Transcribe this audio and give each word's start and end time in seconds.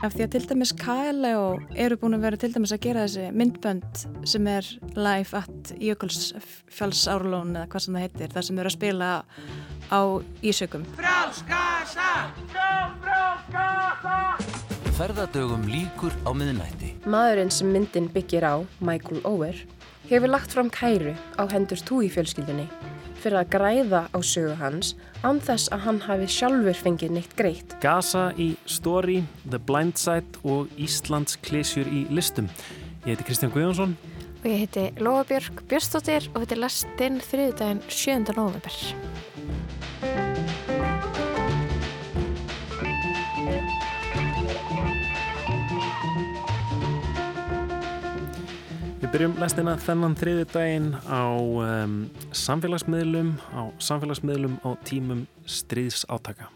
Af 0.00 0.14
því 0.16 0.24
að 0.24 0.30
til 0.32 0.46
dæmis 0.48 0.70
Kaleo 0.80 1.40
eru 1.76 1.98
búin 2.00 2.16
að 2.16 2.22
vera 2.24 2.38
til 2.40 2.48
dæmis 2.54 2.70
að 2.72 2.78
gera 2.86 3.02
þessi 3.04 3.26
myndbönd 3.36 3.98
sem 4.32 4.46
er 4.48 4.68
live 4.96 5.36
at 5.36 5.72
Jökulsfjallsárlón 5.76 7.50
eða 7.52 7.66
hvað 7.68 7.84
sem 7.84 7.98
það 7.98 8.06
heitir, 8.06 8.30
þar 8.32 8.46
sem 8.46 8.60
eru 8.62 8.70
að 8.70 8.76
spila 8.78 9.10
á 9.92 10.00
Ísökum. 10.40 10.86
Frálskasa! 10.96 12.08
Frálskasa! 12.54 14.16
Ferðardögum 14.96 15.68
líkur 15.68 16.16
á 16.24 16.32
miðnætti. 16.32 16.94
Maðurinn 17.04 17.52
sem 17.52 17.68
myndin 17.68 18.08
byggir 18.14 18.48
á, 18.48 18.56
Michael 18.80 19.20
Ower, 19.28 19.60
hefur 20.08 20.32
lagt 20.32 20.56
fram 20.56 20.72
kæru 20.72 21.12
á 21.36 21.44
hendur 21.52 21.84
túi 21.84 22.08
fjölskyldinni 22.08 22.70
fyrir 23.20 23.40
að 23.40 23.50
græða 23.54 24.02
á 24.10 24.18
sögu 24.24 24.54
hans 24.60 24.94
án 25.22 25.40
þess 25.44 25.70
að 25.74 25.84
hann 25.86 26.00
hafi 26.06 26.28
sjálfur 26.32 26.78
fengið 26.78 27.14
neitt 27.16 27.36
greitt. 27.38 27.76
Gaza 27.82 28.30
í 28.40 28.54
Story, 28.66 29.20
The 29.48 29.60
Blind 29.60 30.00
Side 30.00 30.40
og 30.44 30.72
Íslands 30.80 31.36
klesjur 31.44 31.90
í 31.90 32.06
listum. 32.10 32.48
Ég 33.04 33.14
heiti 33.14 33.28
Kristján 33.28 33.52
Guðjónsson. 33.54 33.94
Og 34.40 34.48
ég 34.48 34.64
heiti 34.64 34.88
Lóabjörg 35.04 35.64
Björnstóttir 35.68 36.30
og 36.32 36.42
þetta 36.42 36.56
er 36.56 36.64
lastinn 36.64 37.22
þriðdægin 37.24 37.84
7. 37.88 38.36
november. 38.36 40.29
Við 49.00 49.14
byrjum 49.14 49.38
lestina 49.40 49.72
þennan 49.80 50.14
þriði 50.20 50.42
daginn 50.52 50.88
á 51.08 51.24
um, 51.32 51.92
samfélagsmiðlum, 52.36 53.30
á 53.56 53.72
samfélagsmiðlum 53.80 54.58
á 54.60 54.76
tímum 54.84 55.22
stríðsátaka. 55.48 56.50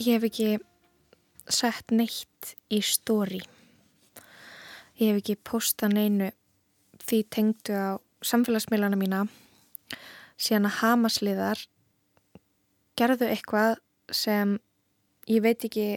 Ég 0.00 0.16
hef 0.16 0.24
ekki 0.30 0.46
sett 1.52 1.92
neitt 1.92 2.54
í 2.72 2.80
stóri. 2.80 3.42
Ég 4.96 5.12
hef 5.12 5.20
ekki 5.20 5.36
postað 5.44 5.98
neinu 5.98 6.30
því 7.04 7.20
tengdu 7.36 7.76
á 7.76 7.92
samfélagsmiðlana 8.24 8.96
mína 8.96 9.26
síðan 10.40 10.72
að 10.72 10.78
hamasliðar 10.80 11.64
gerðu 12.96 13.28
eitthvað 13.28 13.76
sem 14.08 14.56
ég 15.28 15.44
veit 15.44 15.68
ekki, 15.68 15.88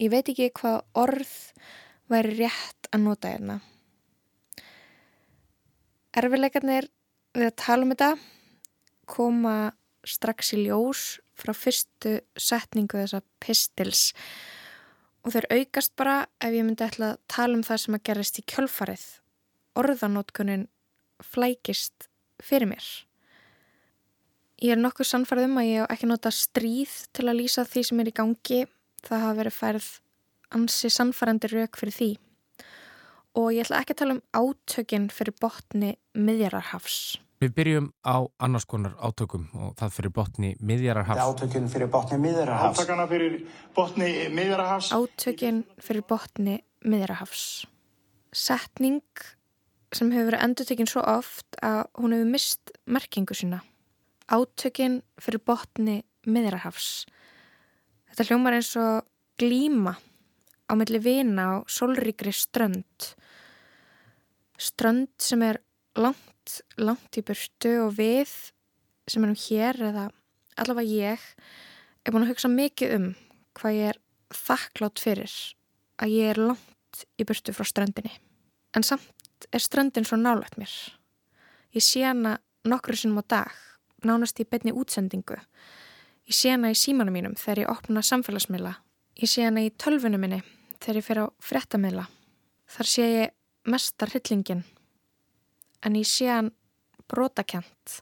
ég 0.00 0.16
veit 0.16 0.32
ekki 0.32 0.48
hvað 0.56 0.80
orð 0.96 1.38
væri 2.08 2.38
rétt 2.40 2.94
að 2.94 3.10
nota 3.10 3.36
hérna. 3.36 3.60
Erfileikarnir 6.16 6.86
við 7.36 7.50
að 7.50 7.56
tala 7.60 7.84
um 7.84 7.90
þetta 7.92 8.14
koma 9.12 9.56
strax 10.06 10.54
í 10.56 10.62
ljós 10.62 11.02
frá 11.36 11.52
fyrstu 11.52 12.14
setningu 12.40 12.96
þessa 12.96 13.20
pistils 13.42 14.06
og 15.26 15.34
þeir 15.34 15.48
aukast 15.58 15.92
bara 15.98 16.22
ef 16.40 16.56
ég 16.56 16.64
myndi 16.64 16.86
ætla 16.86 17.12
að 17.12 17.20
tala 17.28 17.58
um 17.58 17.66
það 17.66 17.82
sem 17.82 17.98
að 17.98 18.04
gerist 18.08 18.40
í 18.40 18.46
kjölfarið. 18.48 19.04
Orðanótkunin 19.76 20.66
flækist 21.20 22.08
fyrir 22.40 22.70
mér. 22.70 22.86
Ég 24.64 24.72
er 24.72 24.80
nokkuð 24.80 25.10
sannfarð 25.10 25.50
um 25.50 25.60
að 25.60 25.72
ég 25.74 25.90
ekki 25.92 26.08
nota 26.08 26.32
stríð 26.32 26.94
til 27.12 27.26
að 27.26 27.42
lýsa 27.42 27.66
því 27.68 27.88
sem 27.90 28.00
er 28.00 28.08
í 28.08 28.16
gangi. 28.16 28.62
Það 29.04 29.26
hafa 29.26 29.40
verið 29.42 29.58
færð 29.58 29.90
ansi 30.56 30.88
sannfarandi 30.94 31.52
rauk 31.52 31.76
fyrir 31.76 31.98
því 31.98 32.14
og 33.36 33.52
ég 33.52 33.66
ætla 33.66 33.82
ekki 33.82 33.94
að 33.94 34.00
tala 34.00 34.16
um 34.16 34.24
átökinn 34.32 35.06
fyrir 35.12 35.36
botni 35.40 35.94
miðjararhafs. 36.16 37.20
Við 37.36 37.52
byrjum 37.52 37.88
á 38.00 38.24
annars 38.40 38.64
konar 38.64 38.94
átökum 38.96 39.50
og 39.52 39.74
það 39.76 39.96
fyrir 39.98 40.12
botni 40.16 40.52
miðjararhafs. 40.64 41.20
Átökinn 41.20 41.68
fyrir 41.68 41.90
botni 41.92 42.16
miðjararhafs. 42.22 42.80
Átökana 42.80 43.04
fyrir 43.10 43.34
botni 43.76 44.08
miðjararhafs. 44.32 44.92
Átökinn 44.96 45.64
fyrir 45.84 46.06
botni 46.08 46.62
miðjararhafs. 46.80 47.66
Setning 48.32 49.04
sem 49.92 50.08
hefur 50.14 50.30
verið 50.30 50.46
endutekinn 50.48 50.88
svo 50.88 51.04
oft 51.04 51.60
að 51.64 51.82
hún 52.00 52.16
hefur 52.16 52.32
mist 52.32 52.72
merkingu 52.88 53.36
sína. 53.36 53.60
Átökinn 54.32 55.02
fyrir 55.20 55.44
botni 55.44 56.00
miðjararhafs. 56.24 57.04
Þetta 58.08 58.30
hljómar 58.30 58.56
eins 58.56 58.72
og 58.80 59.04
glíma 59.36 59.98
á 60.66 60.72
milli 60.72 61.04
vina 61.04 61.50
á 61.52 61.54
solríkri 61.68 62.32
strönd 62.32 63.12
strönd 64.58 65.12
sem 65.22 65.42
er 65.44 65.60
langt, 65.96 66.60
langt 66.78 67.18
í 67.18 67.24
burtu 67.26 67.72
og 67.84 67.96
við 67.98 68.32
sem 69.06 69.24
erum 69.24 69.38
hér 69.38 69.80
eða 69.90 70.08
allavega 70.56 70.88
ég 70.88 71.26
er 72.04 72.14
búin 72.14 72.26
að 72.26 72.34
hugsa 72.34 72.50
mikið 72.50 72.94
um 72.96 73.06
hvað 73.56 73.78
ég 73.78 73.92
er 73.92 74.00
þakklátt 74.34 75.02
fyrir 75.02 75.32
að 76.02 76.14
ég 76.16 76.32
er 76.32 76.42
langt 76.42 77.04
í 77.20 77.26
burtu 77.28 77.54
frá 77.56 77.66
ströndinni. 77.68 78.12
En 78.76 78.84
samt 78.84 79.48
er 79.52 79.62
ströndin 79.62 80.06
svo 80.06 80.18
nálægt 80.20 80.58
mér. 80.60 80.72
Ég 81.76 81.84
sé 81.84 82.04
hana 82.04 82.38
nokkru 82.66 82.96
sinnum 82.96 83.20
á 83.20 83.24
dag, 83.28 83.52
nánast 84.04 84.40
í 84.40 84.48
betni 84.48 84.72
útsendingu. 84.72 85.38
Ég 86.26 86.34
sé 86.34 86.52
hana 86.54 86.72
í 86.72 86.78
símanum 86.78 87.14
mínum 87.14 87.36
þegar 87.38 87.62
ég 87.62 87.72
opna 87.72 88.02
samfélagsmiðla. 88.02 88.76
Ég 89.20 89.30
sé 89.30 89.46
hana 89.46 89.64
í 89.64 89.72
tölvunum 89.76 90.20
minni 90.20 90.42
þegar 90.80 91.00
ég 91.00 91.06
fer 91.06 91.22
á 91.22 91.26
fréttamiðla. 91.40 92.06
Þar 92.66 92.90
sé 92.90 93.06
ég 93.12 93.35
mestar 93.66 94.14
hyllingin 94.14 94.64
en 95.84 95.98
ég 95.98 96.08
sé 96.08 96.30
hann 96.30 96.52
brotakent 97.10 98.00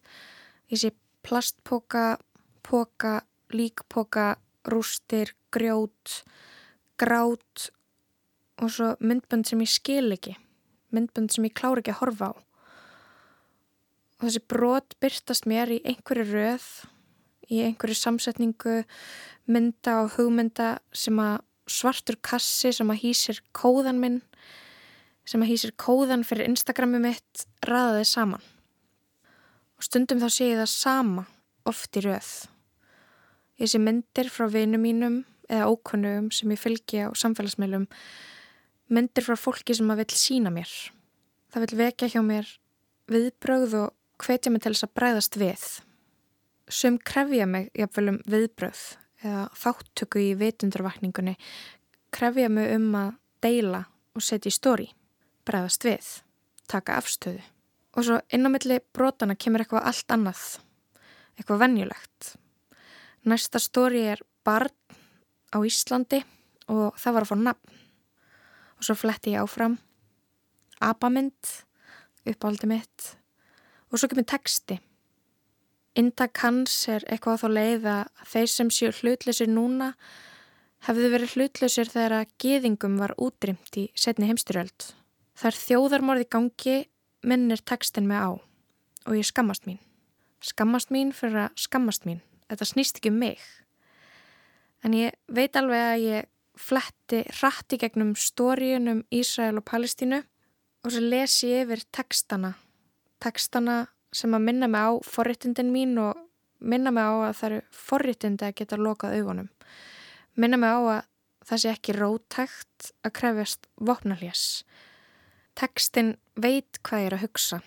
ég 0.72 0.80
sé 0.80 0.92
plastpoka 1.25 2.19
poka, 2.64 3.22
líkpoka 3.52 4.36
rústir, 4.64 5.34
grjót 5.52 6.25
grát 6.98 7.70
og 8.62 8.70
svo 8.70 8.94
myndbönd 9.02 9.47
sem 9.48 9.62
ég 9.62 9.70
skil 9.70 10.14
ekki. 10.14 10.36
Myndbönd 10.94 11.32
sem 11.34 11.47
ég 11.48 11.54
klári 11.58 11.82
ekki 11.82 11.94
að 11.94 12.00
horfa 12.00 12.31
á. 12.31 12.34
Og 14.20 14.28
þessi 14.28 14.42
brot 14.48 14.94
byrtast 15.02 15.48
mér 15.50 15.72
í 15.75 15.81
einhverju 15.82 16.26
röð 16.31 16.69
í 17.50 17.60
einhverju 17.66 17.98
samsetningu 17.98 18.84
mynda 19.50 19.98
og 20.04 20.14
hugmynda 20.16 20.78
sem 20.94 21.19
að 21.20 21.42
svartur 21.69 22.16
kassi 22.22 22.72
sem 22.72 22.92
að 22.92 23.02
hýsir 23.02 23.42
kóðan 23.56 24.00
minn 24.00 24.22
sem 25.28 25.42
að 25.42 25.54
hýsir 25.54 25.72
kóðan 25.80 26.24
fyrir 26.26 26.48
Instagrami 26.50 27.00
mitt 27.02 27.44
ræðaði 27.64 28.04
saman. 28.08 28.42
Og 29.78 29.86
stundum 29.86 30.20
þá 30.22 30.28
sé 30.30 30.50
ég 30.50 30.60
það 30.60 30.72
sama 30.72 31.24
oft 31.68 31.96
í 31.96 32.04
rauð. 32.04 32.32
Ég 33.60 33.70
sé 33.70 33.80
myndir 33.80 34.30
frá 34.32 34.46
vinum 34.52 34.84
mínum 34.84 35.22
eða 35.48 35.70
ókunnugum 35.72 36.30
sem 36.34 36.52
ég 36.52 36.60
fylgi 36.60 37.04
á 37.04 37.08
samfélagsmeilum, 37.16 37.86
myndir 38.92 39.24
frá 39.24 39.36
fólki 39.38 39.76
sem 39.76 39.90
að 39.92 40.02
vil 40.02 40.18
sína 40.18 40.52
mér. 40.52 40.70
Það 41.52 41.66
vil 41.66 41.80
vekja 41.80 42.10
hjá 42.14 42.20
mér 42.24 42.50
viðbröð 43.12 43.76
og 43.80 44.24
hvetja 44.24 44.52
mig 44.52 44.64
til 44.64 44.74
þess 44.74 44.88
að 44.88 44.94
bræðast 44.98 45.38
við. 45.40 45.64
Sum 46.72 46.98
krefja 46.98 47.46
mig 47.48 47.70
jafnvel 47.76 48.14
um 48.14 48.20
viðbröð 48.28 48.82
eða 49.24 49.46
þáttöku 49.56 50.20
í 50.20 50.34
vitundurvakningunni, 50.40 51.36
krefja 52.12 52.50
mig 52.52 52.74
um 52.76 52.90
að 52.98 53.14
deila 53.44 53.84
og 54.16 54.24
setja 54.24 54.52
í 54.52 54.56
stóri 54.56 54.90
bregðast 55.47 55.87
við, 55.87 56.10
taka 56.71 56.99
afstöðu. 57.00 57.43
Og 57.94 58.06
svo 58.06 58.21
inn 58.34 58.47
á 58.47 58.50
milli 58.50 58.81
brotana 58.97 59.37
kemur 59.38 59.62
eitthvað 59.62 59.87
allt 59.91 60.15
annað, 60.15 60.44
eitthvað 61.38 61.62
vennjulegt. 61.62 62.31
Næsta 63.25 63.60
stóri 63.62 64.03
er 64.15 64.22
barn 64.44 64.75
á 65.55 65.59
Íslandi 65.62 66.25
og 66.69 66.97
það 66.99 67.15
var 67.15 67.27
að 67.27 67.31
fá 67.31 67.37
nafn. 67.41 67.82
Og 68.78 68.88
svo 68.88 68.97
fletti 68.99 69.37
ég 69.37 69.44
áfram, 69.44 69.78
abamind, 70.82 71.52
uppáldi 72.26 72.69
mitt 72.69 73.14
og 73.94 74.00
svo 74.00 74.11
kemur 74.11 74.26
texti. 74.26 74.81
Intak 75.94 76.40
hans 76.43 76.73
er 76.90 77.05
eitthvað 77.06 77.44
þá 77.44 77.49
leið 77.55 77.85
að 77.93 78.23
þeir 78.32 78.49
sem 78.50 78.70
séu 78.75 78.90
hlutleysir 78.97 79.50
núna 79.50 79.93
hefðu 80.88 81.11
verið 81.12 81.37
hlutleysir 81.37 81.90
þegar 81.93 82.17
að 82.19 82.32
geðingum 82.43 82.99
var 82.99 83.14
útrýmt 83.23 83.79
í 83.79 83.87
setni 83.94 84.26
heimstyrjöld. 84.32 84.90
Það 85.34 85.50
er 85.50 85.58
þjóðarmorði 85.60 86.26
gangi, 86.31 86.76
minnir 87.26 87.62
textin 87.66 88.06
mig 88.06 88.20
á 88.22 88.31
og 89.04 89.16
ég 89.16 89.26
skammast 89.26 89.66
mín. 89.69 89.81
Skammast 90.44 90.92
mín 90.94 91.10
fyrir 91.16 91.46
að 91.46 91.58
skammast 91.64 92.06
mín. 92.08 92.20
Þetta 92.48 92.69
snýst 92.69 93.00
ekki 93.00 93.10
um 93.12 93.19
mig. 93.20 93.40
En 94.84 94.94
ég 94.96 95.16
veit 95.32 95.56
alveg 95.56 95.84
að 95.88 96.04
ég 96.04 96.31
fletti 96.60 97.25
rætti 97.40 97.78
gegnum 97.81 98.12
stóriun 98.14 98.90
um 98.92 99.00
Ísrael 99.10 99.58
og 99.58 99.66
Palestínu 99.66 100.20
og 100.84 100.92
svo 100.92 101.02
les 101.02 101.38
ég 101.46 101.64
yfir 101.64 101.82
textana. 101.90 102.52
Textana 103.25 103.87
sem 104.14 104.37
að 104.37 104.46
minna 104.46 104.69
mig 104.70 104.84
á 104.84 104.92
forritundin 105.02 105.72
mín 105.75 105.96
og 105.98 106.20
minna 106.60 106.92
mig 106.94 107.02
á 107.02 107.14
að 107.30 107.37
það 107.40 107.48
eru 107.50 107.60
forritundi 107.75 108.46
að 108.46 108.56
geta 108.60 108.78
lokað 108.78 109.19
augunum. 109.19 109.50
Minna 110.37 110.60
mig 110.60 110.70
á 110.70 110.80
að 110.80 111.02
það 111.48 111.62
sé 111.62 111.72
ekki 111.72 111.96
rótægt 111.98 112.92
að 113.04 113.14
krefjast 113.19 113.66
vopnalés. 113.80 114.62
Tekstinn 115.54 116.16
veit 116.34 116.80
hvað 116.82 117.04
ég 117.04 117.08
er 117.08 117.14
að 117.14 117.20
hugsa. 117.28 117.60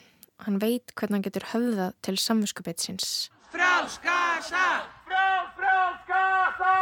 Hann 0.44 0.58
veit 0.60 0.92
hvernig 1.00 1.16
hann 1.16 1.24
getur 1.24 1.46
höfðað 1.54 1.94
til 2.04 2.18
samvinskupið 2.20 2.82
Frálskasa! 3.48 4.64
Frá, 5.08 5.28
frálskasa! 5.56 6.74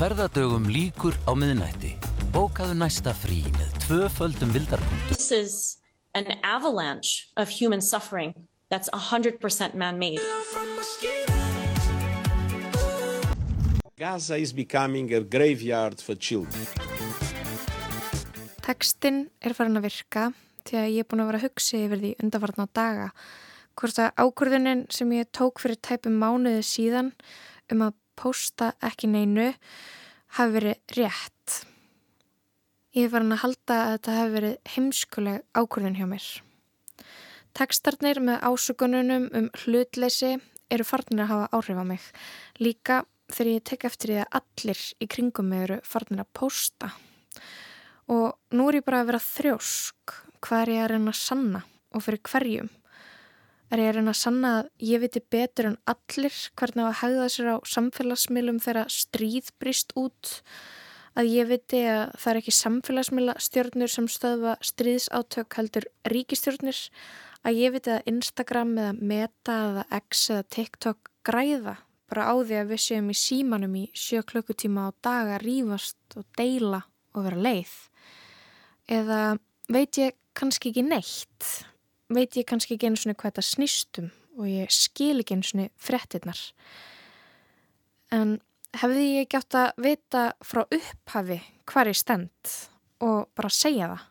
Ferðardögum 0.00 0.66
líkur 0.66 1.14
á 1.30 1.32
miðnætti. 1.38 1.94
Bókaðu 2.34 2.74
næsta 2.74 3.14
frí 3.14 3.44
með 3.54 3.70
tvöföldum 3.86 4.50
vildarpunktum. 4.50 5.14
This 5.14 5.30
is 5.30 5.78
an 6.12 6.26
avalanche 6.42 7.30
of 7.36 7.48
human 7.48 7.80
suffering 7.80 8.34
that's 8.68 8.90
100% 8.90 9.74
man-made. 9.78 10.20
Gaza 13.96 14.36
is 14.36 14.52
becoming 14.52 15.14
a 15.14 15.20
graveyard 15.20 16.00
for 16.00 16.16
children. 16.16 16.95
Tekstinn 18.66 19.28
er 19.46 19.54
farin 19.54 19.78
að 19.78 19.84
virka 19.86 20.30
því 20.66 20.78
að 20.80 20.88
ég 20.90 21.04
er 21.04 21.06
búin 21.06 21.20
að 21.22 21.28
vera 21.28 21.38
að 21.38 21.44
hugsa 21.46 21.78
yfir 21.78 22.00
því 22.02 22.08
undarvarna 22.24 22.64
daga 22.74 23.04
hvort 23.78 24.00
að 24.02 24.24
ákvörðunin 24.24 24.82
sem 24.90 25.12
ég 25.14 25.28
tók 25.36 25.62
fyrir 25.62 25.78
tæpum 25.86 26.16
mánuði 26.18 26.64
síðan 26.66 27.12
um 27.70 27.86
að 27.86 27.94
posta 28.18 28.72
ekki 28.82 29.12
neinu 29.12 29.52
hafi 30.34 30.56
verið 30.56 30.98
rétt. 30.98 31.60
Ég 32.96 33.06
er 33.06 33.14
farin 33.14 33.36
að 33.36 33.42
halda 33.44 33.78
að 33.84 33.94
þetta 33.94 34.18
hafi 34.18 34.34
verið 34.34 34.58
heimskuleg 34.74 35.42
ákvörðun 35.54 35.98
hjá 36.00 36.06
mér. 36.10 36.28
Tekstarnir 37.56 38.22
með 38.24 38.46
ásökununum 38.50 39.30
um 39.30 39.50
hlutleysi 39.62 40.36
eru 40.72 40.84
farnir 40.88 41.28
að 41.28 41.34
hafa 41.36 41.50
áhrif 41.54 41.78
á 41.78 41.84
mig. 41.86 42.12
Líka 42.58 43.04
þegar 43.30 43.52
ég 43.52 43.66
tek 43.70 43.86
eftir 43.86 44.16
því 44.16 44.22
að 44.24 44.40
allir 44.40 44.86
í 44.98 45.14
kringum 45.14 45.52
mig 45.52 45.68
eru 45.68 45.84
farnir 45.86 46.26
að 46.26 46.32
posta. 46.34 46.96
Og 48.12 48.36
nú 48.54 48.68
er 48.70 48.78
ég 48.78 48.86
bara 48.86 49.02
að 49.02 49.10
vera 49.10 49.22
þrjósk 49.22 50.16
hvað 50.46 50.62
er 50.62 50.72
ég 50.72 50.82
að 50.84 50.90
reyna 50.92 51.12
að 51.12 51.20
sanna 51.20 51.62
og 51.90 52.04
fyrir 52.06 52.22
hverjum. 52.28 52.68
Er 53.66 53.82
ég 53.82 53.88
að 53.90 53.96
reyna 53.98 54.12
að 54.12 54.20
sanna 54.20 54.50
að 54.60 54.66
ég 54.86 55.02
viti 55.02 55.22
betur 55.34 55.70
en 55.72 55.78
allir 55.90 56.36
hvernig 56.60 56.86
að 56.86 56.98
hegða 57.00 57.28
sér 57.34 57.48
á 57.50 57.56
samfélagsmiðlum 57.66 58.60
þegar 58.62 58.92
stríð 58.94 59.50
brist 59.58 59.94
út. 59.98 60.34
Að 61.16 61.32
ég 61.32 61.48
viti 61.50 61.80
að 61.88 62.12
það 62.20 62.30
er 62.30 62.40
ekki 62.42 62.54
samfélagsmiðla 62.60 63.34
stjórnur 63.42 63.90
sem 63.90 64.06
stöðva 64.12 64.54
stríðsátök 64.70 65.58
heldur 65.58 65.88
ríkistjórnir. 66.12 66.78
Að 67.42 67.58
ég 67.58 67.74
viti 67.74 67.94
að 67.96 68.06
Instagram 68.12 68.76
eða 68.76 68.94
Meta 69.00 69.58
eða 69.64 69.86
X 69.98 70.28
eða 70.30 70.46
TikTok 70.54 71.10
græða 71.26 71.78
bara 72.06 72.30
á 72.30 72.34
því 72.38 72.58
að 72.60 72.70
við 72.70 72.82
séum 72.84 73.10
í 73.10 73.18
símanum 73.18 73.74
í 73.78 73.84
sjö 73.96 74.22
klukkutíma 74.26 74.88
á 74.88 74.90
dag 75.02 75.32
að 75.36 75.42
rýfast 75.42 76.18
og 76.18 76.26
deila 76.38 76.84
og 77.16 77.26
vera 77.26 77.40
leið. 77.48 77.74
Eða 78.86 79.38
veit 79.72 79.98
ég 79.98 80.14
kannski 80.36 80.70
ekki 80.70 80.84
neitt, 80.86 81.46
veit 82.12 82.36
ég 82.38 82.46
kannski 82.46 82.76
ekki 82.76 82.90
einu 82.90 83.00
svona 83.00 83.16
hvað 83.18 83.32
þetta 83.32 83.46
snýstum 83.48 84.10
og 84.36 84.46
ég 84.50 84.72
skil 84.74 85.22
ekki 85.22 85.36
einu 85.36 85.48
svona 85.48 85.68
frettinnar. 85.80 86.38
En 88.14 88.36
hefði 88.76 89.06
ég 89.16 89.36
átt 89.38 89.56
að 89.58 89.82
vita 89.82 90.24
frá 90.44 90.62
upphafi 90.64 91.40
hvar 91.66 91.90
ég 91.90 91.98
stend 91.98 92.54
og 93.02 93.26
bara 93.36 93.50
segja 93.52 93.90
það, 93.90 94.06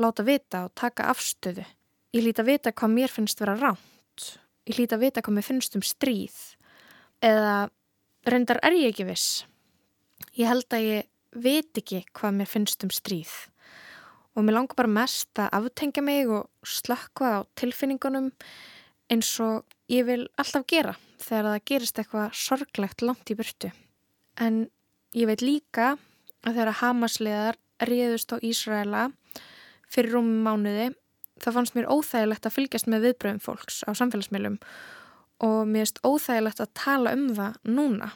láta 0.00 0.26
vita 0.26 0.64
og 0.68 0.74
taka 0.78 1.10
afstöðu. 1.12 1.66
Ég 2.14 2.26
líti 2.26 2.42
að 2.42 2.50
vita 2.52 2.74
hvað 2.74 2.94
mér 2.94 3.12
finnst 3.12 3.42
vera 3.42 3.58
ránt, 3.58 4.26
ég 4.68 4.78
líti 4.78 4.96
að 4.96 5.06
vita 5.06 5.22
hvað 5.24 5.38
mér 5.38 5.46
finnst 5.46 5.76
um 5.78 5.84
stríð 5.86 6.38
eða 7.24 7.54
reyndar 8.30 8.60
er 8.62 8.76
ég 8.78 8.92
ekki 8.92 9.08
viss. 9.08 9.44
Ég 10.36 10.48
held 10.50 10.70
að 10.76 10.86
ég 10.86 11.08
veit 11.34 11.78
ekki 11.78 12.04
hvað 12.14 12.38
mér 12.38 12.50
finnst 12.50 12.84
um 12.86 12.92
stríð 12.92 13.32
og 14.36 14.46
mér 14.46 14.56
langar 14.56 14.78
bara 14.78 14.92
mest 14.92 15.38
að 15.40 15.54
aftengja 15.58 16.04
mig 16.04 16.28
og 16.30 16.48
slökkva 16.66 17.30
á 17.34 17.38
tilfinningunum 17.58 18.30
eins 19.10 19.30
og 19.42 19.64
ég 19.90 20.06
vil 20.06 20.28
alltaf 20.38 20.66
gera 20.70 20.94
þegar 21.20 21.48
það 21.48 21.64
gerist 21.70 21.98
eitthvað 21.98 22.36
sorglegt 22.38 23.02
langt 23.02 23.32
í 23.32 23.36
burtu. 23.38 23.72
En 24.38 24.68
ég 25.16 25.26
veit 25.28 25.42
líka 25.42 25.96
að 26.46 26.54
þegar 26.54 26.78
Hamasliðar 26.80 27.58
réðust 27.90 28.32
á 28.32 28.36
Ísraela 28.38 29.08
fyrir 29.90 30.14
rúmum 30.14 30.46
mánuði 30.46 30.90
þá 31.40 31.50
fannst 31.56 31.76
mér 31.76 31.90
óþægilegt 31.90 32.46
að 32.46 32.56
fylgjast 32.56 32.88
með 32.90 33.08
viðbröðum 33.08 33.42
fólks 33.42 33.82
á 33.88 33.90
samfélagsmiðlum 33.96 34.60
og 35.44 35.60
mér 35.68 35.86
erst 35.86 36.02
óþægilegt 36.04 36.62
að 36.62 36.74
tala 36.76 37.14
um 37.16 37.30
það 37.36 37.58
núna. 37.66 38.10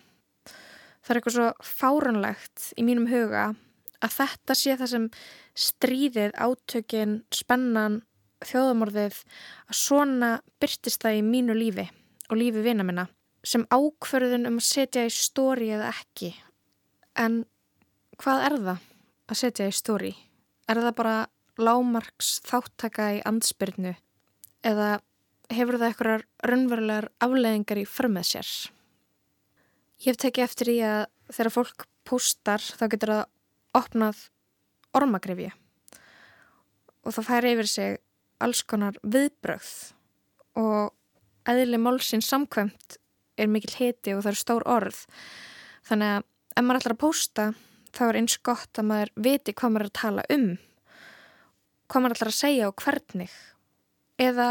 Það 1.05 1.11
er 1.11 1.21
eitthvað 1.21 1.37
svo 1.37 1.49
fáranlegt 1.65 2.67
í 2.81 2.85
mínum 2.87 3.09
huga 3.11 3.49
að 3.51 3.61
þetta 4.13 4.57
sé 4.59 4.77
það 4.81 4.91
sem 4.93 5.09
stríðið, 5.65 6.35
átökin, 6.37 7.19
spennan, 7.33 8.03
þjóðamorðið 8.45 9.21
að 9.71 9.79
svona 9.79 10.31
byrtist 10.61 11.05
það 11.05 11.21
í 11.21 11.23
mínu 11.29 11.57
lífi 11.57 11.87
og 12.29 12.41
lífi 12.41 12.65
vina 12.65 12.87
minna 12.87 13.07
sem 13.45 13.67
ákverðun 13.69 14.49
um 14.49 14.59
að 14.61 14.67
setja 14.67 15.05
í 15.05 15.13
stóri 15.13 15.69
eða 15.77 15.91
ekki. 15.93 16.33
En 17.21 17.43
hvað 18.21 18.47
er 18.47 18.57
það 18.57 18.87
að 19.29 19.41
setja 19.41 19.69
í 19.69 19.75
stóri? 19.77 20.13
Er 20.69 20.81
það 20.81 20.97
bara 21.01 21.17
lámarks 21.61 22.39
þáttaka 22.49 23.11
í 23.19 23.21
ansbyrnu 23.29 23.95
eða 24.65 24.89
hefur 25.53 25.79
það 25.79 25.91
eitthvað 25.91 26.25
raunverulegar 26.49 27.11
afleðingar 27.23 27.83
í 27.83 27.89
förmið 27.89 28.31
sér? 28.31 28.53
Ég 30.05 30.13
hef 30.13 30.21
tekið 30.25 30.47
eftir 30.49 30.73
í 30.73 30.79
að 30.85 31.05
þegar 31.31 31.55
fólk 31.55 31.87
postar 32.05 32.65
þá 32.65 32.85
getur 32.93 33.13
það 33.15 33.25
opnað 33.75 34.29
ormagrifju 34.95 35.51
og 37.05 37.15
það 37.15 37.29
fær 37.29 37.49
yfir 37.51 37.71
sig 37.71 37.97
alls 38.45 38.63
konar 38.69 38.99
viðbröð 39.03 39.71
og 40.61 40.95
eðli 41.51 41.81
málsins 41.81 42.29
samkvæmt 42.31 42.99
er 43.41 43.51
mikil 43.51 43.75
hiti 43.77 44.15
og 44.15 44.23
það 44.23 44.31
eru 44.31 44.41
stór 44.41 44.67
orð. 44.71 45.01
Þannig 45.85 46.13
að 46.15 46.29
ef 46.55 46.65
maður 46.65 46.81
ætlar 46.81 46.95
að 46.95 47.03
posta 47.03 47.47
þá 47.95 48.05
er 48.07 48.19
eins 48.21 48.37
gott 48.47 48.81
að 48.81 48.89
maður 48.91 49.13
viti 49.27 49.55
hvað 49.55 49.75
maður 49.75 49.85
er 49.85 49.91
að 49.91 49.99
tala 50.01 50.27
um 50.35 50.47
hvað 51.91 52.03
maður 52.03 52.17
ætlar 52.17 52.33
að 52.33 52.39
segja 52.39 52.69
og 52.71 52.81
hvernig. 52.83 53.35
Eða 54.19 54.49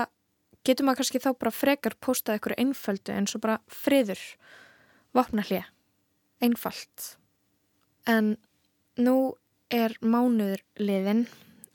getur 0.67 0.87
maður 0.87 1.01
kannski 1.01 1.21
þá 1.23 1.29
bara 1.39 1.55
frekar 1.55 1.97
postað 1.99 2.37
eitthvað 2.37 2.61
einföldu 2.63 3.15
eins 3.15 3.35
og 3.35 3.43
bara 3.43 3.59
friður 3.67 4.21
vopna 5.15 5.45
hlið 5.47 5.69
einfalt. 6.43 7.07
En 8.09 8.35
Nú 9.01 9.33
er 9.73 9.95
mánuður 10.05 10.61
liðin 10.77 11.23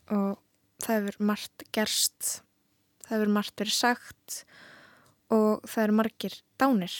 og 0.07 0.37
það 0.79 0.95
hefur 0.95 1.17
margt 1.27 1.65
gerst, 1.75 2.29
það 3.03 3.15
hefur 3.17 3.33
margt 3.35 3.59
verið 3.59 3.75
sagt 3.75 4.37
og 5.35 5.65
það 5.67 5.83
eru 5.83 5.97
margir 5.99 6.37
dánir. 6.61 6.95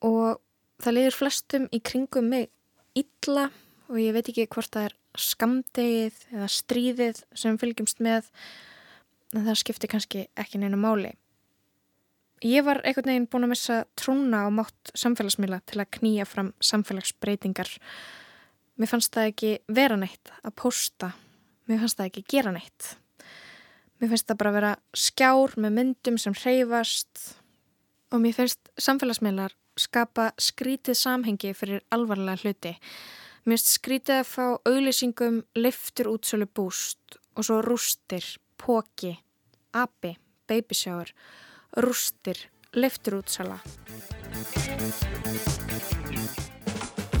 Og 0.00 0.40
það 0.80 0.96
liður 0.96 1.18
flestum 1.18 1.68
í 1.68 1.82
kringum 1.84 2.30
mig 2.32 2.48
illa 2.96 3.50
og 3.90 4.00
ég 4.00 4.16
veit 4.16 4.30
ekki 4.32 4.48
hvort 4.48 4.72
það 4.72 4.88
er 4.88 4.96
skamdegið 5.16 6.24
eða 6.32 6.48
stríðið 6.52 7.22
sem 7.36 7.60
fylgjumst 7.60 8.02
með 8.04 8.32
en 9.36 9.46
það 9.46 9.60
skiptir 9.60 9.92
kannski 9.92 10.26
ekki 10.38 10.60
neina 10.60 10.80
máli. 10.80 11.12
Ég 12.44 12.64
var 12.66 12.82
einhvern 12.84 13.08
veginn 13.08 13.28
búin 13.32 13.46
að 13.46 13.52
missa 13.54 13.76
trúna 13.96 14.44
á 14.44 14.48
mátt 14.52 14.92
samfélagsmiðla 14.96 15.62
til 15.68 15.80
að 15.80 15.92
knýja 15.96 16.26
fram 16.28 16.52
samfélagsbreytingar 16.60 17.70
Mér 18.76 18.90
fannst 18.90 19.14
það 19.14 19.30
ekki 19.30 19.50
vera 19.72 19.96
neitt 19.96 20.30
að 20.44 20.54
posta. 20.60 21.12
Mér 21.66 21.80
fannst 21.82 21.98
það 21.98 22.10
ekki 22.10 22.24
gera 22.34 22.52
neitt. 22.52 22.96
Mér 23.96 24.10
finnst 24.12 24.28
það 24.28 24.40
bara 24.42 24.50
að 24.52 24.58
vera 24.58 24.72
skjár 24.92 25.54
með 25.56 25.76
myndum 25.78 26.18
sem 26.20 26.36
hreyfast 26.36 27.22
og 28.12 28.20
mér 28.20 28.36
finnst 28.36 28.68
samfélagsmiðlar 28.76 29.54
skapa 29.80 30.30
skrítið 30.40 30.98
samhengi 31.00 31.52
fyrir 31.56 31.80
alvarlega 31.94 32.44
hluti. 32.44 32.74
Mér 33.46 33.56
finnst 33.56 33.72
skrítið 33.78 34.20
að 34.20 34.28
fá 34.28 34.44
auðlýsingum 34.68 35.40
liftur 35.56 36.12
útsölu 36.12 36.48
búst 36.48 37.16
og 37.36 37.48
svo 37.48 37.62
rústir, 37.64 38.24
póki, 38.60 39.14
api, 39.72 40.16
babysjáur, 40.48 41.12
rústir, 41.80 42.40
liftur 42.76 43.20
útsala. 43.22 43.60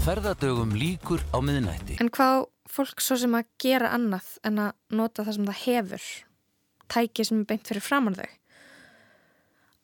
Ferðadögum 0.06 0.70
líkur 0.78 1.18
á 1.34 1.42
miðnætti. 1.42 1.96
En 1.98 2.12
hvað 2.14 2.44
fólk 2.70 3.00
svo 3.02 3.16
sem 3.18 3.32
að 3.34 3.48
gera 3.58 3.88
annað 3.90 4.28
en 4.46 4.60
að 4.62 4.94
nota 4.94 5.24
það 5.26 5.34
sem 5.34 5.48
það 5.48 5.58
hefur, 5.64 6.04
tæki 6.94 7.26
sem 7.26 7.40
er 7.40 7.48
beint 7.50 7.66
fyrir 7.66 7.82
framann 7.82 8.14
þau? 8.14 8.28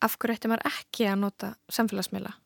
Af 0.07 0.15
hverju 0.23 0.39
ætti 0.39 0.53
maður 0.53 0.71
ekki 0.71 1.09
að 1.11 1.19
nota 1.25 1.51
samfélagsmiðla? 1.75 2.37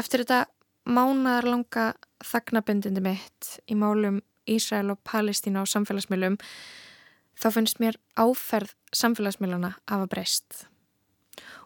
Eftir 0.00 0.24
þetta 0.24 0.40
mánadarlanga 0.88 1.86
þagnabindindi 2.32 3.04
mitt 3.04 3.52
í 3.68 3.76
málum 3.76 4.22
Ísrael 4.48 4.88
og 4.96 5.04
Palestína 5.04 5.68
á 5.68 5.68
samfélagsmiðlum 5.68 6.40
þá 7.36 7.48
finnst 7.60 7.84
mér 7.84 8.00
áferð 8.16 8.72
samfélagsmiðluna 9.04 9.76
af 9.84 9.98
að 10.00 10.10
breyst. 10.16 10.64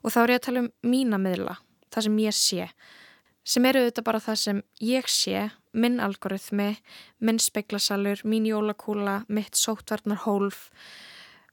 Og 0.02 0.10
þá 0.10 0.24
er 0.26 0.34
ég 0.34 0.40
að 0.42 0.48
tala 0.50 0.66
um 0.66 0.72
mína 0.82 1.22
miðla, 1.22 1.60
það 1.94 2.10
sem 2.10 2.24
ég 2.26 2.42
sé 2.42 2.72
sem 3.48 3.64
eru 3.64 3.82
auðvitað 3.82 4.06
bara 4.06 4.20
það 4.20 4.40
sem 4.42 4.60
ég 4.84 5.08
sé, 5.08 5.46
minn 5.72 6.00
algoritmi, 6.04 6.74
minn 7.24 7.40
speklasalur, 7.40 8.20
mín 8.28 8.46
jólakúla, 8.48 9.22
mitt 9.28 9.56
sótvarnar 9.56 10.22
hólf, 10.26 10.68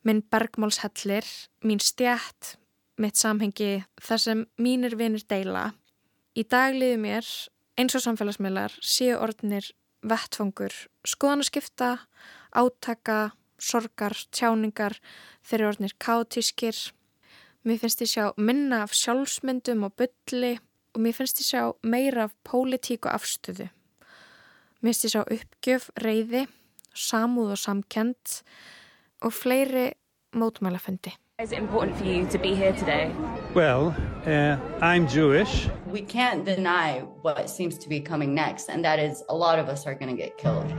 minn 0.03 0.23
bergmálshellir, 0.31 1.27
mín 1.63 1.79
stjætt, 1.79 2.57
mitt 2.99 3.15
samhengi, 3.19 3.85
það 4.01 4.23
sem 4.25 4.43
mínir 4.59 4.97
vinir 4.99 5.23
deila. 5.29 5.69
Í 6.35 6.43
dag 6.51 6.75
liði 6.75 6.99
mér, 6.99 7.31
eins 7.79 7.95
og 7.95 8.03
samfélagsmiðlar, 8.03 8.75
séu 8.83 9.15
orðinir 9.19 9.71
vettfangur 10.05 10.75
skoðanaskipta, 11.07 11.95
átaka, 12.55 13.33
sorgar, 13.61 14.15
tjáningar, 14.35 14.97
þeir 15.45 15.59
eru 15.61 15.71
orðinir 15.71 15.95
kátískir. 16.01 16.77
Mér 17.65 17.81
finnst 17.81 18.03
ég 18.03 18.11
sjá 18.11 18.25
minna 18.37 18.83
af 18.85 18.93
sjálfsmyndum 18.93 19.87
og 19.87 19.95
bylli 19.97 20.57
og 20.94 21.02
mér 21.02 21.14
finnst 21.14 21.40
ég 21.42 21.46
sjá 21.46 21.62
meira 21.82 22.28
af 22.28 22.34
pólitík 22.44 23.06
og 23.06 23.14
afstöðu. 23.18 23.68
Mér 24.80 24.90
finnst 24.90 25.06
ég 25.06 25.14
sjá 25.14 25.22
uppgjöf, 25.24 25.90
reyði, 26.02 26.46
samúð 26.94 27.54
og 27.54 27.58
samkend 27.58 28.42
og 29.22 29.32
fleiri 29.32 29.92
mótmælafundi. 30.34 31.14
Is 31.40 31.52
it 31.52 31.58
important 31.58 31.96
for 31.96 32.04
you 32.04 32.26
to 32.26 32.38
be 32.38 32.54
here 32.54 32.72
today? 32.72 33.10
Well, 33.54 33.94
uh, 34.26 34.58
I'm 34.82 35.08
Jewish. 35.08 35.68
We 35.86 36.02
can't 36.02 36.44
deny 36.44 37.00
what 37.22 37.48
seems 37.48 37.78
to 37.78 37.88
be 37.88 37.98
coming 38.00 38.34
next, 38.34 38.68
and 38.68 38.84
that 38.84 38.98
is 38.98 39.22
a 39.30 39.34
lot 39.34 39.58
of 39.58 39.68
us 39.68 39.86
are 39.86 39.94
going 39.94 40.14
to 40.14 40.22
get 40.22 40.36
killed. 40.36 40.70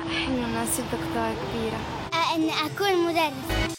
حلم 0.00 0.56
أصير 0.56 0.84
دكتورة 0.84 1.34
كبيرة 1.34 1.80
أن 2.34 2.50
أكون 2.50 3.06
مدرس 3.06 3.78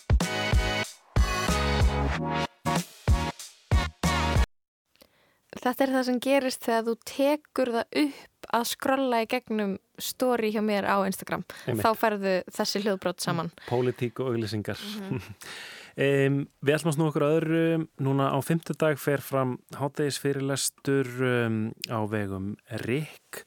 Þetta 5.65 5.85
er 5.85 5.93
það 5.95 6.03
sem 6.09 6.17
gerist 6.21 6.67
þegar 6.67 6.83
þú 6.85 6.95
tekur 7.09 7.71
það 7.73 8.01
upp 8.03 8.49
að 8.59 8.67
skrolla 8.69 9.21
í 9.25 9.29
gegnum 9.33 9.71
story 9.97 10.51
hjá 10.53 10.61
mér 10.65 10.85
á 10.85 11.01
Instagram. 11.09 11.45
Einmitt. 11.65 11.81
Þá 11.81 12.01
færðu 12.03 12.35
þessi 12.53 12.83
hljóðbrót 12.85 13.25
saman. 13.25 13.49
Pólitík 13.71 14.21
og 14.21 14.35
auglýsingar. 14.35 14.83
Mhm. 14.99 15.23
um, 16.07 16.37
við 16.61 16.77
ætlum 16.77 16.93
að 16.93 16.99
snú 16.99 17.09
okkur 17.09 17.27
öðru. 17.31 17.65
Núna 18.05 18.29
á 18.37 18.39
fymtudag 18.45 19.01
fer 19.01 19.25
fram 19.25 19.57
hátægisfyrirlestur 19.79 21.11
um, 21.31 21.59
á 21.89 21.99
vegum 22.13 22.53
RIK. 22.85 23.43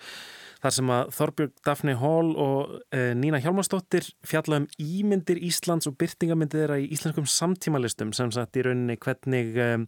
Þar 0.58 0.74
sem 0.74 0.90
að 0.90 1.10
Þorbjörg 1.14 1.60
Daphne 1.68 1.98
Hall 2.02 2.34
og 2.34 2.78
uh, 2.82 3.12
Nína 3.14 3.38
Hjálmarsdóttir 3.44 4.10
fjalla 4.26 4.64
um 4.64 4.70
ímyndir 4.82 5.38
Íslands 5.46 5.86
og 5.86 6.00
byrtingamyndir 6.02 6.64
þeirra 6.64 6.82
í 6.82 6.90
íslenskum 6.98 7.30
samtímalistum 7.30 8.10
sem 8.18 8.34
sagt 8.34 8.58
í 8.58 8.66
rauninni 8.66 8.98
hvernig 8.98 9.54
um, 9.62 9.86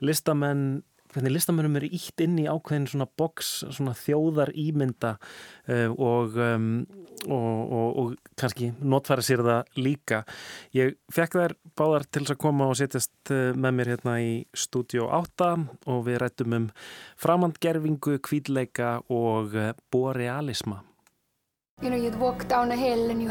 listamenn 0.00 0.78
hvernig 1.16 1.32
listamönnum 1.32 1.78
eru 1.80 1.88
ítt 1.96 2.20
inn 2.20 2.36
í 2.42 2.44
ákveðin 2.44 2.86
svona 2.90 3.06
boks, 3.18 3.52
svona 3.72 3.94
þjóðar 3.96 4.52
ímynda 4.52 5.14
uh, 5.16 5.92
og, 5.96 6.36
um, 6.36 6.66
og, 7.24 7.60
og, 7.78 7.86
og 8.02 8.34
kannski 8.36 8.72
notfæra 8.84 9.24
sér 9.24 9.42
það 9.46 9.70
líka. 9.80 10.22
Ég 10.76 10.98
fekk 11.12 11.38
þær 11.40 11.56
báðar 11.78 12.04
til 12.10 12.24
þess 12.24 12.36
að 12.36 12.42
koma 12.44 12.68
og 12.68 12.76
setjast 12.80 13.32
uh, 13.32 13.54
með 13.56 13.78
mér 13.78 13.92
hérna 13.94 14.18
í 14.20 14.34
stúdíu 14.52 15.08
8 15.08 15.52
og 15.88 16.04
við 16.06 16.20
rættum 16.20 16.58
um 16.58 16.68
framhandgerfingu, 17.22 18.18
kvíðleika 18.20 18.98
og 19.08 19.56
uh, 19.56 19.72
borealisma. 19.92 20.82
You 21.82 21.90
know, 21.90 21.98
you'd 21.98 22.18
walk 22.18 22.48
down 22.48 22.72
a 22.72 22.76
hill 22.76 23.10
and 23.10 23.22
you 23.22 23.30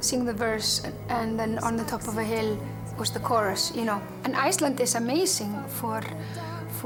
sing 0.00 0.24
the 0.24 0.32
verse 0.32 0.82
and 1.08 1.38
then 1.38 1.58
on 1.62 1.76
the 1.76 1.84
top 1.84 2.08
of 2.08 2.18
a 2.18 2.24
hill 2.24 2.58
was 2.98 3.12
the 3.12 3.20
chorus, 3.20 3.72
you 3.76 3.84
know. 3.84 4.00
And 4.24 4.34
Iceland 4.34 4.80
is 4.80 4.94
amazing 4.94 5.54
for 5.68 6.02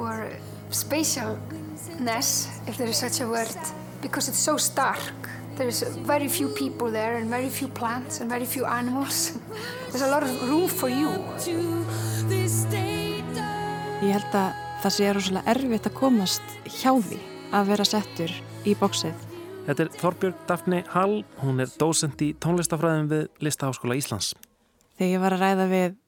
for 0.01 0.33
spatialness, 0.71 2.29
if 2.69 2.75
there 2.79 2.89
is 2.89 2.97
such 2.97 3.21
a 3.21 3.27
word, 3.27 3.61
because 4.01 4.29
it's 4.31 4.39
so 4.51 4.57
stark. 4.57 5.15
There's 5.57 5.83
very 6.13 6.29
few 6.29 6.49
people 6.63 6.91
there 6.91 7.17
and 7.19 7.29
very 7.29 7.51
few 7.51 7.69
plants 7.69 8.21
and 8.21 8.31
very 8.31 8.47
few 8.47 8.65
animals. 8.65 9.39
There's 9.91 10.07
a 10.09 10.11
lot 10.15 10.23
of 10.23 10.31
room 10.49 10.69
for 10.69 10.89
you. 10.89 11.11
Ég 14.01 14.13
held 14.17 14.33
að 14.33 14.55
það 14.81 14.95
sé 14.97 15.11
rosalega 15.13 15.53
erfitt 15.53 15.89
að 15.91 15.99
komast 16.01 16.55
hjá 16.65 16.95
því 16.97 17.19
að 17.53 17.73
vera 17.75 17.85
settur 17.85 18.33
í 18.65 18.73
bóksið. 18.81 19.27
Þetta 19.67 19.85
er 19.85 19.91
Þorbjörg 20.01 20.45
Daphne 20.49 20.85
Hall, 20.95 21.19
hún 21.43 21.61
er 21.61 21.69
dósend 21.77 22.23
í 22.25 22.33
tónlistafræðin 22.41 23.11
við 23.11 23.27
Listaháskóla 23.45 24.01
Íslands. 24.01 24.33
Þegar 24.97 25.13
ég 25.13 25.21
var 25.27 25.37
að 25.37 25.45
ræða 25.45 25.67
við 25.75 25.99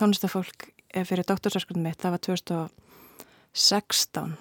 tónlistafólk 0.00 0.70
fyrir 1.04 1.28
doktorsverkunum 1.28 1.90
mitt, 1.90 2.00
það 2.00 2.16
var 2.16 2.24
2016, 3.52 4.36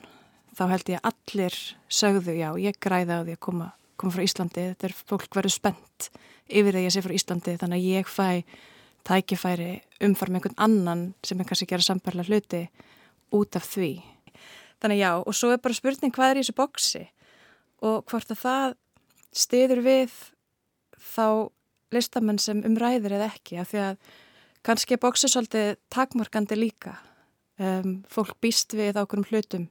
þá 0.56 0.64
held 0.72 0.90
ég 0.94 1.08
allir 1.08 1.56
sögðu, 1.92 2.36
já, 2.38 2.50
ég 2.56 2.78
græði 2.80 3.18
á 3.20 3.22
því 3.28 3.36
að 3.36 3.42
koma, 3.44 3.72
koma 4.00 4.16
frá 4.16 4.24
Íslandi, 4.24 4.68
þetta 4.72 4.88
er 4.88 4.96
fólk 5.12 5.36
verið 5.36 5.56
spennt 5.58 6.08
yfir 6.48 6.72
því 6.72 6.80
að 6.80 6.86
ég 6.86 6.94
sé 6.96 7.04
frá 7.04 7.16
Íslandi, 7.16 7.56
þannig 7.60 7.82
að 7.82 7.90
ég 7.92 8.12
fæ 8.12 8.30
tækifæri 9.08 9.72
umfar 10.06 10.32
með 10.32 10.40
einhvern 10.40 10.62
annan 10.64 11.04
sem 11.26 11.40
er 11.42 11.50
kannski 11.50 11.68
að 11.68 11.74
gera 11.74 11.88
sambarlega 11.88 12.30
hluti 12.30 12.62
út 13.36 13.58
af 13.58 13.68
því. 13.68 13.92
Þannig 14.82 15.02
já, 15.02 15.12
og 15.20 15.36
svo 15.36 15.52
er 15.52 15.62
bara 15.62 15.78
spurning 15.78 16.16
hvað 16.16 16.32
er 16.32 16.40
í 16.40 16.44
þessu 16.46 16.58
boksi 16.58 17.04
og 17.82 18.06
hvort 18.08 18.32
að 18.34 18.42
það 18.46 18.76
stiður 19.44 19.84
við 19.86 20.18
þá 21.02 21.28
listamenn 21.92 22.40
sem 22.40 22.64
umræðir 22.64 23.18
eða 23.18 23.32
ekki, 23.34 23.60
af 23.60 23.72
því 23.72 23.86
að 23.90 24.12
kannski 24.64 24.96
er 24.96 25.04
boksið 25.04 25.34
svolítið 25.34 25.72
takmarkandi 25.92 26.58
líka. 26.60 26.96
Um, 27.62 28.00
fólk 28.10 28.40
býst 28.42 28.74
við 28.74 28.98
ákveðum 28.98 29.28
hlutum 29.30 29.68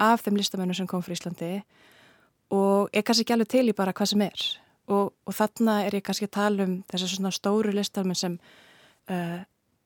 af 0.00 0.22
þeim 0.24 0.38
listamennum 0.38 0.76
sem 0.76 0.86
kom 0.88 1.02
frá 1.04 1.12
Íslandi 1.12 1.50
og 2.54 2.94
er 2.94 3.02
kannski 3.04 3.26
ekki 3.26 3.34
alveg 3.34 3.50
til 3.52 3.64
í 3.68 3.74
bara 3.76 3.92
hvað 3.96 4.12
sem 4.12 4.22
er. 4.24 4.44
Og, 4.86 5.10
og 5.26 5.34
þarna 5.34 5.80
er 5.84 5.98
ég 5.98 6.04
kannski 6.06 6.28
að 6.28 6.36
tala 6.38 6.64
um 6.64 6.76
þessar 6.88 7.12
svona 7.12 7.32
stóru 7.34 7.74
listamenn 7.74 8.16
sem 8.16 8.38
uh, 9.10 9.40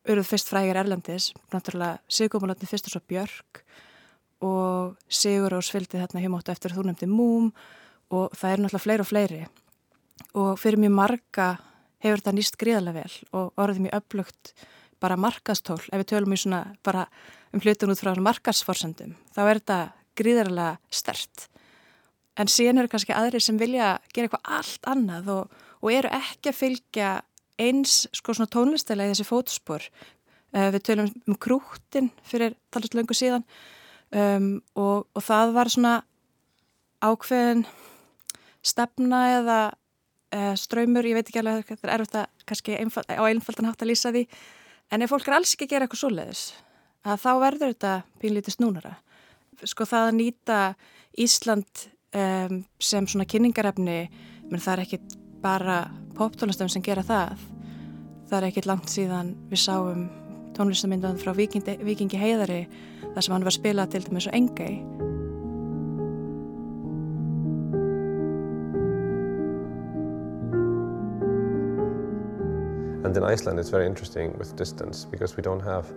eruð 0.07 0.29
fyrst 0.29 0.51
frægir 0.53 0.79
Erlendis, 0.79 1.31
náttúrulega 1.51 1.99
Sigurmálandi 2.13 2.69
fyrst 2.69 2.91
og 2.91 2.95
svo 2.95 3.03
Björk 3.09 3.63
og 4.47 5.01
Sigur 5.09 5.57
og 5.57 5.65
Svildi 5.65 6.01
þarna 6.01 6.23
hjá 6.23 6.53
eftir 6.55 6.77
þú 6.77 6.87
nefndi 6.87 7.09
Múm 7.11 7.51
og 8.11 8.37
það 8.37 8.53
er 8.53 8.63
náttúrulega 8.63 8.85
fleiri 8.85 9.05
og 9.05 9.11
fleiri 9.11 9.43
og 10.35 10.53
fyrir 10.61 10.81
mjög 10.85 10.95
marga 10.97 11.49
hefur 12.05 12.23
þetta 12.23 12.37
nýst 12.37 12.61
gríðarlega 12.61 13.03
vel 13.03 13.19
og 13.37 13.61
orðið 13.61 13.87
mjög 13.87 13.99
öflugt 13.99 14.55
bara 15.01 15.17
markastól, 15.17 15.81
ef 15.81 16.03
við 16.03 16.09
tölum 16.13 16.35
í 16.37 16.41
svona 16.41 16.63
bara 16.85 17.07
um 17.55 17.63
hlutun 17.63 17.93
út 17.95 18.03
frá 18.03 18.13
markasforsendum, 18.17 19.17
þá 19.35 19.41
er 19.45 19.61
þetta 19.61 19.81
gríðarlega 20.21 20.77
stert. 20.93 21.49
En 22.39 22.49
síðan 22.51 22.83
eru 22.83 22.93
kannski 22.93 23.17
aðri 23.17 23.41
sem 23.43 23.59
vilja 23.61 23.97
gera 24.15 24.29
eitthvað 24.29 24.55
allt 24.59 24.89
annað 24.89 25.33
og, 25.35 25.59
og 25.83 25.93
eru 25.93 26.13
ekki 26.21 26.53
að 26.53 26.61
fylgja 26.61 27.11
eins 27.61 28.07
sko 28.17 28.35
svona 28.37 28.51
tónlistæla 28.53 29.09
í 29.09 29.13
þessi 29.13 29.29
fótspor. 29.29 29.85
Uh, 30.51 30.71
við 30.75 30.83
tölum 30.89 31.11
um 31.31 31.37
krútin 31.39 32.09
fyrir 32.27 32.57
talast 32.75 32.97
löngu 32.99 33.15
síðan 33.15 33.45
um, 34.11 34.57
og, 34.75 35.07
og 35.15 35.23
það 35.23 35.53
var 35.55 35.71
svona 35.71 35.93
ákveðin 37.01 37.63
stefna 38.67 39.21
eða 39.37 39.59
uh, 39.71 40.55
ströymur, 40.59 41.07
ég 41.07 41.21
veit 41.21 41.31
ekki 41.31 41.43
alveg 41.43 41.69
þetta 41.69 41.87
er 41.87 41.95
erfitt 41.95 42.19
að 42.19 42.49
kannski 42.51 42.77
á 42.77 43.23
einfaldan 43.29 43.71
hátt 43.71 43.85
að 43.85 43.93
lýsa 43.93 44.13
því, 44.15 44.25
en 44.91 45.07
ef 45.07 45.15
fólk 45.15 45.31
er 45.31 45.39
alls 45.39 45.55
ekki 45.55 45.69
að 45.69 45.75
gera 45.75 45.87
eitthvað 45.87 46.03
svoleiðis, 46.03 46.43
að 47.07 47.23
þá 47.23 47.31
verður 47.41 47.73
þetta 47.73 47.95
pínlítið 48.21 48.57
snúnara. 48.57 48.95
Sko 49.65 49.87
það 49.89 50.09
að 50.09 50.17
nýta 50.19 50.59
Ísland 51.21 51.87
um, 52.17 52.63
sem 52.81 53.09
svona 53.09 53.29
kynningarefni, 53.29 53.99
menn 54.51 54.63
það 54.63 54.75
er 54.75 54.85
ekki 54.85 55.01
bara 55.43 55.83
poptónlistöfum 56.17 56.73
sem 56.73 56.85
gera 56.85 57.05
það. 57.07 57.41
Það 58.31 58.39
er 58.39 58.49
ekkit 58.51 58.69
langt 58.71 58.93
síðan 58.93 59.35
við 59.51 59.65
sáum 59.65 60.09
tónlistamyndan 60.57 61.19
frá 61.21 61.33
Vikingi, 61.37 61.79
Vikingi 61.85 62.21
Heiðari 62.21 62.65
þar 63.15 63.25
sem 63.25 63.35
hann 63.35 63.47
var 63.47 63.57
spilað 63.57 63.95
til 63.95 64.05
dæmis 64.07 64.29
á 64.29 64.37
Engei. 64.37 64.83
And 73.03 73.17
in 73.17 73.25
Iceland 73.25 73.59
it's 73.59 73.71
very 73.71 73.87
interesting 73.87 74.37
with 74.39 74.55
distance 74.55 75.05
because 75.05 75.37
we 75.37 75.43
don't 75.43 75.65
have 75.65 75.91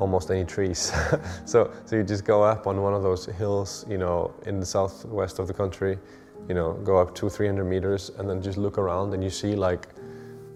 almost 0.00 0.30
any 0.30 0.44
trees. 0.44 0.92
so, 1.44 1.70
so 1.84 1.96
you 1.96 2.02
just 2.02 2.24
go 2.24 2.42
up 2.42 2.66
on 2.66 2.82
one 2.82 2.94
of 2.94 3.02
those 3.02 3.26
hills, 3.26 3.84
you 3.88 3.98
know, 3.98 4.34
in 4.46 4.58
the 4.58 4.66
southwest 4.66 5.38
of 5.38 5.46
the 5.46 5.54
country, 5.54 5.98
you 6.48 6.54
know, 6.54 6.72
go 6.82 6.98
up 6.98 7.14
two, 7.14 7.28
three 7.28 7.46
hundred 7.46 7.66
meters 7.66 8.10
and 8.18 8.28
then 8.28 8.42
just 8.42 8.58
look 8.58 8.78
around 8.78 9.14
and 9.14 9.22
you 9.22 9.30
see 9.30 9.54
like 9.54 9.88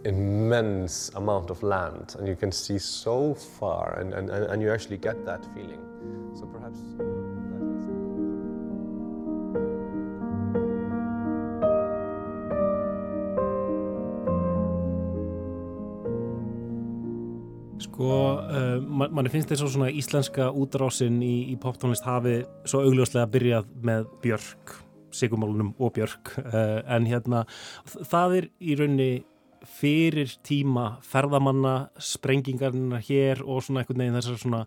immense 0.05 1.11
amount 1.15 1.51
of 1.51 1.63
land 1.63 2.17
and 2.19 2.27
you 2.27 2.35
can 2.35 2.51
see 2.51 2.79
so 2.79 3.35
far 3.35 3.99
and, 4.01 4.13
and, 4.15 4.31
and 4.31 4.63
you 4.63 4.73
actually 4.73 4.97
get 4.97 5.25
that 5.25 5.45
feeling. 5.55 5.81
So 6.35 6.47
perhaps... 6.47 7.34
Sko, 17.95 18.15
uh, 18.43 18.81
man, 18.83 19.13
manni 19.15 19.31
finnst 19.31 19.53
þess 19.53 19.63
að 19.63 19.69
svona 19.77 19.89
íslenska 19.95 20.49
útrásin 20.59 21.21
í, 21.23 21.53
í 21.53 21.59
poptónlist 21.63 22.03
hafi 22.03 22.41
svo 22.67 22.81
augljóslega 22.83 23.29
byrjað 23.31 23.69
með 23.87 24.09
Björk, 24.25 24.73
Sigurmálunum 25.15 25.69
og 25.79 25.93
Björk. 25.95 26.33
Uh, 26.43 26.81
en 26.91 27.07
hérna 27.07 27.45
það 28.11 28.35
er 28.41 28.49
í 28.59 28.75
raunni 28.81 29.09
fyrir 29.79 30.33
tíma 30.45 30.97
ferðamanna, 31.07 31.77
sprengingarna 32.03 32.99
hér 33.07 33.45
og 33.47 33.63
svona 33.65 33.85
einhvern 33.85 34.03
veginn 34.03 34.19
þessar 34.19 34.41
svona 34.43 34.65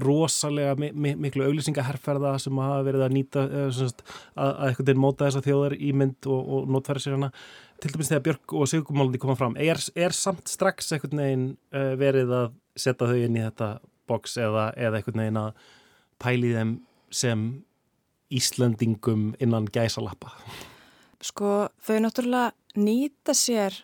rosalega 0.00 0.72
mi 0.80 0.88
mi 0.90 1.12
miklu 1.20 1.44
auglýsingaherrferða 1.46 2.32
sem 2.40 2.58
hafa 2.64 2.80
verið 2.88 3.04
að 3.04 3.14
nýta 3.18 3.44
sagt, 3.76 4.00
að, 4.34 4.48
að 4.48 4.64
einhvern 4.70 4.88
veginn 4.88 5.04
móta 5.04 5.28
þessa 5.28 5.44
þjóðar 5.44 5.76
í 5.76 5.92
mynd 6.00 6.30
og, 6.32 6.48
og 6.56 6.72
notfæra 6.72 7.04
sér 7.04 7.18
hana. 7.18 7.30
Til 7.80 7.92
dæmis 7.92 8.10
þegar 8.10 8.24
Björk 8.30 8.56
og 8.56 8.72
Sigurmálandi 8.72 9.20
koma 9.20 9.36
fram 9.38 9.60
er, 9.60 9.78
er 9.94 10.16
samt 10.16 10.50
strax 10.50 10.90
einhvern 10.96 11.22
veginn 11.22 11.46
verið 12.00 12.34
að 12.40 12.50
setja 12.76 13.08
þau 13.08 13.18
inn 13.18 13.38
í 13.38 13.44
þetta 13.44 13.70
boks 14.10 14.36
eða, 14.42 14.70
eða 14.76 15.00
einhvern 15.00 15.22
veginn 15.22 15.40
að 15.40 15.64
pæli 16.20 16.54
þeim 16.54 16.74
sem 17.10 17.46
Íslandingum 18.30 19.32
innan 19.42 19.66
gæsalappa. 19.74 20.30
Sko 21.20 21.68
þau 21.82 21.96
náttúrulega 22.04 22.52
nýta 22.78 23.34
sér 23.34 23.74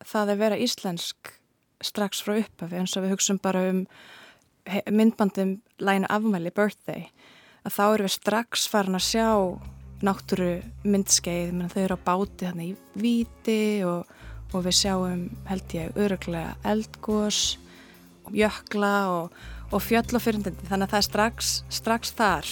það 0.00 0.32
að 0.32 0.40
vera 0.40 0.60
íslensk 0.60 1.34
strax 1.84 2.22
frá 2.24 2.38
uppafi 2.40 2.80
eins 2.80 2.96
og 2.96 3.04
við 3.04 3.14
hugsun 3.14 3.40
bara 3.42 3.66
um 3.70 3.84
myndbandum 4.90 5.58
læna 5.80 6.08
afmæli, 6.12 6.52
birthday. 6.54 7.08
Að 7.64 7.76
þá 7.76 7.84
eru 7.84 8.06
við 8.06 8.14
strax 8.16 8.66
farin 8.70 8.96
að 8.96 9.06
sjá 9.08 9.28
náttúru 10.04 10.52
myndskeið 10.88 11.64
þau 11.72 11.80
eru 11.82 11.96
á 12.00 12.04
báti 12.06 12.48
þannig 12.48 12.70
í 12.70 13.00
viti 13.04 13.62
og, 13.84 14.08
og 14.54 14.64
við 14.64 14.78
sjáum 14.78 15.26
held 15.48 15.74
ég 15.76 15.98
öruglega 16.00 16.54
eldgós 16.64 17.58
jökla 18.36 18.94
og, 19.12 19.36
og 19.70 19.84
fjöll 19.84 20.16
og 20.16 20.24
fyrirndindi 20.24 20.70
þannig 20.70 20.88
að 20.88 20.94
það 20.94 21.02
er 21.02 21.08
strax, 21.08 21.52
strax 21.80 22.14
þar. 22.18 22.50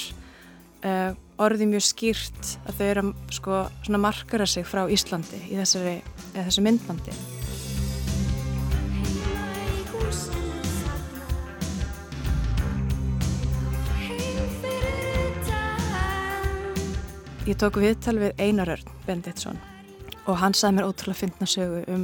Uh, 0.79 1.11
orðið 1.39 1.73
mjög 1.73 1.85
skýrt 1.87 2.53
að 2.67 2.79
þau 2.79 2.87
eru 2.89 3.03
að 3.03 3.35
sko, 3.35 3.59
markara 3.99 4.47
sig 4.47 4.67
frá 4.67 4.85
Íslandi 4.91 5.41
í 5.51 5.59
þessari, 5.59 5.99
þessi 6.35 6.65
myndbandi. 6.67 7.15
Ég 17.49 17.57
tók 17.57 17.79
viðtal 17.81 18.19
við 18.21 18.35
Einar 18.45 18.69
Örn 18.75 18.97
Benditsson 19.07 19.57
og 20.29 20.35
hann 20.37 20.53
sagði 20.53 20.77
mér 20.77 20.89
ótrúlega 20.91 21.23
fyndna 21.23 21.47
sögu 21.49 21.79
um 21.89 22.03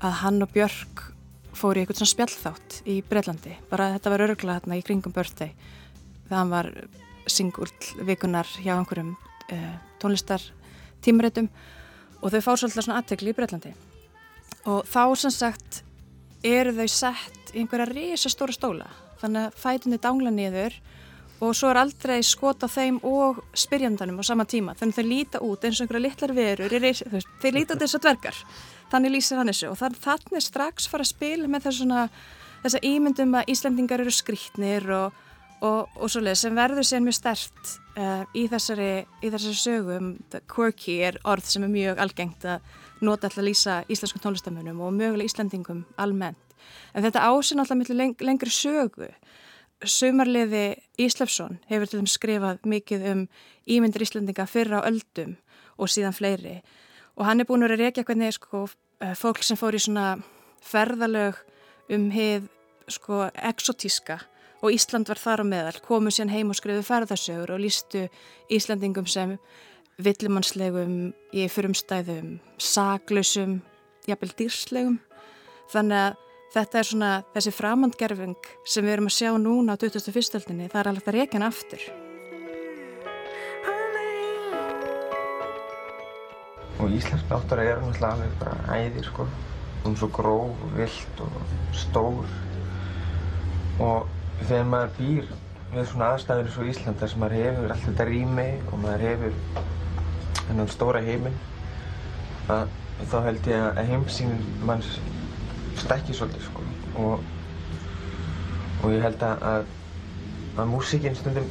að 0.00 0.14
hann 0.22 0.44
og 0.46 0.54
Björk 0.54 1.02
fóri 1.62 1.80
í 1.80 1.84
eitthvað 1.84 2.02
svona 2.02 2.12
spjallþátt 2.12 2.80
í 2.90 2.98
Breitlandi, 3.06 3.54
bara 3.70 3.92
þetta 3.94 4.12
var 4.12 4.26
öruglega 4.26 4.58
hérna 4.58 4.78
í 4.80 4.84
kringum 4.86 5.14
börþei 5.14 5.52
þegar 6.26 6.36
hann 6.40 6.52
var 6.52 6.72
singull 7.30 7.70
vikunar 8.08 8.48
hjá 8.58 8.74
einhverjum 8.76 9.14
uh, 9.14 9.72
tónlistar 10.02 10.42
tímarétum 11.04 11.48
og 12.22 12.34
þau 12.34 12.42
fár 12.42 12.60
svolítið 12.60 12.86
svona 12.86 13.00
aðtegli 13.02 13.32
í 13.32 13.38
Breitlandi 13.38 13.74
og 14.70 14.86
þá 14.90 15.02
sem 15.18 15.34
sagt 15.34 15.82
eru 16.46 16.74
þau 16.76 16.88
sett 16.90 17.54
í 17.54 17.62
einhverja 17.62 17.88
risastóra 17.90 18.54
stóla. 18.54 18.88
Þannig 19.22 19.48
að 19.48 19.58
fætunni 19.62 19.98
dangla 20.02 20.32
niður 20.34 20.76
og 21.42 21.54
svo 21.58 21.70
er 21.72 21.80
aldrei 21.82 22.20
skot 22.26 22.62
á 22.66 22.68
þeim 22.70 23.00
og 23.06 23.42
spyrjandanum 23.58 24.20
á 24.22 24.24
sama 24.26 24.46
tíma. 24.46 24.74
Þannig 24.78 24.94
að 24.94 25.00
þau 25.00 25.10
líta 25.10 25.42
út 25.42 25.66
eins 25.66 25.78
og 25.78 25.86
einhverja 25.86 26.06
litlar 26.06 26.34
verur 26.36 26.76
þau 27.42 27.50
líta 27.54 27.76
út 27.76 27.84
eins 27.84 27.96
og 27.98 28.04
dvergar 28.04 28.42
þannig 28.92 29.16
lýsir 29.16 29.40
hann 29.40 29.50
þessu. 29.50 29.72
Og 29.72 29.78
þannig 29.80 30.44
strax 30.44 30.88
fara 30.90 31.06
að 31.06 31.12
spila 31.14 31.50
með 31.50 31.68
þess 31.68 32.76
að 32.76 32.86
ímyndum 32.86 33.36
að 33.38 33.52
Íslandingar 33.54 34.02
eru 34.04 34.14
skrítnir 34.14 34.86
og, 34.94 35.18
og, 35.64 35.88
og 35.96 36.12
svoleið 36.12 36.38
sem 36.42 36.56
verður 36.58 36.86
sér 36.86 37.02
mjög 37.04 37.18
stert 37.18 37.74
uh, 37.96 38.22
í, 38.36 38.46
þessari, 38.52 38.92
í 39.22 39.32
þessari 39.32 39.58
sögum 39.58 40.12
quirky 40.50 41.00
er 41.08 41.18
orð 41.28 41.48
sem 41.50 41.66
er 41.66 41.72
mjög 41.72 42.02
algengt 42.04 42.46
að 42.46 42.72
nota 43.02 43.26
alltaf 43.26 43.42
að 43.42 43.48
lýsa 43.50 43.80
íslenskum 43.90 44.22
tónlistamunum 44.22 44.82
og 44.84 44.94
mögulega 44.94 45.30
Íslandingum 45.30 45.84
almennt. 45.98 46.38
En 46.94 47.02
þetta 47.02 47.24
ásinn 47.26 47.62
alltaf 47.62 47.80
miklu 47.80 47.96
leng 47.98 48.20
lengri 48.22 48.52
sögu. 48.54 49.10
Sumarliði 49.82 50.76
Íslefsson 51.02 51.58
hefur 51.66 51.90
til 51.90 51.98
dæmis 51.98 52.14
skrifað 52.14 52.60
mikið 52.70 53.08
um 53.10 53.24
ímyndir 53.66 54.04
Íslandinga 54.06 54.46
fyrra 54.46 54.78
á 54.78 54.86
öldum 54.86 55.34
og 55.74 55.90
síðan 55.90 56.14
fleiri 56.14 56.60
og 57.16 57.26
hann 57.26 57.42
er 57.42 57.48
búin 57.48 57.64
að 57.64 57.72
vera 57.72 57.86
reykja 57.86 58.04
hvernig 58.08 58.36
sko, 58.36 58.66
eh, 59.00 59.14
fólk 59.18 59.42
sem 59.42 59.56
fór 59.56 59.76
í 59.76 59.82
svona 59.82 60.22
ferðalög 60.62 61.38
um 61.92 62.10
heið 62.10 62.48
sko, 62.88 63.28
exotíska 63.34 64.20
og 64.62 64.72
Ísland 64.72 65.08
var 65.08 65.18
þar 65.18 65.42
á 65.42 65.44
meðal, 65.44 65.80
komu 65.82 66.10
sér 66.10 66.30
heim 66.30 66.50
og 66.50 66.56
skrifu 66.56 66.82
ferðarsögur 66.86 67.50
og 67.50 67.60
lístu 67.60 68.08
Íslandingum 68.50 69.08
sem 69.08 69.38
villimannslegum 69.98 71.12
í 71.34 71.46
fyrumstæðum, 71.50 72.38
saklausum, 72.58 73.60
jafnvel 74.06 74.34
dýrslegum 74.38 75.00
þannig 75.72 75.98
að 76.06 76.20
Þetta 76.52 76.78
er 76.78 76.84
svona 76.84 77.10
þessi 77.32 77.52
framhandgerfing 77.56 78.48
sem 78.68 78.84
við 78.84 78.98
erum 78.98 79.08
að 79.08 79.16
sjá 79.16 79.30
núna 79.40 79.72
á 79.72 79.80
2001. 79.80 80.34
öldinni, 80.42 80.68
það 80.68 80.82
er 80.82 80.90
að 80.92 81.12
reyna 81.16 81.48
aftur. 81.48 82.11
Og 86.82 86.96
íslensk 86.98 87.30
náttúra 87.30 87.64
er 87.64 87.78
náttúrulega 87.82 88.12
alveg 88.16 88.34
bara 88.42 88.78
æðir 88.80 89.06
sko. 89.06 89.28
Hún 89.84 89.94
er 89.94 90.00
svo 90.02 90.10
gróf, 90.14 90.66
vilt 90.76 91.22
og 91.22 91.54
stór. 91.78 92.34
Og 93.82 94.10
þegar 94.42 94.68
maður 94.74 94.94
býr 94.98 95.32
við 95.72 95.88
svona 95.88 96.10
aðstæður 96.12 96.48
eins 96.48 96.58
og 96.60 96.68
Íslanda 96.68 97.08
sem 97.08 97.22
maður 97.22 97.38
hefur 97.38 97.72
allt 97.72 97.86
þetta 97.86 98.06
rými 98.08 98.48
og 98.68 98.80
maður 98.82 99.04
hefur 99.06 99.38
þennan 100.42 100.70
stóra 100.72 101.00
heiminn, 101.06 101.38
þá 102.48 103.16
held 103.24 103.48
ég 103.48 103.66
að 103.70 103.88
heimsýnin 103.88 104.42
manns 104.68 104.90
stekki 105.80 106.16
svolítið 106.16 106.44
sko 106.48 106.64
og, 107.00 107.22
og 108.82 108.92
ég 108.92 109.04
held 109.06 109.24
að, 109.24 109.46
að, 109.48 109.70
að 110.60 110.72
músíkinn 110.74 111.16
stundum 111.16 111.48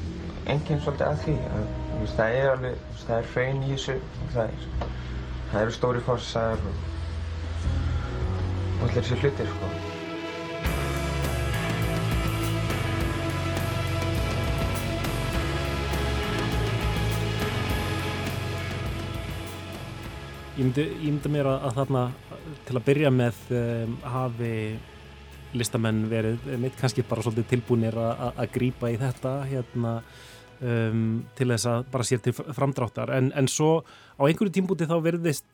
enginn 0.52 0.82
svolítið 0.84 1.08
að 1.08 1.24
því 1.26 1.38
að 1.50 1.66
það 2.16 2.36
er 2.38 2.50
alveg, 2.52 2.86
það 3.02 3.16
er 3.18 3.32
hraun 3.34 3.64
í 3.66 3.72
þessu 3.74 3.98
og 3.98 4.36
það 4.36 4.54
er, 4.54 4.68
það 5.52 5.66
eru 5.66 5.74
stóri 5.76 6.02
fossar 6.06 6.62
og, 6.64 6.84
allir 8.82 8.94
þessi 8.96 9.18
hlutir 9.20 9.50
sko. 9.52 9.72
Ég 20.52 20.68
myndi, 20.68 20.84
ég 20.86 21.10
myndi 21.10 21.30
mér 21.34 21.50
að, 21.50 21.68
að 21.68 21.78
þarna 21.82 22.06
til 22.68 22.78
að 22.78 22.88
byrja 22.88 23.12
með 23.12 23.46
um, 23.58 23.94
hafi 24.16 24.56
listamenn 25.58 26.04
verið 26.08 26.46
mitt 26.62 26.78
kannski 26.80 27.04
bara 27.04 27.24
svolítið 27.26 27.50
tilbúinir 27.50 27.98
að 28.00 28.46
grýpa 28.54 28.92
í 28.94 29.00
þetta 29.02 29.34
hérna 29.50 29.98
um, 30.62 31.22
til 31.38 31.50
þess 31.54 31.70
að 31.70 31.90
bara 31.94 32.08
sér 32.08 32.22
til 32.26 32.36
framdráttar. 32.38 33.12
En, 33.18 33.32
en 33.38 33.50
svo 33.52 33.82
á 34.18 34.22
einhverju 34.26 34.54
tímbúti 34.58 34.90
þá 34.90 34.98
verðist 35.04 35.48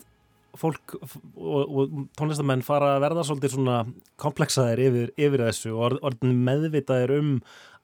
fólk 0.57 0.95
og, 0.97 1.63
og 1.63 1.97
tónlistamenn 2.17 2.65
fara 2.65 2.95
að 2.95 3.03
verða 3.05 3.25
svolítið 3.27 3.55
svona 3.55 3.81
komplexaðir 4.21 4.83
yfir, 4.87 5.11
yfir 5.19 5.43
þessu 5.45 5.73
og 5.75 5.99
orðin 6.01 6.39
meðvitaðir 6.47 7.13
um 7.19 7.33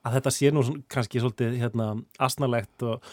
að 0.03 0.17
þetta 0.17 0.33
sé 0.35 0.51
nú 0.51 0.63
kannski 0.91 1.21
svolítið 1.21 1.59
hérna 1.61 1.93
asnalegt 2.23 2.83
og 2.87 3.05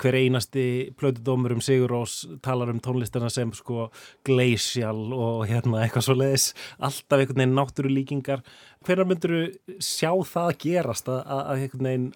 hver 0.00 0.18
einasti 0.18 0.64
plötudómur 0.98 1.56
um 1.56 1.60
Sigur 1.64 1.92
Rós 1.92 2.18
talar 2.44 2.70
um 2.72 2.80
tónlistina 2.82 3.30
sem 3.32 3.52
sko 3.56 3.90
glacial 4.26 5.12
og 5.14 5.44
hérna 5.50 5.84
eitthvað 5.84 6.08
svo 6.08 6.16
leiðis 6.18 6.48
alltaf 6.78 7.20
einhvern 7.20 7.42
veginn 7.42 7.56
náttúru 7.58 7.92
líkingar 7.92 8.42
hvernig 8.86 9.12
myndur 9.12 9.36
þú 9.36 9.78
sjá 9.82 10.10
það 10.32 10.50
að 10.50 10.58
gerast 10.64 11.12
að, 11.12 11.22
að, 11.36 11.62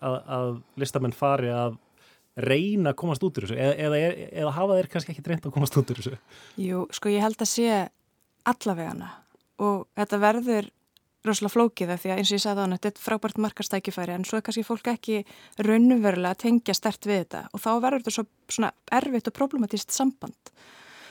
að, 0.01 0.19
að 0.39 0.51
listamenn 0.83 1.17
fari 1.17 1.55
að 1.55 1.79
reyna 2.41 2.93
að 2.93 2.99
komast 3.01 3.25
út 3.27 3.39
úr 3.39 3.47
þessu? 3.47 3.59
Eða, 3.59 3.87
eða, 3.87 4.29
eða 4.43 4.53
hafa 4.57 4.77
þeir 4.79 4.91
kannski 4.93 5.15
ekki 5.15 5.25
reynd 5.27 5.49
að 5.49 5.55
komast 5.57 5.79
út 5.81 5.91
úr 5.93 6.01
þessu? 6.01 6.21
Jú, 6.63 6.85
sko 6.95 7.13
ég 7.13 7.25
held 7.25 7.41
að 7.43 7.51
sé 7.51 7.81
allavegana 8.51 9.11
og 9.61 9.89
þetta 9.99 10.21
verður 10.23 10.71
rosalega 11.27 11.53
flókið 11.53 11.95
því 12.01 12.13
að 12.13 12.21
eins 12.21 12.31
og 12.31 12.37
ég 12.37 12.43
sagði 12.45 12.61
á 12.61 12.65
hann 12.65 12.77
þetta 12.77 12.91
er 12.91 13.05
frábært 13.05 13.41
markastækifæri 13.45 14.15
en 14.15 14.27
svo 14.29 14.39
er 14.39 14.45
kannski 14.47 14.65
fólk 14.65 14.91
ekki 14.93 15.19
raunverulega 15.61 16.33
að 16.33 16.43
tengja 16.45 16.77
stert 16.77 17.09
við 17.09 17.25
þetta 17.25 17.43
og 17.53 17.65
þá 17.65 17.71
verður 17.85 18.05
þetta 18.05 18.15
svo 18.17 18.25
svona 18.49 18.71
erfitt 19.01 19.29
og 19.29 19.37
problematíst 19.37 19.93
samband. 19.93 20.55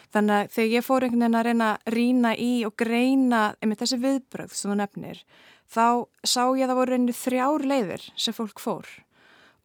Þannig 0.10 0.36
að 0.36 0.56
þegar 0.56 0.74
ég 0.74 0.86
fór 0.88 1.06
einhvern 1.06 1.22
veginn 1.22 1.38
að 1.38 1.46
reyna 1.46 1.68
að 1.70 1.94
rína 1.94 2.32
í 2.34 2.52
og 2.66 2.76
greina 2.82 3.42
einmitt 3.62 3.84
þessi 3.84 4.00
viðbröð 4.02 4.56
sem 4.58 4.72
þú 4.72 4.80
nefnir 4.80 5.22
þá 5.70 5.86
sá 6.26 6.44
ég 6.58 6.66
að 6.66 6.72
það 6.72 6.80
voru 6.80 6.96
reynið 6.96 7.20
þrjár 7.20 7.66
leiðir 7.70 8.08
sem 8.18 8.36
fólk 8.36 8.64
fór. 8.64 8.90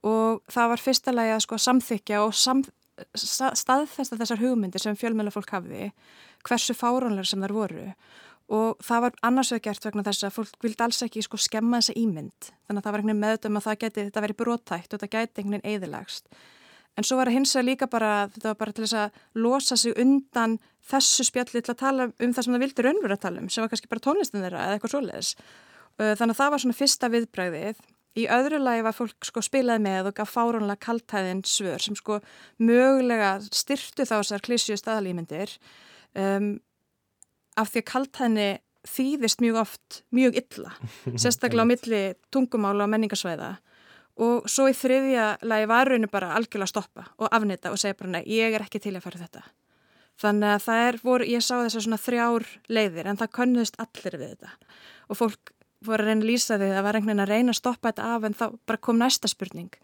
Og 0.05 0.43
það 0.53 0.71
var 0.75 0.85
fyrsta 0.85 1.15
lagi 1.15 1.33
að 1.33 1.45
sko 1.47 1.59
samþykja 1.65 2.21
og 2.27 2.35
sam, 2.37 2.61
staðfesta 3.17 4.19
þessar 4.21 4.43
hugmyndir 4.43 4.85
sem 4.85 4.99
fjölmjöla 5.01 5.33
fólk 5.33 5.55
hafiði 5.57 5.89
hversu 6.45 6.77
fáránlegar 6.77 7.31
sem 7.31 7.41
þar 7.41 7.57
voru 7.57 7.87
og 8.53 8.83
það 8.85 9.07
var 9.07 9.15
annars 9.25 9.53
vegar 9.55 9.71
gert 9.71 9.87
vegna 9.89 10.05
þess 10.05 10.27
að 10.27 10.35
fólk 10.39 10.67
vildi 10.67 10.85
alls 10.85 11.01
ekki 11.07 11.23
sko 11.25 11.41
skemma 11.41 11.81
þessa 11.81 11.97
ímynd 12.01 12.51
þannig 12.67 12.81
að 12.81 12.85
það 12.85 12.93
var 12.93 13.01
einhvern 13.01 13.15
veginn 13.15 13.25
meðdöm 13.25 13.57
að 13.61 13.67
það 13.69 13.81
geti 13.85 14.05
þetta 14.09 14.25
verið 14.27 14.41
brótækt 14.43 14.93
og 14.93 15.01
þetta 15.01 15.13
geti 15.15 15.41
einhvern 15.41 15.57
veginn 15.61 15.73
eðilagst 15.75 16.29
en 16.95 17.07
svo 17.09 17.19
var 17.19 17.31
það 17.31 17.39
hins 17.39 17.55
vegar 17.57 17.69
líka 17.71 17.89
bara 17.91 18.13
þetta 18.35 18.51
var 18.51 18.61
bara 18.61 18.75
til 18.77 18.85
þess 18.85 18.99
að 19.01 19.43
losa 19.47 19.79
sig 19.81 19.97
undan 19.99 20.59
þessu 20.91 21.27
spjalli 21.29 21.63
til 21.63 21.73
að 21.73 21.81
tala 21.81 22.09
um 22.13 22.35
það 22.35 22.47
sem 22.47 22.55
það 22.55 22.65
vildi 22.65 22.85
raunverða 22.85 23.19
að 23.19 23.25
tala 23.25 23.43
um 23.43 23.51
sem 23.53 23.65
var 23.65 23.73
kannski 23.73 23.91
bara 23.91 24.05
tónlistin 24.05 24.45
þeirra 24.45 24.65
eða 24.67 24.77
eitthvað 24.77 24.95
svoleiðis. 24.95 25.33
Þannig 25.99 26.35
að 26.35 26.41
það 26.41 26.53
var 26.53 26.63
svona 26.65 26.79
fyrsta 26.79 27.11
viðbræðið. 27.15 27.81
Í 28.15 28.25
öðru 28.31 28.61
lagi 28.63 28.85
var 28.87 28.95
fólk 28.95 29.27
sko 29.27 29.43
spilaði 29.43 29.83
með 29.83 30.11
og 30.11 30.17
gaf 30.21 30.35
fárunlega 30.35 30.83
kaltæðin 30.85 31.43
svör 31.49 31.83
sem 31.83 31.97
sko 31.99 32.21
mögulega 32.63 33.33
styrtu 33.49 34.07
þá 34.07 34.21
þessar 34.21 34.45
klísju 34.45 34.77
staðalýmyndir 34.79 35.57
um, 36.15 36.53
af 37.61 37.73
því 37.73 37.83
að 37.83 37.91
kaltæðinni 37.91 38.49
þýðist 38.85 39.41
mjög 39.41 39.61
oft 39.63 40.01
mjög 40.15 40.39
illa, 40.43 40.75
sérstaklega 41.21 41.65
á 41.65 41.71
milli 41.71 42.03
tungumála 42.35 42.87
og 42.87 42.93
menningarsvæða. 42.95 43.55
Og 44.25 44.47
svo 44.47 44.69
í 44.71 44.77
þriðja 44.79 45.27
lagi 45.43 45.67
var 45.67 45.91
rauninu 45.91 46.11
bara 46.11 46.37
algjörlega 46.37 46.69
að 46.69 46.75
stoppa 46.75 47.07
og 47.19 47.33
afnita 47.35 47.73
og 47.75 47.81
segja 47.83 47.99
bara 47.99 48.13
nei, 48.15 48.23
ég 48.31 48.55
er 48.55 48.63
ekki 48.63 48.83
til 48.83 48.95
að 48.95 49.07
fara 49.09 49.23
þetta. 49.25 49.43
Þannig 50.23 50.53
að 50.53 50.63
það 50.63 50.85
er, 50.85 50.99
voru, 51.03 51.27
ég 51.27 51.43
sá 51.43 51.55
þess 51.57 51.79
að 51.81 51.85
svona 51.89 51.99
þrjár 51.99 52.45
leiðir 52.71 53.09
en 53.11 53.19
það 53.19 53.33
könnuðist 53.41 53.81
allir 53.83 54.19
við 54.21 54.37
þetta. 54.37 54.53
Og 55.11 55.19
fólk 55.19 55.51
voru 55.85 56.05
að 56.05 56.11
reyna 56.13 56.23
að 56.23 56.29
lýsa 56.31 56.59
því 56.61 56.69
að 56.69 56.77
það 56.77 56.87
var 56.87 56.99
einhvern 56.99 57.11
veginn 57.11 57.25
að 57.25 57.33
reyna 57.33 57.55
að 57.55 57.59
stoppa 57.59 57.91
þetta 57.91 58.11
af 58.15 58.29
en 58.29 58.39
þá 58.39 58.45
bara 58.71 58.83
kom 58.87 59.01
næsta 59.01 59.31
spurning 59.31 59.75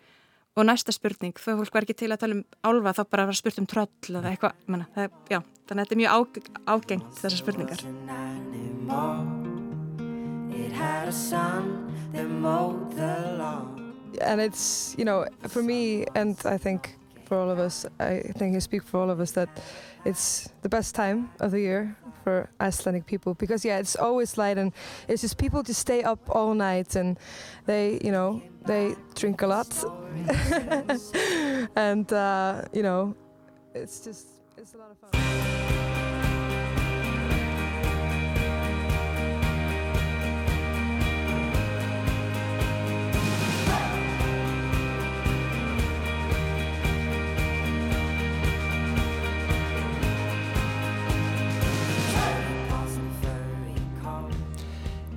og 0.59 0.67
næsta 0.67 0.93
spurning, 0.95 1.35
þau 1.39 1.61
fólk 1.61 1.75
var 1.75 1.87
ekki 1.87 1.97
til 2.03 2.11
að 2.11 2.23
tala 2.25 2.39
um 2.39 2.45
álfa 2.67 2.97
þá 2.99 3.03
bara 3.15 3.27
var 3.31 3.39
spurt 3.39 3.61
um 3.63 3.69
tröll 3.71 4.17
eða 4.19 4.33
eitthvað, 4.33 4.55
þannig 4.67 4.87
að 4.99 5.45
þetta 5.71 5.95
er 5.95 6.01
mjög 6.01 6.11
á, 6.11 6.19
ágengt 6.75 7.21
þessar 7.21 7.41
spurningar. 7.41 7.81
And 14.21 14.41
it's, 14.41 14.95
you 14.99 15.05
know, 15.05 15.25
for 15.49 15.63
me 15.63 16.05
and 16.15 16.37
I 16.45 16.59
think 16.59 17.00
for 17.31 17.39
all 17.39 17.49
of 17.49 17.61
us, 17.61 17.87
I 18.01 18.23
think 18.39 18.57
I 18.57 18.59
speak 18.59 18.83
for 18.83 18.99
all 18.99 19.09
of 19.09 19.21
us 19.21 19.31
that 19.33 19.49
it's 20.05 20.49
the 20.63 20.69
best 20.69 20.97
time 20.97 21.31
of 21.39 21.53
the 21.53 21.61
year 21.61 21.97
for 22.25 22.51
Icelandic 22.61 23.07
people 23.07 23.35
because 23.35 23.65
yeah, 23.65 23.79
it's 23.79 23.95
always 23.95 24.37
light 24.37 24.59
and 24.59 24.73
it's 25.07 25.23
just 25.23 25.39
people 25.39 25.63
just 25.63 25.79
stay 25.79 26.03
up 26.03 26.19
all 26.29 26.55
night 26.55 26.97
and 26.97 27.21
they, 27.67 28.01
you 28.03 28.11
know, 28.11 28.43
they 28.67 28.97
drink 29.15 29.43
a 29.43 29.47
lot 29.47 29.71
and 31.77 32.13
uh, 32.13 32.63
you 32.73 32.83
know, 32.83 33.15
it's 33.75 34.01
just 34.01 34.27
it's 34.57 34.75
a 34.75 34.79
lot 34.79 34.91
of 34.91 34.99
fun. 34.99 35.50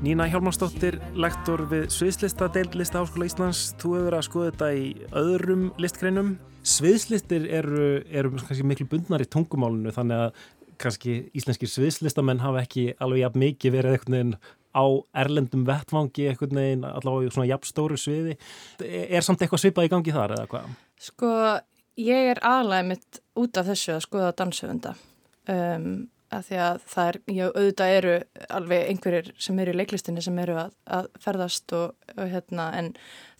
Nína 0.03 0.25
Hjálmarsdóttir, 0.27 0.97
lektor 1.15 1.61
við 1.71 1.85
Sviðslistadeild 1.95 2.73
Lista 2.75 2.99
Háskóla 2.99 3.23
Íslands. 3.29 3.59
Þú 3.79 3.91
hefur 3.93 4.07
verið 4.09 4.17
að 4.17 4.25
skoða 4.27 4.49
þetta 4.49 4.67
í 4.75 4.89
öðrum 5.21 5.61
listgreinum. 5.79 6.33
Sviðslistir 6.67 7.45
eru, 7.47 7.85
eru 8.11 8.33
kannski 8.33 8.65
miklu 8.67 8.89
bundnar 8.91 9.23
í 9.23 9.29
tungumálunu 9.31 9.93
þannig 9.95 10.25
að 10.25 10.41
kannski 10.83 11.15
íslenskir 11.39 11.71
sviðslistamenn 11.71 12.43
hafa 12.43 12.65
ekki 12.65 12.89
alveg 12.99 13.23
jafn 13.23 13.43
mikið 13.45 13.75
verið 13.77 13.95
einhvern 13.95 14.17
veginn 14.17 14.35
á 14.75 14.85
erlendum 15.23 15.63
vettvangi 15.71 16.27
einhvern 16.33 16.59
veginn 16.59 16.83
allavega 16.91 17.29
í 17.29 17.35
svona 17.37 17.49
jafn 17.53 17.71
stóru 17.71 18.03
sviði. 18.03 18.35
Er 18.83 19.23
samt 19.23 19.39
eitthvað 19.39 19.63
svipað 19.63 19.87
í 19.87 19.93
gangi 19.95 20.17
þar 20.19 20.35
eða 20.35 20.51
hvað? 20.51 20.73
Sko, 21.07 21.35
ég 22.03 22.33
er 22.33 22.43
aðlæg 22.43 22.89
mitt 22.91 23.23
út 23.39 23.55
af 23.55 23.71
þessu 23.71 23.95
að 23.95 24.03
skoða 24.09 24.35
dansöfunda. 24.43 24.97
Um, 25.47 25.93
að 26.33 26.47
því 26.49 26.59
að 26.65 26.85
það 26.93 27.09
er, 27.09 27.19
já, 27.37 27.43
auðvitað 27.49 27.95
eru 27.97 28.13
alveg 28.57 28.85
einhverjir 28.91 29.31
sem 29.45 29.59
eru 29.63 29.73
í 29.73 29.79
leiklistinni 29.79 30.23
sem 30.25 30.39
eru 30.43 30.57
að, 30.65 30.75
að 30.97 31.09
ferðast 31.23 31.75
og, 31.77 32.13
og 32.17 32.31
hérna, 32.31 32.69
en 32.79 32.91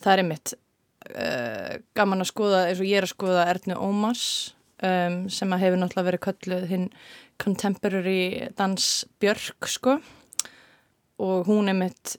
það 0.02 0.12
er 0.12 0.22
einmitt 0.24 0.54
uh, 0.54 1.72
gaman 1.98 2.24
að 2.24 2.30
skoða 2.32 2.64
eins 2.68 2.82
og 2.82 2.90
ég 2.90 3.00
er 3.00 3.08
að 3.08 3.14
skoða 3.14 3.46
Ernu 3.52 3.78
Ómars 3.78 4.26
um, 4.80 5.22
sem 5.32 5.54
að 5.54 5.64
hefur 5.66 5.80
náttúrulega 5.82 6.10
verið 6.10 6.24
kölluð 6.28 6.66
hinn 6.72 6.90
contemporary 7.42 8.50
dans 8.58 8.90
Björk, 9.22 9.66
sko. 9.70 9.98
Og 11.22 11.48
hún 11.48 11.70
einmitt 11.70 12.16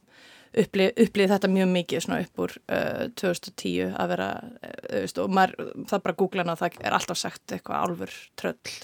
upplið, 0.56 0.92
upplið 1.04 1.32
þetta 1.34 1.52
mjög 1.52 1.72
mikið 1.72 2.04
svona 2.04 2.24
upp 2.24 2.44
úr 2.46 2.58
uh, 2.72 3.06
2010 3.20 3.96
að 3.96 4.12
vera, 4.14 4.30
uh, 4.64 5.08
og 5.24 5.32
maður, 5.36 5.72
það 5.92 6.04
bara 6.08 6.20
googlan 6.22 6.52
að 6.54 6.62
það 6.64 6.84
er 6.84 6.98
alltaf 6.98 7.20
sagt 7.20 7.56
eitthvað 7.56 7.88
álfur 7.88 8.20
tröll 8.40 8.76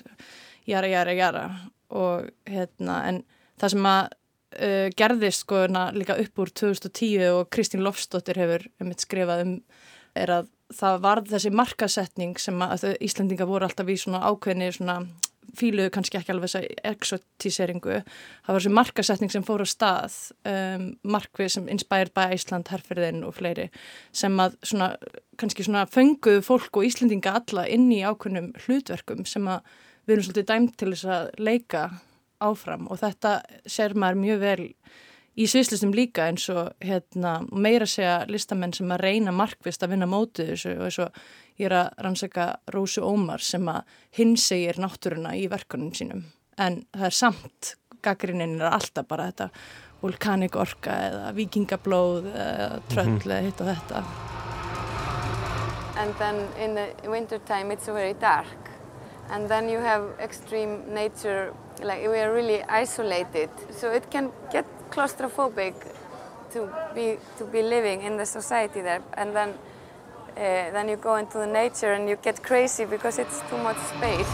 jara, 0.68 0.88
jara, 0.92 1.14
jara 1.16 1.46
og 1.92 2.32
hérna 2.50 2.98
en 3.10 3.22
það 3.62 3.76
sem 3.76 3.88
að 3.92 4.02
uh, 4.08 4.88
gerðist 4.98 5.46
sko 5.46 5.66
líka 5.96 6.18
upp 6.22 6.44
úr 6.44 6.54
2010 6.64 7.28
og 7.32 7.50
Kristín 7.54 7.86
Lofsdóttir 7.86 8.40
hefur 8.42 8.68
um 8.82 8.94
eitt 8.94 9.06
skrifað 9.06 9.46
um 9.46 9.58
er 10.18 10.32
að 10.42 10.50
það 10.76 11.02
var 11.04 11.22
þessi 11.28 11.52
markasetning 11.56 12.38
sem 12.40 12.64
að 12.64 12.94
Íslandinga 13.04 13.48
voru 13.48 13.68
alltaf 13.68 13.90
í 13.92 13.98
svona 14.00 14.24
ákveðni 14.28 14.72
svona 14.76 15.02
fíluðu 15.58 15.92
kannski 15.92 16.20
ekki 16.20 16.32
alveg 16.32 16.48
þessa 16.48 16.92
exotíseringu 16.92 17.98
það 17.98 18.52
var 18.52 18.60
þessi 18.62 18.74
markasetning 18.78 19.34
sem 19.34 19.46
fór 19.48 19.64
á 19.64 19.68
stað 19.68 20.18
um, 20.48 20.86
markvið 21.04 21.54
sem 21.56 21.70
Inspired 21.74 22.14
by 22.16 22.38
Iceland, 22.38 22.72
Herfyrðin 22.72 23.26
og 23.28 23.36
fleiri 23.40 23.68
sem 24.16 24.38
að 24.40 24.56
svona 24.64 24.94
kannski 25.42 25.66
svona 25.68 25.88
fenguðu 25.92 26.44
fólk 26.46 26.80
og 26.80 26.88
Íslandinga 26.88 27.36
alla 27.42 27.68
inn 27.68 27.90
í 27.92 28.04
ákveðnum 28.06 28.54
hlutverkum 28.66 29.26
sem 29.28 29.50
að 29.52 29.66
við 30.06 30.16
erum 30.16 30.28
svolítið 30.28 30.50
dæmt 30.52 30.78
til 30.80 30.92
þess 30.94 31.10
að 31.16 31.30
leika 31.40 31.86
áfram 32.42 32.88
og 32.90 33.00
þetta 33.02 33.38
ser 33.70 33.96
maður 33.96 34.22
mjög 34.24 34.42
vel 34.42 34.66
í 35.40 35.48
sviðslistum 35.48 35.94
líka 35.96 36.26
eins 36.28 36.48
og 36.52 36.74
hérna, 36.84 37.40
meira 37.52 37.88
segja 37.88 38.22
listamenn 38.30 38.74
sem 38.76 38.92
að 38.92 39.06
reyna 39.06 39.34
markvist 39.36 39.84
að 39.84 39.96
vinna 39.96 40.10
mótið 40.10 40.54
þessu 40.54 40.74
og 40.76 40.88
eins 40.88 41.00
og 41.06 41.22
ég 41.62 41.70
er 41.70 41.78
að 41.78 42.02
rannsaka 42.06 42.48
Rósu 42.74 43.04
Ómar 43.06 43.44
sem 43.46 43.70
að 43.72 43.96
hinn 44.18 44.36
segir 44.40 44.82
náttúruna 44.82 45.36
í 45.38 45.48
verkunum 45.52 45.94
sínum. 45.96 46.26
En 46.60 46.82
það 46.92 47.08
er 47.08 47.16
samt, 47.16 47.76
gaggrinnin 48.04 48.60
er 48.60 48.76
alltaf 48.76 49.08
bara 49.08 49.30
þetta 49.32 49.50
vulkanik 50.02 50.58
orka 50.60 50.98
eða 51.08 51.32
vikingablóð 51.38 52.28
eða 52.34 52.82
tröll 52.92 53.14
mhm. 53.14 53.30
eða 53.30 53.42
hitt 53.48 53.64
og 53.64 53.72
þetta. 53.72 54.04
And 56.02 56.16
then 56.18 56.48
in 56.58 56.74
the 56.74 57.10
winter 57.10 57.38
time 57.46 57.72
it's 57.72 57.86
very 57.86 58.14
dark 58.14 58.61
and 59.32 59.48
then 59.48 59.70
you 59.70 59.80
have 59.80 60.04
extreme 60.20 60.94
nature, 60.94 61.54
like 61.82 62.02
we 62.02 62.20
are 62.20 62.34
really 62.34 62.62
isolated. 62.64 63.50
So 63.72 63.92
it 63.92 64.12
can 64.12 64.32
get 64.52 64.66
claustrophobic 64.92 65.74
to 66.52 66.70
be, 66.94 67.18
to 67.38 67.46
be 67.46 67.62
living 67.64 68.02
in 68.02 68.18
the 68.18 68.26
society 68.26 68.82
there. 68.82 69.02
And 69.14 69.34
then, 69.34 69.50
uh, 69.50 70.72
then 70.76 70.90
you 70.90 70.98
go 70.98 71.16
into 71.16 71.38
the 71.38 71.48
nature 71.48 71.94
and 71.94 72.10
you 72.10 72.18
get 72.22 72.44
crazy 72.44 72.86
because 72.86 73.18
it's 73.20 73.42
too 73.50 73.58
much 73.58 73.80
space. 73.96 74.34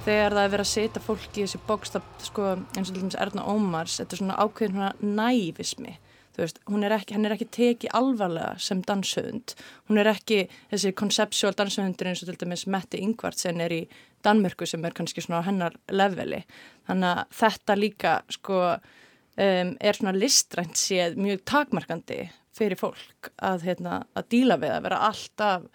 Þegar 0.00 0.32
það 0.32 0.46
er 0.46 0.52
verið 0.54 0.64
að 0.64 0.70
setja 0.70 1.00
fólki 1.04 1.42
í 1.42 1.44
þessi 1.44 1.58
bókstaf, 1.68 2.04
sko, 2.24 2.54
eins 2.72 2.88
og 2.88 2.94
til 2.94 3.02
dæmis 3.02 3.18
Erna 3.20 3.42
Ómars, 3.44 3.98
þetta 4.00 4.16
er 4.16 4.20
svona 4.22 4.36
ákveðin 4.40 4.78
svona 4.78 4.92
nævismi 5.18 5.98
Veist, 6.40 6.60
er 6.64 6.94
ekki, 6.96 7.16
hann 7.16 7.28
er 7.28 7.34
ekki 7.36 7.48
tekið 7.52 7.94
alvarlega 7.96 8.54
sem 8.62 8.80
danshöfund, 8.86 9.54
hún 9.90 10.00
er 10.00 10.08
ekki 10.12 10.46
þessi 10.70 10.94
konsepsjál 10.96 11.56
danshöfundur 11.58 12.10
eins 12.10 12.22
og 12.24 12.30
til 12.30 12.40
dæmis 12.40 12.66
Mette 12.70 13.00
Ingvartsen 13.00 13.60
er 13.60 13.74
í 13.74 13.82
Danmörku 14.24 14.66
sem 14.68 14.84
er 14.84 14.92
kannski 14.96 15.22
svona 15.24 15.40
hennar 15.46 15.76
leveli 15.88 16.42
þannig 16.88 17.12
að 17.14 17.38
þetta 17.40 17.76
líka 17.78 18.16
sko 18.32 18.58
um, 18.74 19.70
er 19.80 19.96
svona 19.96 20.16
listrænt 20.16 20.80
séð 20.80 21.16
mjög 21.20 21.44
takmarkandi 21.48 22.20
fyrir 22.56 22.80
fólk 22.80 23.30
að, 23.40 23.64
hérna, 23.68 24.02
að 24.18 24.28
díla 24.34 24.58
við 24.60 24.74
að 24.74 24.84
vera 24.88 25.02
alltaf, 25.08 25.68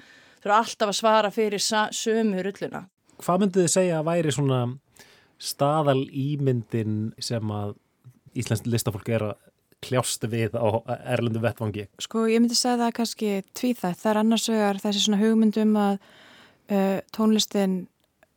alltaf 0.45 0.91
að 0.91 0.97
svara 0.99 1.31
fyrir 1.33 1.63
sömu 1.63 2.43
rulluna. 2.45 2.85
Hvað 3.23 3.41
myndið 3.41 3.65
þið 3.65 3.73
segja 3.77 3.99
að 4.01 4.09
væri 4.09 4.35
svona 4.35 4.61
staðal 5.41 6.01
ímyndin 6.11 7.13
sem 7.23 7.51
að 7.51 7.75
Íslands 8.35 8.65
listafólk 8.67 9.09
er 9.15 9.29
að 9.29 9.35
kljást 9.83 10.23
við 10.31 10.55
á 10.57 10.65
erlendu 11.15 11.41
vettvangi? 11.43 11.87
Sko 12.01 12.25
ég 12.31 12.41
myndi 12.41 12.57
segja 12.57 12.79
það 12.83 12.95
kannski 12.99 13.31
tvíþætt. 13.57 13.99
Það 14.01 14.11
er 14.11 14.21
annars 14.21 14.49
vegar 14.49 14.81
þessi 14.83 15.03
svona 15.05 15.21
hugmyndum 15.21 15.75
að 15.79 15.97
uh, 15.99 16.99
tónlistin 17.15 17.77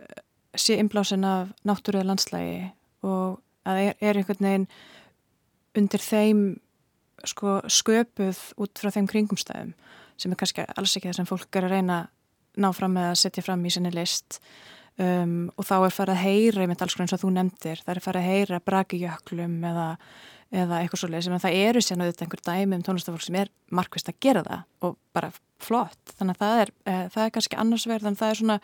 uh, 0.02 0.22
sé 0.58 0.78
inblásin 0.80 1.26
af 1.28 1.52
náttúruða 1.68 2.10
landslægi 2.10 2.70
og 3.06 3.38
að 3.68 3.82
er, 3.84 3.98
er 4.00 4.20
einhvern 4.20 4.48
veginn 4.48 4.70
undir 5.78 6.02
þeim 6.02 6.42
sko 7.26 7.58
sköpuð 7.70 8.40
út 8.62 8.80
frá 8.80 8.92
þeim 8.94 9.08
kringumstæðum 9.10 9.74
sem 10.18 10.32
er 10.32 10.38
kannski 10.38 10.64
alls 10.78 10.96
ekki 10.96 11.10
það 11.10 11.20
sem 11.20 11.28
fólk 11.28 11.58
er 11.58 11.66
að 11.66 11.74
reyna 11.76 11.98
ná 12.58 12.68
fram 12.74 12.94
með 12.96 13.12
að 13.12 13.20
setja 13.22 13.44
fram 13.46 13.64
í 13.66 13.72
sinni 13.74 13.92
list 13.94 14.40
um, 14.98 15.48
og 15.54 15.66
þá 15.66 15.76
er 15.78 15.94
farið 15.94 16.14
að 16.14 16.24
heyra, 16.24 16.64
ég 16.64 16.70
myndi 16.70 16.86
alls 16.86 16.96
konar 16.96 17.08
eins 17.08 17.16
og 17.16 17.22
þú 17.22 17.32
nefndir, 17.34 17.82
það 17.84 17.94
er 17.94 18.04
farið 18.06 18.24
að 18.24 18.32
heyra 18.32 18.60
braki 18.66 19.00
jöklum 19.02 19.56
eða 19.70 19.88
eða 20.48 20.80
eitthvað 20.80 21.02
svolítið 21.02 21.26
sem 21.26 21.40
það 21.42 21.58
eru 21.66 21.82
sérna 21.84 22.06
auðvitað 22.06 22.24
einhver 22.24 22.42
dæmi 22.46 22.76
um 22.78 22.84
tónlistafólk 22.86 23.24
sem 23.24 23.36
er 23.36 23.50
markvist 23.74 24.08
að 24.08 24.20
gera 24.24 24.42
það 24.46 24.62
og 24.88 24.96
bara 25.16 25.30
flott. 25.60 26.14
Þannig 26.16 26.36
að 26.36 26.42
það 26.44 26.62
er, 26.62 26.72
e, 26.88 26.94
það 27.12 27.24
er 27.24 27.34
kannski 27.34 27.58
annars 27.60 27.86
verð 27.90 28.06
þannig 28.06 28.18
að 28.18 28.22
það 28.22 28.32
er 28.32 28.40
svona 28.40 28.58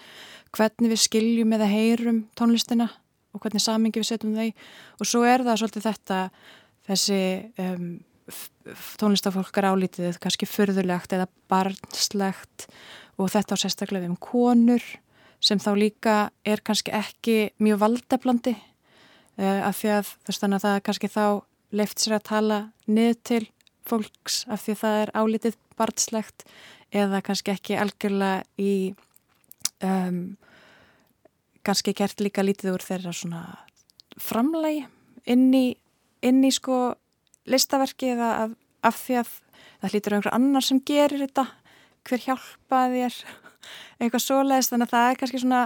hvernig 0.56 0.92
við 0.94 1.02
skiljum 1.04 1.54
eða 1.58 1.70
heyrum 1.74 2.20
tónlistina 2.38 2.88
og 3.34 3.42
hvernig 3.42 3.64
samingi 3.64 4.00
við 4.00 4.08
setjum 4.08 4.36
þau 4.38 4.48
og 5.02 5.10
svo 5.10 5.22
er 5.28 5.44
það 5.44 5.60
svolítið 5.60 5.86
þetta 5.90 6.18
þessi 6.88 7.20
um, 7.64 7.88
tónlistafólk 9.00 9.60
er 9.60 9.68
álítið 9.68 10.20
kannski 10.22 10.48
förðulegt 10.48 11.12
eða 11.12 11.28
barnslegt 11.52 12.68
og 13.20 13.32
þetta 13.34 13.58
á 13.58 13.62
sérstaklega 13.62 14.06
við 14.06 14.14
um 14.14 14.20
konur 14.20 14.84
sem 15.44 15.60
þá 15.60 15.72
líka 15.76 16.14
er 16.46 16.62
kannski 16.64 16.94
ekki 16.96 17.50
mjög 17.60 17.82
valdeblandi 17.82 18.54
uh, 18.56 19.68
af 19.68 19.82
því 19.82 19.98
að 19.98 20.14
þannig 20.30 20.56
að 20.56 20.64
það 20.64 20.78
kannski 20.88 21.12
þá 21.12 21.26
leift 21.74 22.00
sér 22.00 22.18
að 22.18 22.28
tala 22.30 22.60
niður 22.86 23.20
til 23.28 23.42
fólks 23.88 24.44
af 24.48 24.64
því 24.64 24.74
að 24.74 24.80
það 24.82 25.00
er 25.02 25.12
álítið 25.14 25.58
barnslegt 25.78 26.44
eða 26.94 27.20
kannski 27.26 27.52
ekki 27.54 27.78
algjörlega 27.78 28.44
í 28.60 28.74
um, 29.84 30.36
kannski 31.66 31.94
gert 31.96 32.22
líka 32.22 32.44
lítið 32.44 32.74
úr 32.74 32.84
þeirra 32.84 33.14
svona 33.16 33.42
framlægi 34.20 34.84
inn 35.30 35.48
í, 35.56 35.66
inn 36.22 36.44
í 36.44 36.52
sko 36.54 36.94
listaverki 37.50 38.12
eða 38.14 38.30
af, 38.44 38.54
af 38.86 39.00
því 39.00 39.18
að 39.22 39.32
það 39.80 39.94
hlýtur 39.94 40.16
einhver 40.16 40.36
annar 40.36 40.64
sem 40.64 40.80
gerir 40.86 41.24
þetta 41.26 41.48
hver 42.04 42.24
hjálpaði 42.28 43.04
þér 43.04 43.18
eitthvað 44.00 44.24
svoleiðist 44.26 44.74
þannig 44.74 44.88
að 44.88 44.96
það 44.96 45.10
er 45.10 45.20
kannski 45.22 45.42
svona 45.42 45.64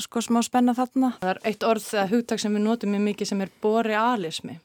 sko 0.00 0.22
smá 0.24 0.38
spenna 0.40 0.72
þarna. 0.72 1.10
Það 1.20 1.30
er 1.34 1.40
eitt 1.50 1.64
orð 1.68 1.88
eða 1.92 2.10
hugtak 2.14 2.40
sem 2.40 2.54
við 2.56 2.62
notum 2.64 2.94
mjög 2.94 3.02
mikið 3.10 3.28
sem 3.28 3.42
er 3.44 3.50
borealismi 3.60 4.56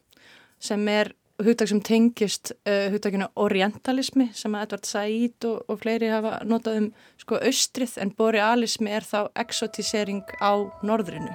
sem 0.60 0.84
er 0.92 1.14
hugtak 1.44 1.70
sem 1.70 1.82
tengist 1.86 2.52
uh, 2.66 2.88
hugtakinu 2.94 3.28
orientalismi 3.38 4.30
sem 4.36 4.56
að 4.58 4.68
Edvard 4.68 4.90
Said 4.90 5.48
og, 5.50 5.60
og 5.70 5.82
fleiri 5.84 6.10
hafa 6.12 6.40
notað 6.50 6.80
um 6.82 6.88
sko 7.22 7.42
austrið 7.50 7.98
en 8.02 8.14
borealismi 8.18 8.94
er 8.98 9.06
þá 9.06 9.30
exotisering 9.46 10.26
á 10.42 10.54
norðrinu. 10.82 11.34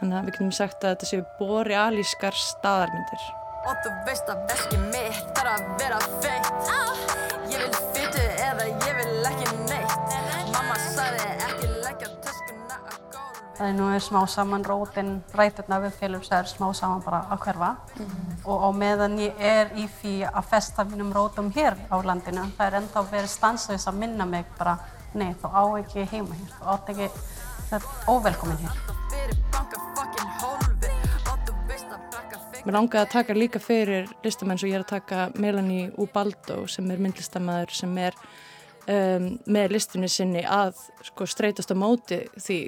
Þannig 0.00 0.18
að 0.18 0.26
við 0.26 0.36
getum 0.36 0.54
sagt 0.58 0.82
að 0.82 0.96
þetta 0.96 1.10
séu 1.12 1.26
borealískar 1.38 2.38
staðarmyndir. 2.50 3.28
Og 3.64 3.84
þú 3.84 3.92
veist 4.08 4.32
að 4.32 4.42
veski 4.50 4.80
mitt 4.90 5.38
er 5.40 5.52
að 5.54 5.68
vera 5.80 6.02
feitt 6.18 7.23
góð 13.64 13.70
Það 13.70 13.70
er 13.70 13.78
nú 13.78 14.00
smá 14.00 14.26
saman 14.28 14.64
rótin 14.64 15.22
ræturna 15.32 15.78
við 15.80 16.02
er 16.32 16.46
smá 16.46 16.74
saman 16.74 17.02
bara 17.02 17.24
að 17.30 17.38
hverfa 17.38 17.70
mm 17.70 18.04
-hmm. 18.04 18.44
og 18.44 18.60
á 18.60 18.68
meðan 18.76 19.18
ég 19.18 19.32
er 19.38 19.70
í 19.76 19.88
því 19.88 20.26
að 20.32 20.44
festa 20.44 20.84
mínum 20.84 21.12
rótum 21.12 21.50
hér 21.50 21.74
á 21.90 21.96
landinu 22.04 22.44
það 22.58 22.66
er 22.66 22.74
ennþá 22.74 23.10
verið 23.10 23.28
stansleis 23.28 23.86
að 23.86 23.94
minna 23.94 24.24
mig 24.24 24.44
bara 24.58 24.78
nei 25.14 25.34
þú 25.42 25.48
á 25.48 25.64
ekki 25.78 26.08
heima 26.12 26.34
hér 26.34 26.50
þú 26.60 26.64
átt 26.66 26.88
ekki, 26.88 27.10
það 27.70 27.80
er 27.80 27.84
óvelkomin 28.08 28.56
hér 28.56 28.72
Mér 32.64 32.74
langaði 32.74 33.02
að 33.02 33.12
taka 33.12 33.34
líka 33.34 33.58
fyrir 33.58 34.08
listamenn 34.24 34.58
svo 34.58 34.68
ég 34.68 34.74
er 34.74 34.80
að 34.80 34.88
taka 34.88 35.30
Melanie 35.34 35.92
Ubaldo 35.98 36.66
sem 36.66 36.90
er 36.90 36.98
myndlistamæður 36.98 37.70
sem 37.70 37.98
er 37.98 38.14
um, 38.90 39.28
með 39.46 39.74
listunni 39.76 40.10
sinni 40.10 40.44
að 40.44 40.78
sko, 41.10 41.26
streytast 41.28 41.72
á 41.72 41.76
móti 41.78 42.22
því 42.34 42.58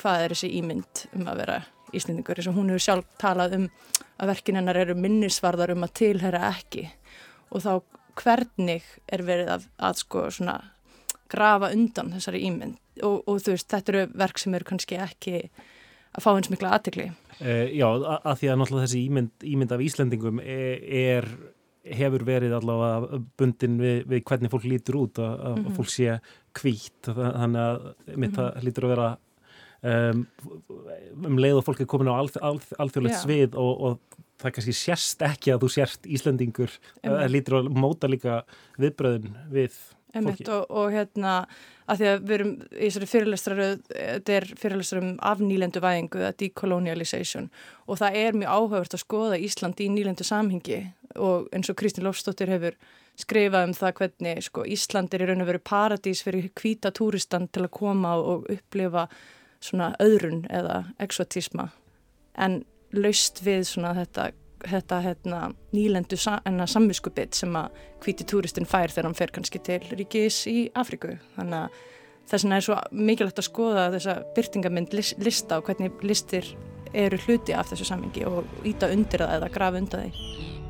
hvað 0.00 0.24
er 0.24 0.34
þessi 0.34 0.52
ímynd 0.60 1.04
um 1.14 1.28
að 1.30 1.40
vera 1.42 1.58
íslendingur 1.94 2.40
eins 2.40 2.50
og 2.50 2.56
hún 2.58 2.72
hefur 2.72 2.84
sjálf 2.86 3.10
talað 3.22 3.58
um 3.60 3.66
að 4.18 4.30
verkin 4.32 4.58
hennar 4.58 4.78
eru 4.78 4.96
minnisvarðar 4.98 5.74
um 5.74 5.86
að 5.86 5.94
tilhæra 6.00 6.48
ekki. 6.50 6.88
Og 7.54 7.62
þá 7.62 7.72
hvernig 8.18 8.86
er 9.10 9.22
verið 9.26 9.52
að, 9.56 9.68
að 9.78 10.00
sko 10.02 10.24
svona 10.34 10.58
grafa 11.30 11.70
undan 11.74 12.12
þessari 12.14 12.44
ímynd? 12.48 12.80
Og, 13.02 13.22
og 13.26 13.40
þú 13.42 13.56
veist 13.56 13.70
þetta 13.70 13.92
eru 13.92 14.04
verk 14.14 14.38
sem 14.38 14.54
eru 14.54 14.66
kannski 14.68 14.98
ekki 15.02 15.40
að 16.14 16.22
fá 16.22 16.30
eins 16.34 16.50
mikla 16.50 16.76
aðtikli 16.76 17.08
Uh, 17.42 17.66
já, 17.74 17.88
að 17.90 18.36
því 18.38 18.50
að 18.50 18.58
náttúrulega 18.60 18.86
þessi 18.86 19.00
ímynd, 19.08 19.32
ímynd 19.50 19.72
af 19.74 19.80
Íslandingum 19.82 20.36
er, 20.38 20.84
er 20.86 21.26
hefur 21.84 22.24
verið 22.24 22.54
allavega 22.56 23.20
bundin 23.38 23.76
við, 23.80 24.00
við 24.08 24.24
hvernig 24.24 24.52
fólk 24.52 24.66
lítur 24.68 25.00
út 25.02 25.20
að, 25.20 25.32
að 25.34 25.56
mm 25.56 25.64
-hmm. 25.64 25.76
fólk 25.76 25.92
sé 25.92 26.18
kvítt 26.56 27.10
þannig 27.10 27.60
að 27.60 28.16
mitt 28.16 28.36
það 28.36 28.64
lítur 28.64 28.86
að 28.86 28.94
vera 28.94 29.08
um, 29.84 30.26
um 31.24 31.38
leið 31.38 31.60
og 31.60 31.66
fólk 31.66 31.82
er 31.82 31.90
komin 31.90 32.12
á 32.12 32.16
alþ, 32.16 32.38
alþ, 32.40 32.70
alþjóðlegt 32.78 33.16
yeah. 33.16 33.24
svið 33.26 33.58
og, 33.60 33.74
og 33.88 34.22
það 34.40 34.56
kannski 34.56 34.76
sérst 34.76 35.22
ekki 35.24 35.52
að 35.54 35.64
þú 35.64 35.70
sérst 35.74 36.08
Íslandingur 36.08 36.72
það 37.02 37.28
lítur 37.32 37.60
að 37.60 37.70
móta 37.76 38.10
líka 38.10 38.42
viðbröðin 38.80 39.36
við 39.52 39.76
Einmitt, 40.14 40.46
og, 40.46 40.68
og 40.70 40.92
hérna 40.94 41.46
að 41.90 42.00
því 42.00 42.06
að 42.06 42.20
við 42.22 42.34
erum 42.36 42.50
í 42.54 42.84
þessari 42.84 43.08
fyrirlestraröð 43.10 43.72
þetta 43.90 44.34
er 44.36 44.44
fyrirlestrar 44.60 45.02
um 45.02 45.14
af 45.26 45.40
nýlendu 45.42 45.82
væðingu 45.82 46.20
eða 46.20 46.36
decolonialization 46.38 47.48
og 47.88 47.98
það 47.98 48.18
er 48.20 48.38
mjög 48.38 48.52
áhugavert 48.54 48.94
að 48.94 49.02
skoða 49.02 49.40
Ísland 49.42 49.82
í 49.82 49.88
nýlendu 49.90 50.26
samhengi 50.26 50.78
og 51.20 51.48
eins 51.54 51.70
og 51.70 51.78
Kristín 51.80 52.06
Lofsdóttir 52.06 52.52
hefur 52.52 52.76
skrifað 53.20 53.68
um 53.68 53.74
það 53.78 53.96
hvernig 54.00 54.44
sko, 54.48 54.64
Ísland 54.66 55.14
er 55.14 55.24
í 55.24 55.30
raun 55.30 55.44
og 55.44 55.50
veru 55.52 55.62
paradís 55.62 56.24
fyrir 56.26 56.50
hvita 56.58 56.90
túristan 56.94 57.48
til 57.48 57.66
að 57.66 57.74
koma 57.78 58.16
og 58.18 58.48
upplifa 58.50 59.06
svona 59.64 59.94
öðrun 60.02 60.44
eða 60.50 60.84
exotísma 61.00 61.70
en 62.34 62.64
laust 62.94 63.42
við 63.44 63.62
svona 63.68 63.94
þetta 63.96 64.32
þetta 64.64 65.00
hérna, 65.04 65.40
nýlendu 65.74 66.16
sa 66.16 66.38
samviskubitt 66.70 67.36
sem 67.36 67.52
að 67.58 67.74
hvíti 68.04 68.26
túristin 68.28 68.68
fær 68.68 68.92
þegar 68.92 69.10
hann 69.10 69.18
fer 69.18 69.32
kannski 69.34 69.60
til 69.64 69.80
ríkis 69.92 70.44
í 70.50 70.70
Afriku. 70.74 71.18
Þannig 71.36 71.58
að 71.58 71.78
þess 72.30 72.44
vegna 72.46 72.56
er 72.56 72.66
svo 72.68 72.80
mikilvægt 72.90 73.42
að 73.42 73.48
skoða 73.50 73.88
þessa 73.92 74.18
byrtingamind 74.36 74.96
lista 74.96 75.60
og 75.60 75.68
hvernig 75.68 76.04
listir 76.06 76.54
eru 76.94 77.18
hluti 77.26 77.54
af 77.56 77.72
þessu 77.72 77.90
sammingi 77.90 78.24
og 78.28 78.44
íta 78.64 78.88
undir 78.94 79.26
það 79.26 79.38
eða 79.38 79.54
grafa 79.56 79.82
undir 79.82 80.06
það. 80.06 80.62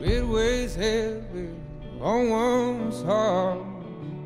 It 0.00 0.24
weighs 0.24 0.76
heavy 0.76 1.50
on 2.00 2.30
one's 2.30 3.02
heart 3.02 3.58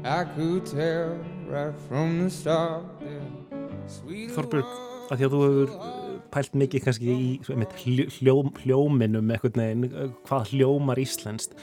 I 0.05 0.25
could 0.25 0.67
tell 0.67 1.17
right 1.49 1.75
from 1.89 2.25
the 2.25 2.31
start 2.31 2.85
Þorbjörg, 4.33 4.69
að 5.11 5.19
því 5.19 5.27
að 5.27 5.33
þú 5.33 5.41
hefur 5.43 5.73
pælt 6.33 6.55
mikið 6.57 6.85
kannski 6.87 7.13
í 7.13 7.29
hljóm, 8.19 8.53
hljóminum 8.63 9.33
eitthvað 9.35 9.59
neginn, 9.61 10.13
hvað 10.29 10.53
hljómar 10.53 11.01
íslenskt. 11.03 11.57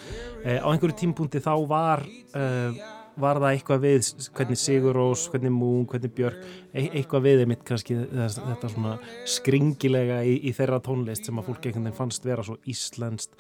Eh, 0.43 0.60
á 0.62 0.67
einhverju 0.69 0.98
tímpunkti 1.00 1.41
þá 1.41 1.54
var, 1.69 2.04
eh, 2.38 2.82
var 3.19 3.39
það 3.41 3.55
eitthvað 3.55 3.82
við, 3.86 4.12
hvernig 4.38 4.60
Sigur 4.60 4.97
Rós, 4.97 5.25
hvernig 5.32 5.53
Mún, 5.55 5.88
hvernig 5.89 6.13
Björk, 6.17 6.45
e 6.73 6.86
eitthvað 6.88 7.25
við 7.27 7.43
einmitt 7.45 7.65
kannski 7.67 7.97
þetta 8.10 8.71
svona 8.73 8.95
skringilega 9.29 10.21
í, 10.27 10.38
í 10.49 10.53
þeirra 10.55 10.79
tónlist 10.86 11.27
sem 11.27 11.41
að 11.41 11.49
fólk 11.49 11.67
einhvern 11.67 11.89
veginn 11.89 11.99
fannst 11.99 12.27
vera 12.27 12.45
svo 12.45 12.60
íslenskt. 12.69 13.36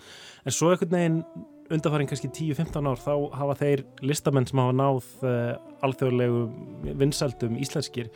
En 0.45 0.55
svo 0.55 0.73
einhvern 0.73 0.97
veginn 0.97 1.21
undanfæring 1.69 2.09
kannski 2.09 2.31
10-15 2.33 2.89
ár 2.89 3.01
þá 3.01 3.13
hafa 3.37 3.55
þeir 3.59 3.85
listamenn 4.01 4.47
sem 4.49 4.61
hafa 4.61 4.75
náð 4.75 5.09
uh, 5.21 5.55
alþjóðlegu 5.85 6.43
vinsaldum 6.97 7.57
íslenskir 7.61 8.09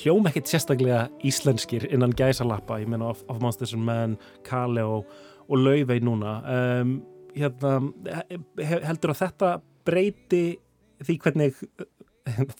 hljóm 0.00 0.28
ekkert 0.28 0.48
sérstaklega 0.48 1.06
íslenskir 1.26 1.86
innan 1.92 2.14
gæsalappa, 2.16 2.80
ég 2.80 2.90
menna 2.90 3.10
of, 3.12 3.22
of 3.28 3.40
Monsters 3.42 3.74
and 3.76 3.84
Men, 3.84 4.16
Kale 4.46 4.84
og, 4.88 5.08
og 5.48 5.60
Laufey 5.60 6.00
núna 6.04 6.38
um, 6.48 6.94
hérna, 7.36 7.74
heldur 8.60 9.12
að 9.12 9.22
þetta 9.24 9.52
breyti 9.86 10.44
því 11.06 11.18
hvernig 11.24 11.58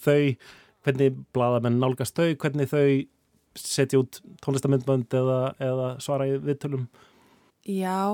þau, 0.04 0.34
hvernig 0.84 1.18
bladamenn 1.34 1.80
nálgast 1.82 2.16
þau, 2.18 2.32
hvernig 2.42 2.70
þau 2.72 2.86
setja 3.58 4.00
út 4.00 4.20
tónlistamindbönd 4.44 5.12
eða, 5.16 5.40
eða 5.60 5.88
svara 6.02 6.28
í 6.30 6.38
viðtölum 6.40 6.86
Já, 7.68 8.08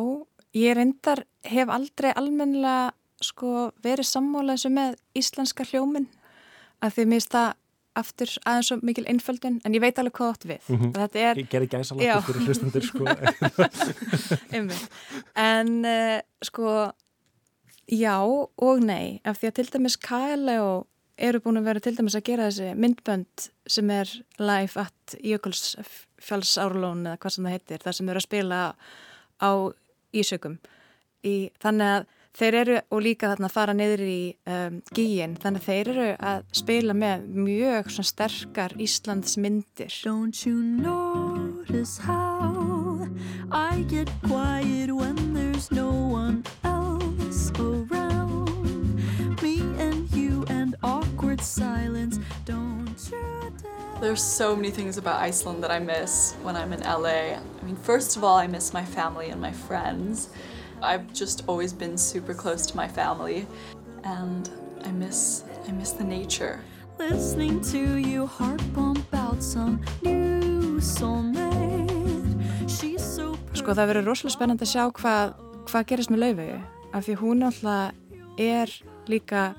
ég 0.56 0.76
reyndar 0.76 1.24
hef 1.46 1.70
aldrei 1.72 2.10
almennilega 2.12 2.92
sko 3.24 3.70
verið 3.82 4.06
sammálað 4.10 4.62
sem 4.64 4.74
með 4.74 4.98
íslenska 5.18 5.66
hljóminn 5.66 6.08
að 6.84 6.98
því 6.98 7.06
mér 7.12 7.24
stað 7.24 7.56
aftur 7.98 8.30
aðeins 8.46 8.68
svo 8.70 8.78
mikil 8.86 9.06
einföldun 9.10 9.58
en 9.66 9.74
ég 9.74 9.82
veit 9.82 9.98
alveg 9.98 10.14
hvað 10.18 10.34
átt 10.34 10.46
við 10.46 10.68
mm 10.68 10.78
-hmm. 10.78 11.16
er, 11.18 11.38
Ég 11.38 11.48
gerði 11.50 11.68
gæsalapur 11.72 12.26
fyrir 12.28 12.42
hlustundur 12.46 12.84
sko. 12.86 13.04
En 15.34 15.84
uh, 15.84 16.20
sko 16.42 16.92
já 17.88 18.16
og 18.20 18.84
nei 18.84 19.20
af 19.24 19.40
því 19.40 19.50
að 19.50 19.56
til 19.58 19.68
dæmis 19.74 19.96
KLO 20.00 20.86
eru 21.18 21.40
búin 21.42 21.58
að 21.60 21.68
vera 21.70 21.82
til 21.82 21.96
dæmis 21.98 22.16
að 22.18 22.26
gera 22.28 22.48
þessi 22.48 22.74
myndbönd 22.78 23.48
sem 23.68 23.90
er 23.90 24.12
live 24.38 24.84
at 24.84 25.16
Jökulsfjallsárlón 25.24 27.06
eða 27.08 27.18
hvað 27.22 27.34
sem 27.34 27.48
það 27.48 27.56
heitir, 27.56 27.82
það 27.84 27.98
sem 27.98 28.12
eru 28.12 28.22
að 28.22 28.28
spila 28.28 28.60
á 29.42 29.50
Ísökum. 30.14 30.54
Í, 31.26 31.50
þannig 31.60 31.90
að 31.96 32.06
þeir 32.38 32.56
eru 32.60 32.76
og 32.94 33.02
líka 33.02 33.30
þarna 33.32 33.48
að 33.48 33.56
fara 33.56 33.74
niður 33.74 34.02
í 34.06 34.20
um, 34.46 34.78
gíin 34.94 35.34
þannig 35.42 35.64
að 35.64 35.68
þeir 35.68 35.90
eru 35.92 36.08
að 36.30 36.44
spila 36.60 36.96
með 36.96 37.26
mjög 37.34 37.90
sterkar 37.98 38.76
Íslands 38.78 39.38
myndir 39.42 40.00
Don't 40.06 40.46
you 40.46 40.62
notice 40.62 41.98
how 41.98 43.08
I 43.50 43.82
get 43.90 44.08
quiet 44.22 44.94
when 44.94 45.34
there's 45.34 45.72
no 45.72 45.90
one 45.90 46.44
else 46.62 46.87
There's 54.00 54.22
so 54.22 54.56
many 54.56 54.70
things 54.70 54.96
about 54.96 55.20
Iceland 55.20 55.62
that 55.64 55.70
I 55.70 55.80
miss 55.80 56.34
when 56.42 56.56
I'm 56.56 56.72
in 56.72 56.80
LA. 56.80 57.34
I 57.34 57.40
mean, 57.62 57.76
first 57.76 58.16
of 58.16 58.24
all, 58.24 58.36
I 58.36 58.46
miss 58.46 58.72
my 58.72 58.84
family 58.84 59.30
and 59.30 59.40
my 59.40 59.52
friends. 59.52 60.30
I've 60.80 61.12
just 61.12 61.42
always 61.48 61.72
been 61.72 61.98
super 61.98 62.32
close 62.32 62.64
to 62.66 62.76
my 62.76 62.86
family 62.86 63.46
and 64.04 64.48
I 64.84 64.92
miss 64.92 65.44
I 65.68 65.72
miss 65.72 65.90
the 65.90 66.04
nature. 66.04 66.60
Listening 66.98 67.60
to 67.72 67.96
you 67.96 68.26
heart 68.26 68.62
bump 68.72 69.12
out 69.12 69.42
some 69.42 69.84
new 70.02 70.80
soulmate 70.80 72.70
She's 72.70 73.02
so 73.02 73.36
Sko 73.52 73.74
það 73.74 73.92
verður 73.92 74.10
rosalega 74.12 74.36
spennandi 74.38 74.64
að 74.64 74.72
sjá 74.72 74.88
hvað 74.94 75.34
hva 75.68 75.84
gerist 75.84 76.14
með 76.14 76.24
laufegu 76.24 76.77
af 76.92 77.06
því 77.06 77.16
hún 77.20 77.46
alltaf 77.46 77.94
er 78.38 78.72
líka 79.08 79.50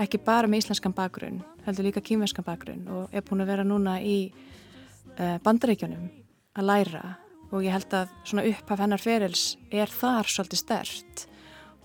ekki 0.00 0.20
bara 0.24 0.48
með 0.48 0.64
íslenskan 0.64 0.94
bakgrunn 0.96 1.40
heldur 1.66 1.86
líka 1.86 2.02
kýmverskan 2.04 2.46
bakgrunn 2.46 2.86
og 2.90 3.14
er 3.14 3.24
búin 3.26 3.44
að 3.44 3.52
vera 3.52 3.66
núna 3.66 3.98
í 4.02 4.30
uh, 4.30 5.36
bandaríkjunum 5.44 6.08
að 6.58 6.66
læra. 6.66 7.04
Og 7.50 7.64
ég 7.66 7.74
held 7.74 7.94
að 7.96 8.12
svona 8.22 8.46
upphaf 8.46 8.78
hennar 8.78 9.02
ferils 9.02 9.44
er 9.74 9.90
þar 9.90 10.28
svolítið 10.30 10.62
stert 10.62 11.24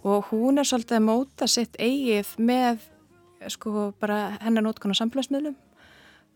og 0.06 0.30
hún 0.30 0.62
er 0.62 0.68
svolítið 0.70 1.00
að 1.00 1.08
móta 1.08 1.48
sitt 1.50 1.78
eigið 1.82 2.36
með 2.38 2.84
sko 3.50 3.90
bara 4.02 4.38
hennar 4.44 4.66
nótkunn 4.66 4.94
á 4.94 5.02
samfélagsmiðlum. 5.02 5.58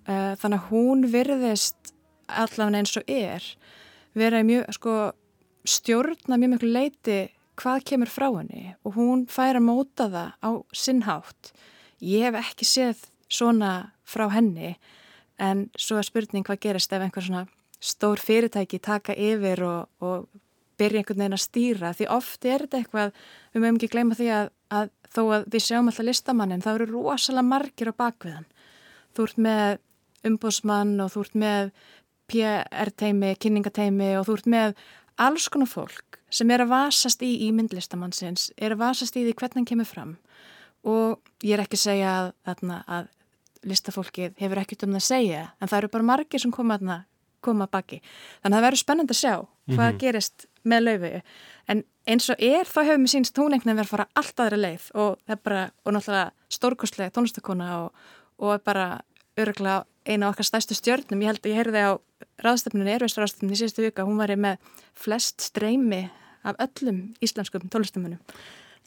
Uh, 0.10 0.34
þannig 0.42 0.58
að 0.58 0.70
hún 0.72 1.06
virðist 1.14 1.94
allavega 2.30 2.82
eins 2.82 2.98
og 2.98 3.10
er 3.10 3.46
vera 4.18 4.42
í 4.42 4.48
mjög 4.48 4.74
sko 4.78 4.96
stjórna 5.70 6.38
mjög 6.40 6.56
miklu 6.56 6.72
leiti 6.74 7.20
hvað 7.60 7.86
kemur 7.92 8.12
frá 8.12 8.28
henni 8.32 8.74
og 8.84 8.98
hún 8.98 9.26
fær 9.32 9.60
að 9.60 9.68
móta 9.68 10.10
það 10.10 10.34
á 10.40 10.50
sinnhátt 10.76 11.54
ég 12.04 12.28
hef 12.28 12.40
ekki 12.42 12.68
séð 12.68 13.08
svona 13.30 13.74
frá 14.08 14.28
henni 14.34 14.76
en 15.40 15.68
svo 15.80 16.00
er 16.00 16.08
spurning 16.08 16.46
hvað 16.48 16.64
gerist 16.66 16.94
ef 16.94 17.04
einhver 17.04 17.26
svona 17.26 17.46
stór 17.80 18.20
fyrirtæki 18.20 18.80
taka 18.84 19.16
yfir 19.16 19.64
og, 19.64 19.90
og 20.04 20.28
byrja 20.80 21.02
einhvern 21.02 21.22
veginn 21.22 21.36
að 21.36 21.44
stýra. 21.44 21.92
Því 21.96 22.08
oft 22.12 22.48
er 22.48 22.66
þetta 22.66 22.80
eitthvað, 22.80 23.14
við 23.54 23.64
mögum 23.64 23.80
ekki 23.80 23.92
gleyma 23.94 24.18
því 24.20 24.28
að, 24.36 24.50
að 24.76 24.90
þó 25.16 25.22
að 25.36 25.46
við 25.54 25.66
sjáum 25.66 25.92
alltaf 25.92 26.08
listamannin 26.08 26.64
þá 26.64 26.70
eru 26.74 26.90
rosalega 26.92 27.48
margir 27.48 27.92
á 27.92 28.00
bakviðan 28.00 28.48
þú 29.16 29.26
ert 29.26 29.42
með 29.46 29.80
umbúsmann 30.30 30.94
og 31.04 31.14
þú 31.14 31.26
ert 31.26 31.40
með 31.44 31.72
PR-teimi, 32.30 33.34
kynningateimi 33.42 34.12
og 34.20 34.28
þú 34.28 34.38
ert 34.38 34.50
með 34.54 34.84
alls 35.20 35.50
konar 35.52 35.70
fólk 35.70 36.20
sem 36.30 36.50
er 36.54 36.64
að 36.64 36.74
vasast 36.74 37.24
í 37.26 37.32
ímyndlistamannsins, 37.48 38.52
er 38.58 38.76
að 38.76 38.84
vasast 38.84 39.16
í 39.18 39.26
því 39.26 39.36
hvernig 39.36 39.62
hann 39.62 39.70
kemur 39.72 39.90
fram 39.90 40.18
og 40.88 41.20
ég 41.44 41.58
er 41.58 41.64
ekki 41.66 41.80
að 41.80 41.86
segja 41.86 42.12
að, 42.16 42.34
að, 42.46 42.84
að 42.88 43.08
listafólkið 43.70 44.38
hefur 44.40 44.62
ekkert 44.62 44.86
um 44.86 44.94
það 44.96 45.02
að 45.02 45.08
segja 45.10 45.46
en 45.60 45.72
það 45.72 45.80
eru 45.82 45.94
bara 45.96 46.10
margir 46.12 46.44
sem 46.44 46.54
koma 46.56 46.80
að 46.80 47.06
koma 47.44 47.68
að 47.68 47.72
baki. 47.72 48.00
Þannig 48.44 48.56
að 48.56 48.58
það 48.58 48.66
verður 48.68 48.82
spennand 48.82 49.12
að 49.14 49.20
sjá 49.20 49.34
hvað 49.34 49.78
mm 49.78 49.78
-hmm. 49.80 50.00
gerist 50.00 50.46
með 50.64 50.82
laufi 50.84 51.12
en 51.72 51.84
eins 52.10 52.30
og 52.30 52.42
er 52.44 52.66
þá 52.68 52.80
hefur 52.84 53.00
mér 53.00 53.12
sínst 53.14 53.38
veginn 53.38 53.64
verið 53.64 53.80
að 53.86 53.92
fara 53.94 54.08
allt 54.16 54.40
aðra 54.40 54.58
leið 54.58 54.90
og 54.94 55.20
það 55.26 55.36
er 55.36 55.42
bara, 55.44 55.62
og 55.86 55.94
náttúrulega 55.94 56.32
stórkostlega 56.50 57.14
tónlistakona 57.16 57.68
og, 57.84 57.94
og 58.40 58.64
bara 58.64 59.02
öruglega 59.38 59.86
eina 60.10 60.30
okkar 60.32 60.48
stærstu 60.48 60.78
stjörnum. 60.78 61.22
Ég 61.24 61.32
held 61.32 61.44
að 61.44 61.52
ég 61.52 61.60
heyrði 61.60 61.84
á 61.86 61.92
ráðstöfnunni, 62.44 62.96
erfistur 62.96 63.26
ráðstöfnunni 63.26 63.58
í 63.58 63.62
síðustu 63.62 63.86
vika, 63.86 64.08
hún 64.08 64.20
var 64.20 64.34
með 64.40 64.60
flest 64.98 65.46
streymi 65.46 66.08
af 66.48 66.60
öllum 66.66 67.02
íslenskum 67.24 67.68
tónlistamunum. 67.72 68.22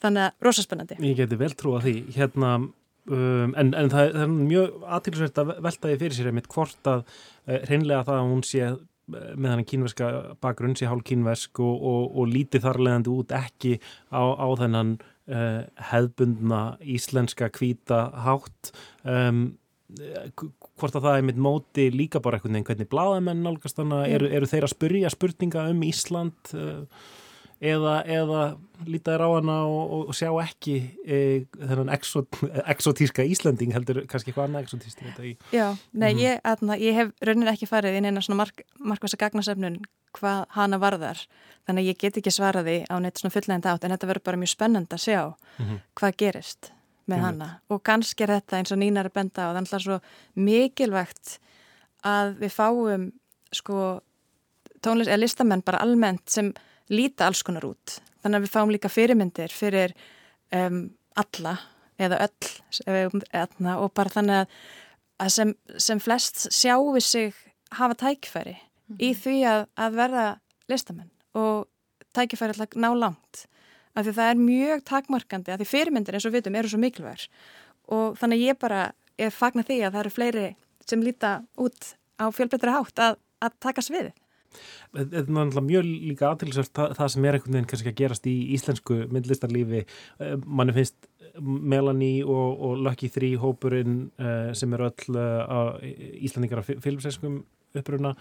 Þannig 0.03 0.27
að 0.27 0.47
rosaspennandi. 0.47 0.97
Ég 1.05 1.19
geti 1.21 1.39
vel 1.39 1.53
trú 1.57 1.75
að 1.77 1.85
því. 1.87 1.93
Hérna, 2.17 2.55
um, 2.59 3.53
en, 3.59 3.69
en 3.77 3.91
það, 3.93 4.09
það 4.15 4.25
er 4.25 4.33
mjög 4.33 4.87
aðtilsvært 4.97 5.43
að 5.43 5.53
veltaði 5.67 6.01
fyrir 6.01 6.17
sér 6.17 6.31
einmitt 6.31 6.49
hvort 6.51 6.89
að 6.89 7.05
uh, 7.05 7.59
reynlega 7.69 8.07
það 8.09 8.19
að 8.19 8.33
hún 8.33 8.43
sé 8.47 8.73
með 9.11 9.49
hann 9.51 9.65
kínverska 9.67 10.09
bakgrunn 10.43 10.77
sé 10.79 10.87
hálf 10.87 11.03
kínversk 11.07 11.59
og, 11.59 11.73
og, 11.75 12.03
og 12.21 12.29
lítið 12.31 12.63
þarlegandi 12.63 13.11
út 13.11 13.33
ekki 13.35 13.73
á, 14.15 14.23
á 14.23 14.47
þennan 14.61 14.93
uh, 14.95 15.65
hefðbundna 15.91 16.61
íslenska 16.95 17.49
kvíta 17.53 18.05
hátt 18.23 18.71
um, 19.03 19.49
hvort 20.79 20.95
að 20.95 21.03
það 21.07 21.17
er 21.17 21.27
mitt 21.27 21.41
móti 21.41 21.89
líka 21.93 22.21
bara 22.23 22.39
einhvern 22.39 22.57
veginn 22.57 22.69
hvernig 22.69 22.89
bláðamenn 22.91 23.43
nálgast 23.45 23.77
þannig 23.79 24.15
eru, 24.15 24.31
eru 24.39 24.49
þeir 24.49 24.67
að 24.67 24.73
spurja 24.75 25.11
spurninga 25.13 25.67
um 25.71 25.83
Ísland 25.85 26.53
uh, 26.57 27.03
eða, 27.63 27.93
eða 28.09 28.41
lítaðir 28.89 29.23
á 29.23 29.29
hana 29.37 29.57
og, 29.69 30.09
og 30.09 30.17
sjá 30.17 30.29
ekki 30.43 30.75
e, 31.05 31.19
þennan 31.55 31.91
exot, 31.95 32.39
exotíska 32.73 33.25
Íslanding 33.27 33.73
heldur 33.75 34.01
kannski 34.09 34.31
eitthvað 34.31 34.49
annað 34.49 34.67
exotíst 34.67 35.03
Já, 35.53 35.67
nei, 35.91 36.11
mm. 36.11 36.21
ég, 36.23 36.41
aðna, 36.43 36.77
ég 36.81 36.97
hef 36.97 37.13
raunin 37.23 37.51
ekki 37.53 37.69
farið 37.69 37.99
inn 37.99 38.09
eina 38.09 38.23
svona 38.23 38.41
mark, 38.43 38.65
markvæsa 38.79 39.19
gagnasefnun 39.21 39.79
hvað 40.17 40.45
hana 40.57 40.79
varðar 40.81 41.23
þannig 41.65 41.85
að 41.85 41.89
ég 41.91 42.01
get 42.03 42.19
ekki 42.21 42.33
svaraði 42.33 42.77
á 42.91 42.95
neitt 43.01 43.21
svona 43.21 43.33
fulllegend 43.33 43.69
átt 43.69 43.87
en 43.87 43.95
þetta 43.95 44.11
verður 44.11 44.27
bara 44.29 44.41
mjög 44.43 44.53
spennand 44.53 44.93
að 44.93 45.05
sjá 45.07 45.21
mm 45.23 45.65
-hmm. 45.65 45.83
hvað 45.99 46.17
gerist 46.19 46.73
með 47.05 47.17
mm. 47.17 47.25
hana 47.25 47.49
og 47.69 47.83
kannski 47.83 48.23
er 48.23 48.37
þetta 48.37 48.59
eins 48.59 48.71
og 48.71 48.79
nýnar 48.79 49.09
að 49.09 49.17
benda 49.17 49.49
á 49.49 49.55
þannig 49.55 49.73
að 49.73 49.85
svo 49.85 49.99
mikilvægt 50.35 51.37
að 52.03 52.35
við 52.41 52.53
fáum 52.53 53.11
sko 53.53 53.79
tónlist, 54.83 55.09
eða 55.09 55.21
listamenn 55.21 55.63
bara 55.65 55.81
almennt 55.83 56.29
sem 56.31 56.51
líta 56.91 57.27
alls 57.27 57.43
konar 57.45 57.65
út. 57.67 57.99
Þannig 58.23 58.39
að 58.39 58.45
við 58.45 58.53
fáum 58.53 58.73
líka 58.73 58.91
fyrirmyndir 58.91 59.53
fyrir 59.53 59.93
um, 60.55 60.85
alla 61.19 61.57
eða 62.01 62.23
öll 62.25 62.97
eðna, 63.29 63.77
og 63.79 63.93
bara 63.95 64.11
þannig 64.11 64.43
að, 64.43 64.53
að 65.23 65.33
sem, 65.35 65.55
sem 65.77 66.01
flest 66.01 66.47
sjáu 66.51 66.99
sig 67.03 67.35
hafa 67.77 67.95
tækifæri 67.99 68.55
mm 68.55 68.95
-hmm. 68.95 69.03
í 69.07 69.13
því 69.13 69.37
að, 69.49 69.65
að 69.77 69.99
verða 70.01 70.25
listamenn 70.69 71.11
og 71.33 71.67
tækifæri 72.13 72.53
alltaf 72.53 72.75
ná 72.75 72.89
langt. 72.93 73.45
Af 73.93 74.07
því 74.07 74.15
það 74.17 74.31
er 74.31 74.41
mjög 74.41 74.83
takmarkandi 74.89 75.53
að 75.53 75.63
því 75.63 75.69
fyrirmyndir 75.69 76.17
eins 76.17 76.25
og 76.27 76.33
vitum 76.33 76.57
eru 76.57 76.71
svo 76.71 76.81
mikilvægur 76.81 77.27
og 77.93 78.17
þannig 78.17 78.47
ég 78.47 78.59
bara 78.61 78.81
er 79.19 79.33
fagna 79.33 79.65
því 79.67 79.79
að 79.83 79.93
það 79.93 80.01
eru 80.01 80.13
fleiri 80.15 80.49
sem 80.87 81.03
líta 81.03 81.33
út 81.61 81.93
á 82.17 82.25
fjölbrytri 82.33 82.73
hátt 82.73 83.01
að, 83.01 83.17
að 83.43 83.57
taka 83.63 83.83
sviðið. 83.85 84.13
Þetta 84.93 85.17
er 85.17 85.29
náttúrulega 85.33 85.65
mjög 85.65 85.87
líka 85.89 86.29
aðtilsvært 86.29 86.73
það, 86.77 86.95
það 86.99 87.11
sem 87.13 87.25
er 87.25 87.37
einhvern 87.37 87.55
veginn 87.57 87.69
kannski 87.71 87.91
að 87.91 87.99
gerast 88.01 88.27
í 88.29 88.35
íslensku 88.53 88.97
myndlistarlífi. 89.13 89.81
Eh, 90.21 90.35
manni 90.45 90.75
finnst 90.75 91.09
Melanie 91.41 92.21
og, 92.25 92.61
og 92.61 92.83
Lucky 92.85 93.09
3 93.09 93.31
hópurinn 93.41 93.95
uh, 94.21 94.51
sem 94.53 94.73
eru 94.75 94.91
öll 94.91 95.31
íslandingar 96.21 96.61
af 96.61 96.69
filmsæskum 96.83 97.39
uppruna. 97.73 98.13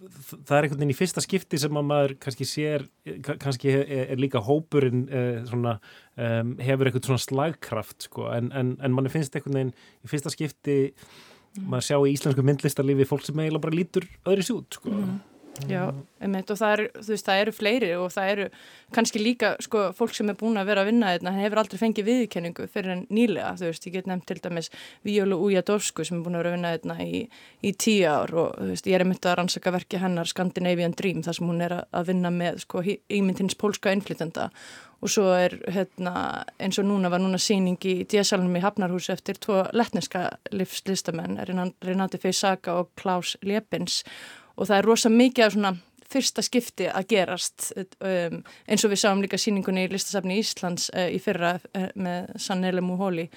Það 0.00 0.54
er 0.56 0.64
einhvern 0.64 0.80
veginn 0.80 0.94
í 0.94 0.96
fyrsta 0.96 1.20
skipti 1.20 1.58
sem 1.60 1.76
að 1.76 1.88
maður 1.90 2.14
kannski 2.22 2.46
sér, 2.48 2.86
kannski 3.28 3.74
er, 3.82 4.14
líka 4.16 4.40
hópurinn 4.44 5.02
svona, 5.48 5.74
um, 6.16 6.54
hefur 6.62 6.88
einhvern 6.88 7.04
svona 7.04 7.24
slagkraft 7.24 8.08
sko. 8.08 8.30
en, 8.32 8.48
en, 8.56 8.76
en 8.80 8.96
manni 8.96 9.12
finnst 9.12 9.36
einhvern 9.36 9.58
veginn 9.58 9.74
í 9.76 10.12
fyrsta 10.12 10.32
skipti 10.32 10.78
maður 11.60 11.86
sjá 11.88 11.98
í 11.98 12.14
íslensku 12.14 12.44
myndlistarlífi 12.46 13.08
fólk 13.10 13.26
sem 13.26 13.42
eiginlega 13.42 13.66
bara 13.66 13.76
lítur 13.76 14.08
öðru 14.24 14.46
sút 14.46 14.80
sko. 14.80 14.94
mm. 14.94 15.18
Já, 15.68 15.90
einmitt, 16.22 16.50
og 16.52 16.56
það, 16.56 16.72
er, 16.72 16.80
veist, 17.04 17.26
það 17.26 17.40
eru 17.42 17.52
fleiri 17.52 17.88
og 17.98 18.12
það 18.14 18.30
eru 18.32 18.44
kannski 18.94 19.20
líka 19.20 19.50
sko, 19.60 19.82
fólk 19.96 20.14
sem 20.16 20.30
er 20.30 20.36
búin 20.38 20.60
að 20.60 20.70
vera 20.70 20.84
að 20.84 20.90
vinna 20.90 21.10
þetta 21.12 21.32
hefur 21.36 21.60
aldrei 21.62 21.80
fengið 21.80 22.06
viðkenningu 22.06 22.66
fyrir 22.70 22.94
en 22.94 23.02
nýlega 23.12 23.50
þú 23.58 23.68
veist, 23.68 23.88
ég 23.88 23.96
get 23.98 24.08
nefnt 24.08 24.28
til 24.30 24.38
dæmis 24.40 24.70
Víólu 25.06 25.40
Újadórsku 25.44 26.06
sem 26.06 26.20
er 26.20 26.24
búin 26.24 26.38
að 26.38 26.44
vera 26.44 26.52
að 26.52 26.56
vinna 26.56 26.74
þetta 26.76 26.96
í, 27.04 27.22
í 27.66 27.72
tíu 27.84 28.06
ár 28.08 28.34
og 28.34 28.54
þú 28.56 28.68
veist, 28.72 28.88
ég 28.88 28.96
er 28.96 29.04
einmitt 29.04 29.26
að 29.28 29.36
rannsaka 29.40 29.74
verki 29.74 30.00
hennar 30.00 30.30
Scandinavian 30.30 30.96
Dream 30.96 31.24
þar 31.26 31.40
sem 31.40 31.50
hún 31.50 31.66
er 31.66 31.76
að 31.82 32.12
vinna 32.14 32.32
með 32.34 32.62
sko, 32.64 32.84
ímyndins 33.20 33.58
pólska 33.60 33.92
innflytenda 33.94 34.48
og 35.00 35.08
svo 35.08 35.30
er 35.32 35.56
hérna, 35.72 36.44
eins 36.60 36.78
og 36.80 36.86
núna 36.88 37.08
var 37.12 37.22
núna 37.22 37.40
síning 37.40 37.80
í 37.88 38.02
Díasalunum 38.04 38.58
í 38.58 38.64
Hafnarhús 38.64 39.08
eftir 39.12 39.38
tvo 39.40 39.62
letneska 39.72 40.26
livslistamenn 40.52 41.40
Renati 41.80 42.20
Feisaka 42.20 42.76
og 42.82 42.92
Klaus 43.00 43.36
Liepins 43.40 44.02
og 44.60 44.68
það 44.68 44.76
er 44.76 44.88
rosa 44.90 45.12
mikið 45.12 45.46
af 45.46 45.54
svona 45.56 45.74
fyrsta 46.10 46.42
skipti 46.44 46.88
að 46.90 47.10
gerast 47.12 47.70
um, 47.78 48.40
eins 48.66 48.84
og 48.84 48.92
við 48.92 49.02
sáum 49.04 49.20
líka 49.22 49.38
síningunni 49.40 49.86
í 49.86 49.92
listasafni 49.92 50.40
Íslands 50.40 50.90
uh, 50.94 51.06
í 51.10 51.20
fyrra 51.22 51.56
uh, 51.60 51.90
með 51.94 52.32
Sannele 52.42 52.82
Muholi. 52.84 53.28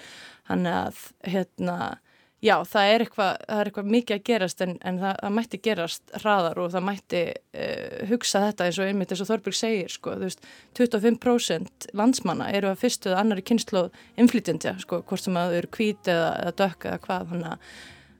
Hann 0.49 0.65
að 0.67 0.97
hérna 1.29 1.95
já, 2.43 2.57
það 2.67 2.89
er 2.89 3.05
eitthvað, 3.05 3.31
það 3.45 3.61
er 3.61 3.69
eitthvað 3.69 3.93
mikið 3.93 4.15
að 4.17 4.25
gerast 4.29 4.65
en, 4.65 4.75
en 4.83 4.99
það, 4.99 5.15
það 5.21 5.35
mætti 5.37 5.61
gerast 5.67 6.15
hraðar 6.23 6.61
og 6.63 6.73
það 6.73 6.85
mætti 6.89 7.23
uh, 7.29 8.03
hugsa 8.09 8.43
þetta 8.47 8.67
eins 8.67 8.81
og 8.81 8.89
einmitt 8.89 9.13
eins 9.13 9.23
og 9.23 9.31
Þorbjörg 9.31 9.59
segir 9.59 9.93
sko, 9.93 10.17
þú 10.17 10.27
veist, 10.27 10.51
25% 10.81 11.89
landsmanna 12.01 12.51
eru 12.57 12.73
að 12.73 12.81
fyrstuð 12.83 13.17
annari 13.19 13.45
kynslu 13.45 13.87
inflytjandja, 14.19 14.79
sko, 14.83 15.03
hvort 15.07 15.23
sem 15.23 15.39
að 15.39 15.53
þau 15.53 15.59
eru 15.61 15.73
kvít 15.77 16.11
eða, 16.11 16.29
eða 16.41 16.57
dökk 16.63 16.89
eða 16.89 17.03
hvað, 17.05 17.27
þannig 17.31 17.53
að 17.53 17.73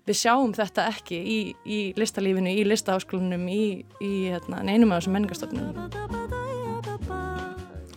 við 0.08 0.20
sjáum 0.20 0.54
þetta 0.56 0.88
ekki 0.92 1.18
í, 1.18 1.40
í 1.64 1.80
listalífinu, 2.00 2.52
í 2.52 2.66
listaháskólunum, 2.68 3.46
í, 3.48 3.86
í 4.04 4.12
hérna, 4.28 4.64
neinum 4.68 4.92
af 4.92 5.04
þessum 5.04 5.14
menningarstofnunum. 5.18 5.76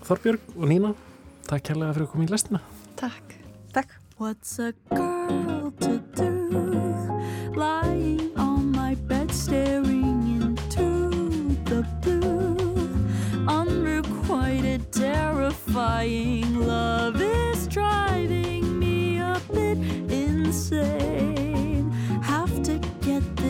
Þorbjörg 0.07 0.53
og 0.55 0.67
Nína, 0.71 0.93
takk 1.49 1.63
kærlega 1.71 1.97
fyrir 1.97 2.07
að 2.07 2.13
koma 2.13 2.27
í 2.27 2.31
lestina. 2.31 2.61
Takk. 3.01 3.39
Takk. 3.75 3.91
What's 4.19 4.59
a 4.59 4.73
girl 4.95 5.73
to 5.81 5.99
do 6.17 6.57
lying 7.55 8.31
on 8.39 8.71
my 8.73 8.95
bed 8.95 9.31
staring 9.31 10.23
into 10.41 11.11
the 11.65 11.85
blue 12.01 12.57
unrequited 13.47 14.91
terrifying 14.91 16.61
love 16.61 17.21
is 17.21 17.67
driving 17.67 18.79
me 18.79 19.19
a 19.19 19.39
bit 19.53 19.77
insane 20.11 21.46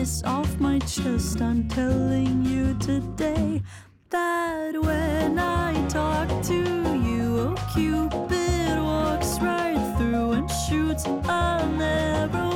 this 0.07 0.23
off 0.23 0.57
my 0.57 0.79
chest. 0.79 1.41
I'm 1.41 1.67
telling 1.67 2.45
you 2.45 2.73
today 2.75 3.61
that 4.09 4.71
when 4.81 5.37
I 5.37 5.85
talk 5.89 6.29
to 6.43 6.61
you, 7.07 7.25
oh 7.47 7.55
Cupid 7.73 8.79
walks 8.81 9.37
right 9.41 9.95
through 9.97 10.31
and 10.31 10.49
shoots 10.65 11.03
an 11.05 11.81
arrow 11.81 12.46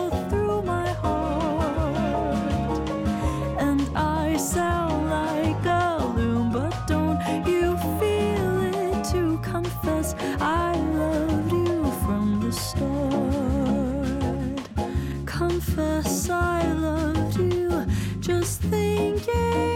thinking 18.72 19.71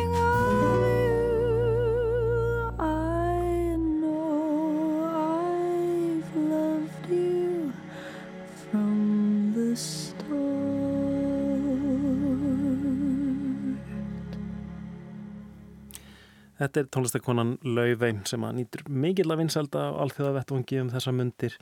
Þetta 16.59 16.81
er 16.81 16.89
tónlistakonan 16.95 17.53
Lauvein 17.67 18.21
sem 18.29 18.43
að 18.47 18.59
nýtur 18.59 18.85
mikill 18.87 19.27
að 19.33 19.41
vinselda 19.43 19.87
á 19.91 19.99
alþjóða 20.05 20.35
vettvangi 20.39 20.81
um 20.81 20.91
þessa 20.93 21.13
myndir. 21.15 21.57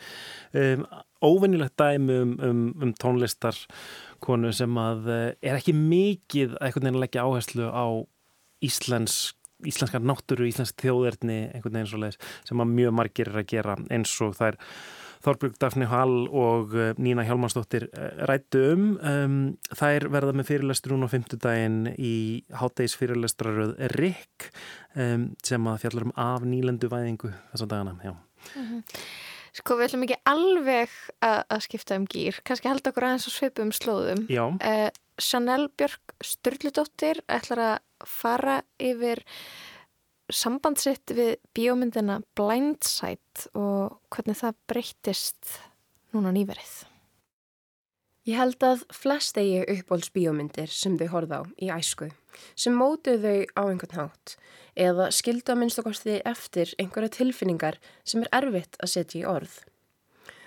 Um, 0.54 0.88
óvinnilegt 1.24 1.78
dæmi 1.80 2.18
um, 2.24 2.34
um, 2.46 2.66
um 2.84 2.96
tónlistarkonu 3.02 4.54
sem 4.54 4.82
að 4.82 5.08
uh, 5.10 5.22
er 5.42 5.58
ekki 5.58 5.76
mikið 5.78 6.58
að 6.58 6.68
einhvern 6.68 6.90
veginn 6.90 7.06
leggja 7.06 7.26
áherslu 7.28 7.70
á 7.74 7.86
Íslensk 8.64 9.40
íslenska 9.68 10.00
náttúru, 10.04 10.48
íslensk 10.50 10.82
þjóðerni 10.84 11.38
einhvern 11.54 11.78
veginn 11.78 11.90
svo 11.90 12.02
leiðis 12.02 12.20
sem 12.48 12.64
að 12.64 12.74
mjög 12.78 12.96
margir 12.98 13.32
er 13.32 13.40
að 13.42 13.50
gera 13.54 13.78
eins 13.94 14.14
og 14.24 14.40
er 14.44 14.58
Þorbjörg 15.24 15.58
Dafni 15.62 15.88
Hall 15.90 16.28
og 16.28 16.74
uh, 16.76 16.92
Nína 17.02 17.26
Hjálmarsdóttir 17.28 17.88
uh, 17.90 18.24
rættu 18.30 18.64
um. 18.74 18.88
um 19.00 19.38
þær 19.76 20.10
verða 20.14 20.36
með 20.36 20.50
fyrirlestur 20.52 20.96
núna 20.96 21.08
á 21.08 21.14
fymtudaginn 21.14 21.94
í 21.96 22.16
háttegis 22.60 22.98
fyrirlestraröð 23.00 23.76
RIK 23.96 24.50
um, 25.00 25.30
sem 25.46 25.70
að 25.70 25.86
fjallar 25.86 26.10
um 26.10 26.18
af 26.20 26.48
nýlendu 26.48 26.92
væðingu 26.92 27.32
þessa 27.54 27.70
dagana, 27.70 27.96
já. 28.04 28.16
Mm 28.54 28.66
-hmm. 28.68 28.84
Sko 29.54 29.76
við 29.78 29.86
ætlum 29.86 30.04
ekki 30.08 30.16
alveg 30.26 30.94
að, 31.22 31.40
að 31.54 31.60
skipta 31.68 31.98
um 32.00 32.06
gýr, 32.10 32.40
kannski 32.44 32.68
held 32.72 32.88
okkur 32.90 33.06
aðeins 33.06 33.28
að 33.30 33.36
svipa 33.36 33.62
um 33.62 33.72
slóðum. 33.72 34.26
Já. 34.28 34.46
Uh, 34.50 34.90
Chanel 35.22 35.68
Björk 35.78 36.16
Sturldóttir 36.26 37.22
ætlar 37.30 37.62
að 37.62 38.08
fara 38.10 38.62
yfir 38.82 39.22
sambandsitt 40.32 41.12
við 41.16 41.36
bíómyndina 41.56 42.22
Blindside 42.38 43.50
og 43.60 44.00
hvernig 44.14 44.40
það 44.40 44.60
breytist 44.70 45.60
núna 46.14 46.32
nýverið. 46.36 46.74
Ég 48.24 48.40
held 48.40 48.64
að 48.64 48.86
flest 48.96 49.36
eigi 49.36 49.66
uppbóls 49.68 50.08
bíómyndir 50.16 50.72
sem 50.72 50.96
þau 50.96 51.10
horfða 51.12 51.42
á 51.42 51.44
í 51.60 51.68
æsku, 51.76 52.08
sem 52.56 52.76
mótuð 52.80 53.26
þau 53.26 53.40
á 53.60 53.62
einhvern 53.68 53.98
hátt 54.00 54.36
eða 54.80 55.10
skildu 55.12 55.52
að 55.52 55.60
minnstakosti 55.60 56.16
eftir 56.26 56.72
einhverja 56.80 57.12
tilfinningar 57.18 57.78
sem 58.08 58.24
er 58.24 58.32
erfitt 58.40 58.80
að 58.80 58.94
setja 58.94 59.20
í 59.20 59.28
orð. 59.28 59.58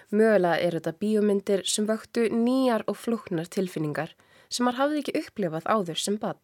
Mögulega 0.09 0.63
er 0.63 0.79
þetta 0.79 0.97
bíómyndir 1.03 1.67
sem 1.69 1.87
vöktu 1.87 2.31
nýjar 2.33 2.87
og 2.89 2.97
flúknar 2.97 3.51
tilfinningar 3.53 4.15
sem 4.49 4.65
maður 4.65 4.81
hafði 4.81 5.03
ekki 5.03 5.21
upplifað 5.21 5.69
áður 5.69 6.01
sem 6.01 6.19
bann. 6.23 6.41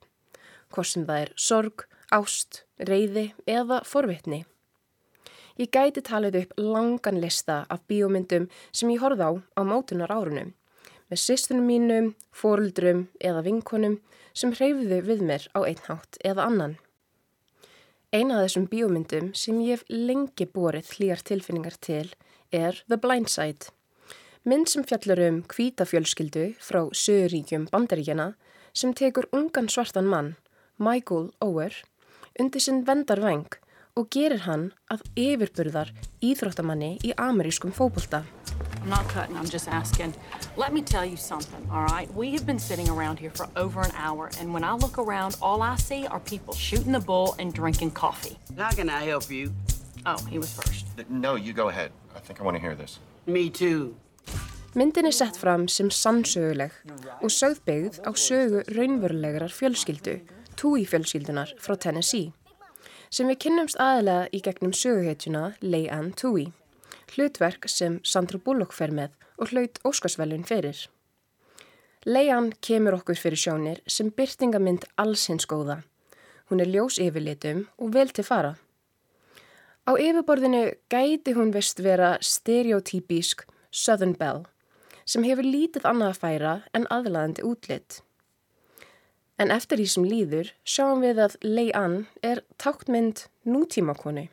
Hvort 0.69 0.91
sem 0.91 1.07
það 1.09 1.25
er 1.25 1.33
sorg, 1.39 1.87
ást, 2.13 2.65
reyði 2.79 3.33
eða 3.49 3.83
forvitni. 3.89 4.45
Ég 5.61 5.69
gæti 5.73 6.01
talið 6.05 6.43
upp 6.43 6.59
langan 6.61 7.21
lista 7.21 7.63
af 7.69 7.83
bíómyndum 7.89 8.49
sem 8.73 8.91
ég 8.93 9.03
horfði 9.03 9.29
á 9.29 9.33
á 9.59 9.61
mótunar 9.69 10.13
árunum 10.13 10.55
með 11.13 11.21
sýstunum 11.21 11.67
mínum, 11.69 12.07
fóruldrum 12.33 13.03
eða 13.21 13.43
vinkonum 13.45 13.99
sem 14.33 14.55
hreyfðu 14.57 15.03
við 15.05 15.21
mér 15.29 15.45
á 15.53 15.61
einnhátt 15.61 16.17
eða 16.25 16.47
annan. 16.49 16.79
Eina 18.13 18.39
af 18.39 18.47
þessum 18.47 18.65
bíómyndum 18.73 19.29
sem 19.37 19.61
ég 19.61 19.77
hef 19.77 19.85
lengi 19.93 20.47
borið 20.49 20.89
hlýjar 20.97 21.21
tilfinningar 21.29 21.77
til 21.85 22.09
er 22.49 22.81
The 22.89 22.97
Blind 22.97 23.29
Side. 23.29 23.69
Mynd 24.49 24.73
sem 24.73 24.87
fjallar 24.89 25.21
um 25.29 25.43
kvítafjölskyldu 25.53 26.47
frá 26.65 26.81
Söðuríkjum 26.97 27.69
bandaríkjana 27.73 28.33
sem 28.73 28.97
tekur 28.97 29.29
ungan 29.37 29.69
svartan 29.69 30.09
mann, 30.09 30.35
Michael 30.81 31.29
Ower, 31.45 31.77
undir 32.41 32.61
sinn 32.61 32.85
vendarvæng 32.87 33.47
og 33.97 34.09
gerir 34.15 34.45
hann 34.47 34.71
að 34.93 35.03
yfirburðar 35.21 35.91
íþróttamanni 36.25 36.95
í 37.05 37.13
amerískum 37.21 37.73
fókbólta. 37.77 38.23
I'm 38.83 38.89
not 38.89 39.07
cutting, 39.09 39.37
I'm 39.37 39.49
just 39.49 39.69
asking. 39.69 40.15
Let 40.57 40.73
me 40.73 40.83
tell 40.83 41.05
you 41.05 41.17
something, 41.17 41.69
all 41.71 41.85
right? 41.85 42.13
We 42.15 42.33
have 42.33 42.47
been 42.47 42.59
sitting 42.59 42.89
around 42.89 43.19
here 43.19 43.31
for 43.31 43.47
over 43.55 43.81
an 43.81 43.93
hour, 43.97 44.31
and 44.41 44.53
when 44.53 44.65
I 44.65 44.73
look 44.75 44.99
around, 44.99 45.37
all 45.41 45.63
I 45.63 45.77
see 45.77 46.07
are 46.07 46.21
people 46.21 46.55
shooting 46.55 46.93
the 46.93 47.01
bull 47.01 47.35
and 47.39 47.53
drinking 47.53 47.93
coffee. 47.93 48.39
How 48.57 48.71
can 48.71 48.89
I 48.89 49.05
help 49.05 49.31
you? 49.31 49.53
Oh, 50.05 50.19
he 50.29 50.39
was 50.39 50.53
first. 50.53 50.87
No, 51.09 51.37
you 51.37 51.53
go 51.53 51.69
ahead. 51.69 51.93
I 52.17 52.19
think 52.19 52.41
I 52.41 52.45
want 52.45 52.57
to 52.57 52.61
hear 52.61 52.75
this. 52.75 52.99
Me 53.27 53.51
too. 53.51 53.95
Myndin 54.75 55.07
er 55.07 55.13
sett 55.13 55.37
fram 55.37 55.69
sem 55.69 55.91
sannsöguleg 55.93 56.73
og 57.21 57.31
sögðbyggð 57.31 57.99
á 58.09 58.11
sögu 58.17 58.63
raunverulegarar 58.73 59.53
fjölskyldu, 59.53 60.23
Tui 60.57 60.87
fjölskyldunar 60.87 61.55
frá 61.61 61.77
Tennessee, 61.77 62.33
sem 63.11 63.29
við 63.29 63.41
kynnumst 63.45 63.79
aðalega 63.83 64.29
í 64.33 64.41
gegnum 64.45 64.73
söguhetjuna 64.77 65.45
Leigh-Ann 65.61 66.13
Tui, 66.17 66.49
hlutverk 67.15 67.69
sem 67.69 68.01
Sandra 68.05 68.41
Bullock 68.41 68.73
fer 68.77 68.93
með 68.95 69.15
og 69.39 69.53
hlaut 69.53 69.81
Óskarsvælun 69.89 70.45
fyrir. 70.49 70.77
Leigh-Ann 72.07 72.53
kemur 72.65 72.99
okkur 72.99 73.19
fyrir 73.19 73.39
sjónir 73.39 73.81
sem 73.87 74.11
byrtingamind 74.11 74.87
alls 74.99 75.29
hins 75.31 75.47
góða. 75.47 75.83
Hún 76.51 76.63
er 76.63 76.71
ljós 76.71 76.99
yfirlitum 77.03 77.67
og 77.79 77.93
vel 77.95 78.11
til 78.11 78.27
fara. 78.27 78.57
Á 79.83 79.93
yfirborðinu 79.99 80.65
gæti 80.93 81.35
hún 81.35 81.53
vist 81.55 81.83
vera 81.83 82.17
stereotypísk 82.23 83.47
Southern 83.71 84.15
Belle, 84.15 84.47
sem 85.05 85.25
hefur 85.27 85.47
lítið 85.47 85.89
annað 85.91 86.13
að 86.13 86.21
færa 86.23 86.55
en 86.77 86.87
aðlaðandi 86.87 87.43
útlitt. 87.47 88.03
En 89.41 89.51
eftir 89.51 89.81
því 89.81 89.89
sem 89.89 90.05
líður 90.07 90.53
sjáum 90.69 91.01
við 91.03 91.23
að 91.25 91.39
Leigh-Ann 91.43 91.97
er 92.23 92.43
táktmynd 92.61 93.27
nútímakonu, 93.49 94.29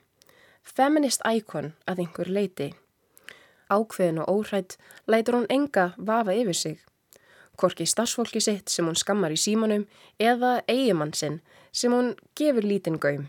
feminist 0.64 1.24
íkon 1.26 1.74
að 1.88 2.04
einhver 2.04 2.30
leiti. 2.30 2.70
Ákveðin 3.70 4.22
og 4.24 4.30
óhrætt 4.34 4.78
lætur 5.08 5.40
hún 5.40 5.50
enga 5.50 5.94
vafa 5.98 6.36
yfir 6.36 6.58
sig. 6.58 6.78
Korki 7.60 7.86
starfsfólki 7.86 8.42
sitt 8.42 8.70
sem 8.72 8.88
hún 8.88 8.98
skammar 8.98 9.34
í 9.36 9.40
símanum 9.40 9.88
eða 10.20 10.60
eigimann 10.68 11.14
sinn 11.14 11.42
sem 11.72 11.94
hún 11.94 12.16
gefur 12.36 12.66
lítinn 12.66 13.00
gaum. 13.00 13.28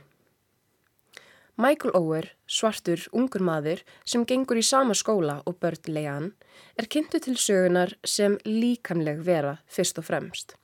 Michael 1.61 1.93
Ower, 1.99 2.31
svartur 2.49 3.03
ungur 3.13 3.43
maður 3.45 3.83
sem 4.09 4.23
gengur 4.25 4.57
í 4.57 4.63
sama 4.65 4.95
skóla 4.97 5.43
og 5.45 5.59
börn 5.61 5.93
Leigh-Ann, 5.93 6.31
er 6.79 6.89
kynntu 6.89 7.21
til 7.21 7.37
sögunar 7.37 7.93
sem 8.05 8.39
líkamleg 8.47 9.21
vera 9.27 9.59
fyrst 9.69 10.01
og 10.01 10.09
fremst. 10.09 10.57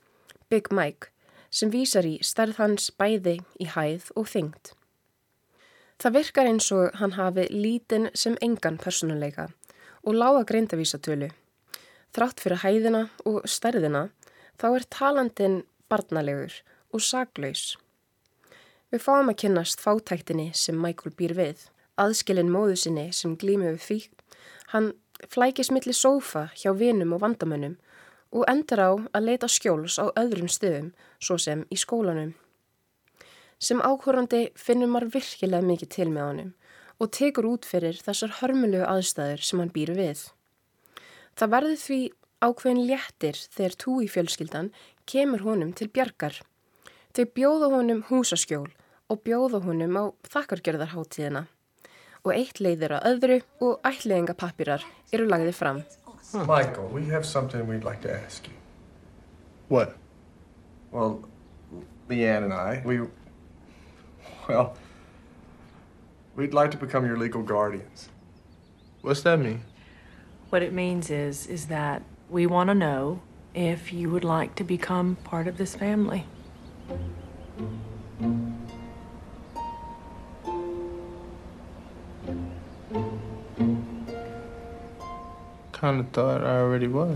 Big 0.50 0.68
Mike, 0.70 1.08
sem 1.50 1.70
vísar 1.72 2.06
í 2.06 2.18
stærð 2.22 2.60
hans 2.60 2.90
bæði 2.94 3.40
í 3.58 3.66
hæð 3.72 4.12
og 4.14 4.28
þyngd. 4.30 4.72
Það 5.98 6.16
virkar 6.18 6.50
eins 6.50 6.68
og 6.76 6.98
hann 7.00 7.16
hafi 7.16 7.46
lítinn 7.50 8.10
sem 8.14 8.36
engan 8.44 8.76
personuleika 8.78 9.48
og 10.06 10.14
lága 10.14 10.44
greindavísatölu. 10.46 11.32
Þrátt 12.14 12.42
fyrir 12.44 12.62
hæðina 12.62 13.00
og 13.26 13.48
stærðina 13.48 14.04
þá 14.60 14.66
er 14.68 14.86
talandin 14.92 15.56
barnalegur 15.90 16.60
og 16.94 17.02
saglaus. 17.02 17.74
Við 18.92 19.02
fáum 19.02 19.32
að 19.32 19.40
kynnast 19.42 19.82
fátæktinni 19.82 20.52
sem 20.54 20.78
Michael 20.78 21.16
býr 21.18 21.34
við, 21.34 21.64
aðskilin 21.98 22.52
móðu 22.52 22.76
sinni 22.78 23.08
sem 23.10 23.34
glými 23.34 23.72
við 23.72 23.82
fík, 23.82 24.12
hann 24.70 24.92
flækis 25.32 25.72
milli 25.74 25.96
sófa 25.96 26.46
hjá 26.54 26.70
vinum 26.76 27.16
og 27.16 27.24
vandamönnum 27.24 27.80
og 28.36 28.44
endur 28.52 28.82
á 28.84 28.90
að 29.16 29.26
leita 29.30 29.48
skjóls 29.48 29.96
á 29.96 30.12
öðrum 30.20 30.50
stöðum, 30.52 30.92
svo 31.18 31.38
sem 31.40 31.64
í 31.72 31.78
skólanum. 31.80 32.34
Sem 33.56 33.80
áhórandi 33.80 34.50
finnum 34.60 34.92
maður 34.92 35.14
virkilega 35.16 35.64
mikið 35.64 35.92
til 35.96 36.08
með 36.12 36.28
honum 36.28 36.54
og 37.00 37.12
tekur 37.12 37.48
út 37.48 37.66
fyrir 37.68 37.96
þessar 38.00 38.38
hörmulegu 38.40 38.84
aðstæður 38.88 39.44
sem 39.44 39.60
hann 39.60 39.72
býr 39.72 39.92
við. 39.96 40.22
Það 41.36 41.52
verður 41.54 41.80
því 41.82 42.00
ákveðin 42.44 42.86
léttir 42.88 43.40
þegar 43.56 43.76
túi 43.82 44.08
fjölskyldan 44.12 44.70
kemur 45.08 45.44
honum 45.44 45.72
til 45.76 45.88
bjargar. 45.92 46.40
Þau 47.16 47.24
bjóða 47.36 47.70
honum 47.72 48.02
húsaskjól 48.08 48.70
og 49.12 49.22
bjóða 49.24 49.62
honum 49.64 49.96
á 49.96 50.04
þakkargerðarháttíðina 50.32 51.46
og 52.26 52.32
eitt 52.34 52.60
leiðir 52.60 52.96
að 52.96 53.06
öðru 53.12 53.38
og 53.62 53.86
ætliðingapappirar 53.86 54.84
eru 55.14 55.28
lagðið 55.30 55.56
fram. 55.60 55.84
Michael, 56.44 56.88
we 56.88 57.06
have 57.06 57.24
something 57.24 57.66
we'd 57.66 57.84
like 57.84 58.02
to 58.02 58.12
ask 58.12 58.46
you. 58.46 58.54
What? 59.68 59.96
Well, 60.90 61.24
Leanne 62.08 62.44
and 62.44 62.52
I, 62.52 62.82
we, 62.84 63.00
well, 64.48 64.76
we'd 66.36 66.54
like 66.54 66.70
to 66.72 66.76
become 66.76 67.04
your 67.04 67.16
legal 67.16 67.42
guardians. 67.42 68.08
What's 69.02 69.22
that 69.22 69.38
mean? 69.38 69.62
What 70.50 70.62
it 70.62 70.72
means 70.72 71.10
is, 71.10 71.46
is 71.46 71.66
that 71.66 72.02
we 72.30 72.46
want 72.46 72.68
to 72.68 72.74
know 72.74 73.20
if 73.54 73.92
you 73.92 74.10
would 74.10 74.24
like 74.24 74.54
to 74.56 74.64
become 74.64 75.16
part 75.24 75.48
of 75.48 75.56
this 75.58 75.74
family. 75.74 76.26
Kind 85.86 86.00
of 86.00 86.08
thought 86.10 86.42
I 86.42 86.58
already 86.58 86.88
was. 86.88 87.14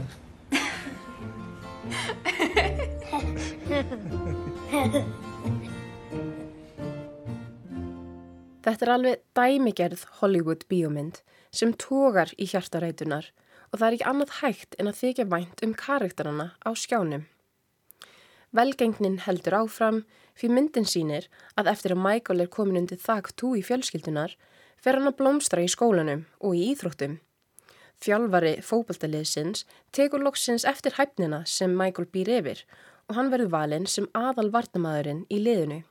Þetta 8.63 8.85
er 8.87 8.93
alveg 8.95 9.25
dæmigerð 9.35 10.05
Hollywood 10.21 10.63
bíómynd 10.71 11.19
sem 11.51 11.73
tógar 11.75 12.31
í 12.39 12.47
hjartarætunar 12.53 13.33
og 13.73 13.81
það 13.81 13.87
er 13.89 13.97
ekki 13.97 14.07
annað 14.13 14.35
hægt 14.39 14.77
en 14.79 14.91
að 14.93 15.01
þykja 15.01 15.27
vænt 15.33 15.65
um 15.67 15.73
karakterana 15.81 16.47
á 16.63 16.71
skjánum. 16.71 17.25
Velgengnin 18.55 19.17
heldur 19.25 19.57
áfram 19.65 20.05
fyrir 20.39 20.55
myndin 20.61 20.87
sínir 20.87 21.27
að 21.59 21.73
eftir 21.73 21.97
að 21.97 22.05
Michael 22.05 22.47
er 22.47 22.53
komin 22.55 22.79
undir 22.85 23.03
þakk 23.03 23.35
tú 23.35 23.57
í 23.59 23.65
fjölskyldunar 23.67 24.39
fer 24.79 24.95
hann 24.95 25.11
að 25.11 25.19
blómstra 25.25 25.67
í 25.67 25.75
skólanum 25.75 26.23
og 26.39 26.55
í 26.55 26.71
íþróttum. 26.71 27.19
Fjálfari 28.01 28.55
fókbaltaliðsins 28.65 29.67
tekur 29.93 30.23
loksins 30.25 30.65
eftir 30.65 30.95
hæfnina 30.97 31.43
sem 31.45 31.75
Michael 31.77 32.09
býr 32.09 32.31
yfir 32.39 32.63
og 33.11 33.19
hann 33.19 33.29
verður 33.33 33.53
valinn 33.53 33.89
sem 33.91 34.07
aðal 34.17 34.49
vartamæðurinn 34.55 35.27
í 35.29 35.41
liðinu. 35.43 35.83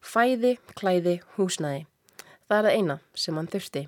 Fæði, 0.00 0.58
klæði, 0.76 1.20
húsnæði. 1.36 1.86
Það 2.50 2.58
er 2.58 2.66
það 2.66 2.76
eina 2.76 2.98
sem 3.14 3.40
hann 3.40 3.48
þurfti. 3.52 3.86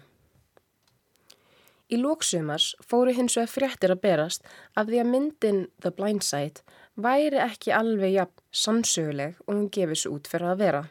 Í 1.92 1.98
lóksumars 2.00 2.70
fóru 2.88 3.12
hins 3.12 3.36
vegar 3.36 3.52
fréttir 3.52 3.92
að 3.92 4.00
berast 4.06 4.46
af 4.78 4.88
því 4.88 5.02
að 5.02 5.10
myndin 5.12 5.60
The 5.84 5.92
Blind 5.92 6.24
Side 6.24 6.64
væri 6.96 7.40
ekki 7.42 7.74
alveg 7.76 8.14
jafn 8.14 8.44
sannsöguleg 8.62 9.36
og 9.44 9.52
hún 9.52 9.68
gefis 9.74 10.06
út 10.08 10.30
fyrir 10.30 10.54
að 10.54 10.62
vera. 10.64 10.82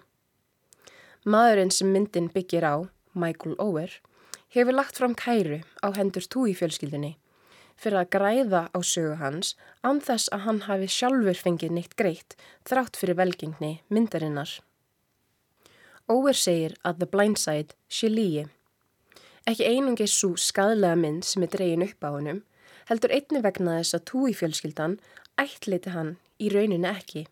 Maðurinn 1.26 1.74
sem 1.74 1.89
myndin 1.93 2.30
byggir 2.34 2.66
á, 2.70 2.76
Michael 3.18 3.57
Ower, 3.57 3.89
hefur 4.52 4.76
lagt 4.76 4.99
fram 4.99 5.16
kæru 5.16 5.62
á 5.84 5.88
hendur 5.95 6.28
túi 6.28 6.56
fjölskyldinni 6.58 7.16
fyrir 7.82 8.02
að 8.04 8.12
græða 8.14 8.62
á 8.76 8.80
sögu 8.86 9.16
hans 9.22 9.56
án 9.82 10.02
þess 10.06 10.30
að 10.36 10.43
hann 10.45 10.60
hafi 10.68 10.89
sjálfur 10.91 11.39
fengið 11.45 11.74
neitt 11.78 11.95
greitt 11.97 12.36
þrátt 12.70 12.99
fyrir 12.99 13.18
velgengni 13.18 13.72
myndarinnar. 13.89 14.60
Ower 16.12 16.38
segir 16.38 16.76
að 16.86 17.02
The 17.02 17.10
Blind 17.10 17.39
Side 17.41 17.78
sé 17.89 18.10
líi. 18.12 18.45
Ekki 19.49 19.66
einungis 19.66 20.14
svo 20.14 20.36
skadlega 20.38 20.97
mynd 20.99 21.26
sem 21.26 21.45
er 21.45 21.54
dregin 21.54 21.86
upp 21.86 22.06
á 22.06 22.10
honum, 22.14 22.43
heldur 22.89 23.14
einni 23.16 23.41
vegna 23.41 23.80
þess 23.80 23.97
að 23.97 24.08
túi 24.12 24.34
fjölskyldan 24.38 24.97
ætleiti 25.41 25.95
hann 25.95 26.18
í 26.38 26.52
rauninu 26.54 26.89
ekki. 26.91 27.26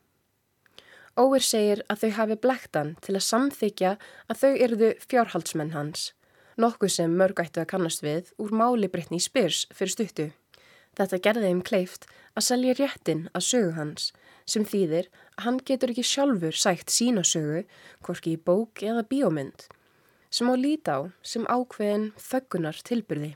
Óver 1.19 1.43
segir 1.43 1.83
að 1.91 2.05
þau 2.05 2.11
hafi 2.15 2.37
blektan 2.41 2.95
til 3.03 3.17
að 3.17 3.27
samþykja 3.27 3.91
að 4.31 4.41
þau 4.41 4.53
erðu 4.65 4.91
fjárhaldsmenn 5.03 5.75
hans, 5.75 6.13
nokkuð 6.59 6.91
sem 6.91 7.15
mörg 7.15 7.39
ættu 7.41 7.63
að 7.63 7.71
kannast 7.71 8.03
við 8.03 8.33
úr 8.41 8.51
máli 8.51 8.89
Brittany 8.91 9.21
Spears 9.23 9.65
fyrir 9.73 9.93
stuttu. 9.93 10.27
Þetta 10.99 11.19
gerði 11.23 11.49
þeim 11.49 11.61
kleift 11.63 12.07
að 12.35 12.45
selja 12.49 12.75
réttin 12.75 13.27
að 13.33 13.45
sögu 13.47 13.73
hans, 13.77 14.09
sem 14.49 14.65
þýðir 14.67 15.09
að 15.37 15.43
hann 15.45 15.59
getur 15.65 15.93
ekki 15.93 16.05
sjálfur 16.05 16.55
sætt 16.57 16.91
sína 16.91 17.23
sögu, 17.23 17.61
hvorki 18.03 18.35
í 18.35 18.41
bók 18.41 18.83
eða 18.83 19.05
bíómynd, 19.07 19.67
sem 20.29 20.49
á 20.51 20.55
líta 20.59 20.97
á 20.97 21.01
sem 21.23 21.47
ákveðin 21.47 22.09
þöggunar 22.19 22.81
tilbyrði. 22.83 23.35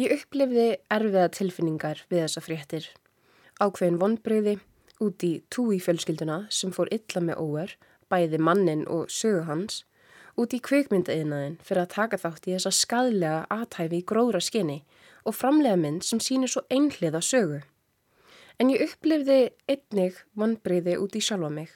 Ég 0.00 0.12
upplifði 0.16 0.66
erfiða 0.92 1.30
tilfinningar 1.36 2.04
við 2.10 2.24
þessa 2.24 2.42
fréttir. 2.44 2.90
Ákveðin 3.60 4.00
vonbreyði 4.00 4.58
út 5.04 5.24
í 5.26 5.32
túi 5.52 5.78
fjölskylduna 5.82 6.46
sem 6.50 6.72
fór 6.74 6.90
illa 6.94 7.22
með 7.24 7.40
óver, 7.42 7.74
bæði 8.12 8.40
mannin 8.40 8.84
og 8.90 9.10
sögu 9.12 9.44
hans, 9.48 9.82
út 10.40 10.54
í 10.56 10.60
kveikmyndaðinaðin 10.64 11.58
fyrir 11.64 11.84
að 11.84 11.94
taka 11.96 12.20
þátt 12.20 12.48
í 12.48 12.54
þessa 12.56 12.72
skadlega 12.76 13.44
aðtæfi 13.52 14.00
í 14.00 14.06
gróðra 14.08 14.40
skinni 14.40 14.80
og 15.28 15.36
framlega 15.36 15.78
mynd 15.78 16.06
sem 16.06 16.20
sínir 16.22 16.50
svo 16.50 16.64
einhliða 16.72 17.22
sögu. 17.24 17.60
En 18.60 18.70
ég 18.72 18.84
upplifði 18.86 19.52
einnig 19.70 20.18
vonbreyði 20.38 20.98
út 21.00 21.16
í 21.16 21.22
sjálfa 21.24 21.50
mig. 21.52 21.70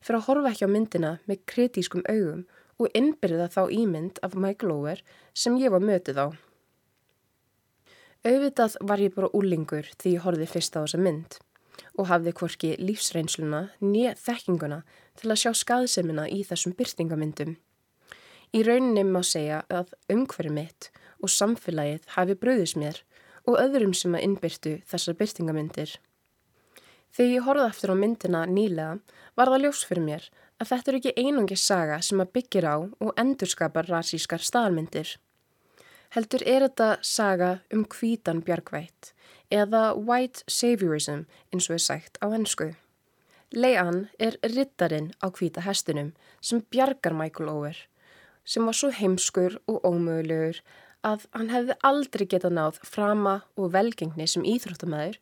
Fyrir 0.00 0.20
að 0.20 0.26
horfa 0.28 0.52
ekki 0.52 0.68
á 0.68 0.74
myndina 0.74 1.10
með 1.28 1.42
kritískum 1.50 2.04
augum 2.08 2.46
og 2.80 2.94
innbyrða 2.96 3.50
þá 3.52 3.62
ímynd 3.76 4.20
af 4.24 4.36
Michael 4.36 4.72
Ower 4.76 5.02
sem 5.36 5.58
ég 5.60 5.72
var 5.72 5.84
mötuð 5.84 6.20
á. 6.24 6.26
Auðvitað 8.20 8.76
var 8.84 9.00
ég 9.00 9.14
bara 9.16 9.32
úlingur 9.36 9.86
því 9.96 10.16
ég 10.16 10.24
horfið 10.24 10.52
fyrst 10.54 10.76
á 10.76 10.84
þessa 10.84 11.00
mynd 11.00 11.38
og 11.96 12.08
hafði 12.10 12.32
hvorki 12.36 12.70
lífsreynsluna 12.80 13.62
nýja 13.80 14.12
þekkinguna 14.20 14.82
til 15.20 15.30
að 15.32 15.40
sjá 15.42 15.52
skaðsemina 15.56 16.26
í 16.28 16.42
þessum 16.44 16.74
byrtingamyndum. 16.76 17.56
Í 18.50 18.64
rauninni 18.66 19.04
má 19.06 19.20
segja 19.22 19.60
að 19.70 19.92
umhverju 20.10 20.50
mitt 20.50 20.88
og 21.22 21.30
samfélagið 21.30 22.06
hafi 22.16 22.34
bröðis 22.34 22.72
mér 22.74 22.96
og 23.46 23.58
öðrum 23.62 23.92
sem 23.94 24.16
að 24.18 24.24
innbyrtu 24.26 24.72
þessar 24.90 25.16
byrtingamyndir. 25.20 25.92
Þegar 27.14 27.30
ég 27.34 27.46
horfði 27.46 27.66
eftir 27.68 27.92
á 27.94 27.96
myndina 28.00 28.40
nýlega 28.50 28.98
var 29.38 29.52
það 29.52 29.64
ljós 29.64 29.82
fyrir 29.86 30.06
mér 30.06 30.26
að 30.60 30.70
þetta 30.72 30.90
er 30.90 30.98
ekki 30.98 31.12
einungi 31.22 31.58
saga 31.58 31.98
sem 32.02 32.22
að 32.22 32.32
byggir 32.36 32.66
á 32.66 32.76
og 32.82 33.12
endurskapar 33.22 33.90
rasískar 33.90 34.42
staðalmyndir. 34.42 35.14
Heldur 36.10 36.42
er 36.42 36.66
þetta 36.66 36.90
saga 37.06 37.52
um 37.70 37.86
hvítan 37.86 38.42
bjargvætt 38.46 39.12
eða 39.54 39.84
white 39.94 40.42
saviorism 40.50 41.22
eins 41.54 41.70
og 41.70 41.78
er 41.78 41.84
sagt 41.86 42.18
á 42.18 42.26
ennsku. 42.34 42.72
Leiann 43.54 44.08
er 44.18 44.38
rittarinn 44.42 45.12
á 45.22 45.30
hvíta 45.30 45.62
hestunum 45.62 46.12
sem 46.42 46.62
bjargar 46.70 47.14
Michael 47.14 47.54
Ower 47.54 47.78
sem 48.50 48.66
var 48.66 48.76
svo 48.76 48.90
heimskur 48.94 49.60
og 49.70 49.84
ómögulegur 49.86 50.58
að 51.06 51.26
hann 51.36 51.52
hefði 51.54 51.76
aldrei 51.86 52.26
getað 52.32 52.56
náð 52.58 52.80
frama 52.84 53.36
og 53.56 53.72
velgengni 53.76 54.26
sem 54.28 54.44
íþróttamæður 54.44 55.20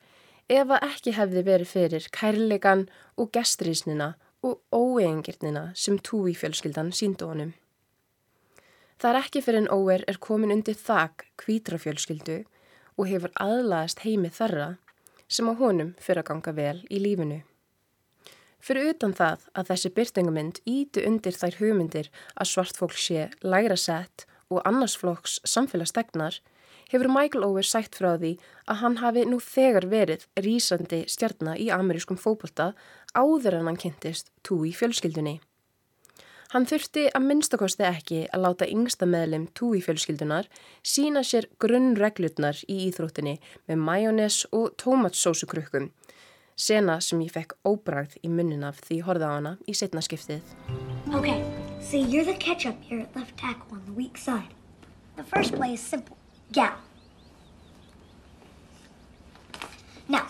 ef 0.48 0.72
að 0.72 0.86
ekki 0.88 1.14
hefði 1.18 1.44
verið 1.46 1.72
fyrir 1.74 2.08
kærleikan 2.14 2.86
og 3.20 3.30
gestrísnina 3.36 4.14
og 4.42 4.60
óeigingirnina 4.72 5.68
sem 5.76 5.98
túi 5.98 6.34
fjölskyldan 6.38 6.94
síndu 6.94 7.28
honum. 7.28 7.52
Það 8.98 9.10
er 9.10 9.20
ekki 9.20 9.42
fyrir 9.44 9.62
en 9.62 9.70
óer 9.70 10.04
er 10.10 10.18
komin 10.18 10.54
undir 10.54 10.78
þak 10.78 11.28
kvítra 11.38 11.78
fjölskyldu 11.78 12.40
og 12.98 13.10
hefur 13.10 13.34
aðlaðast 13.38 14.02
heimi 14.06 14.30
þarra 14.34 14.72
sem 15.28 15.46
á 15.46 15.54
honum 15.60 15.92
fyrir 16.02 16.24
að 16.24 16.30
ganga 16.32 16.54
vel 16.56 16.78
í 16.90 17.02
lífinu. 17.02 17.42
Fyrir 18.58 18.92
utan 18.92 19.14
það 19.14 19.46
að 19.54 19.68
þessi 19.70 19.90
byrtingamind 19.96 20.60
ítu 20.66 21.04
undir 21.06 21.36
þær 21.38 21.58
hugmyndir 21.60 22.10
að 22.34 22.50
svart 22.52 22.78
fólk 22.80 22.98
sé 22.98 23.28
lægra 23.42 23.78
sett 23.78 24.26
og 24.50 24.62
annarsflokks 24.68 25.38
samfélagstegnar 25.46 26.40
hefur 26.92 27.10
Michael 27.12 27.44
Ower 27.46 27.66
sætt 27.66 27.98
frá 28.00 28.14
því 28.16 28.34
að 28.66 28.80
hann 28.82 28.96
hafi 29.02 29.26
nú 29.28 29.38
þegar 29.44 29.88
verið 29.92 30.24
rýsandi 30.40 31.04
stjarnar 31.10 31.60
í 31.60 31.68
amerískum 31.74 32.18
fókbalta 32.20 32.72
áður 33.14 33.60
en 33.60 33.70
hann 33.70 33.80
kynntist 33.80 34.32
tú 34.42 34.64
í 34.66 34.72
fjölskyldunni. 34.76 35.38
Hann 36.48 36.64
þurfti 36.64 37.02
að 37.12 37.26
minnstakosti 37.28 37.84
ekki 37.84 38.18
að 38.32 38.44
láta 38.46 38.66
yngsta 38.72 39.04
meðlum 39.04 39.50
túi 39.58 39.82
fjölskyldunar 39.84 40.46
sína 40.80 41.20
sér 41.20 41.44
grunnreglutnar 41.60 42.62
í 42.64 42.86
íþróttinni 42.86 43.34
með 43.68 43.82
majónes 43.84 44.38
og 44.56 44.70
tómatsósukrukkum, 44.80 45.90
sena 46.58 46.98
sem 47.00 47.20
ég 47.22 47.30
fekk 47.30 47.54
óbragð 47.62 48.18
í 48.26 48.28
munnin 48.28 48.66
af 48.66 48.80
því 48.82 48.98
horða 49.06 49.30
á 49.30 49.34
hana 49.36 49.52
í 49.70 49.74
setna 49.78 50.02
skiptið. 50.02 50.42
Okay, 51.14 51.44
so 51.80 51.96
you're 51.96 52.26
the 52.26 52.34
catch-up 52.34 52.82
here 52.82 53.00
at 53.00 53.14
left 53.14 53.36
tackle 53.38 53.78
on 53.78 53.84
the 53.86 53.94
weak 53.94 54.18
side. 54.18 54.52
The 55.16 55.22
first 55.22 55.54
play 55.54 55.74
is 55.74 55.80
simple, 55.80 56.16
gap. 56.52 56.80
Now, 60.08 60.26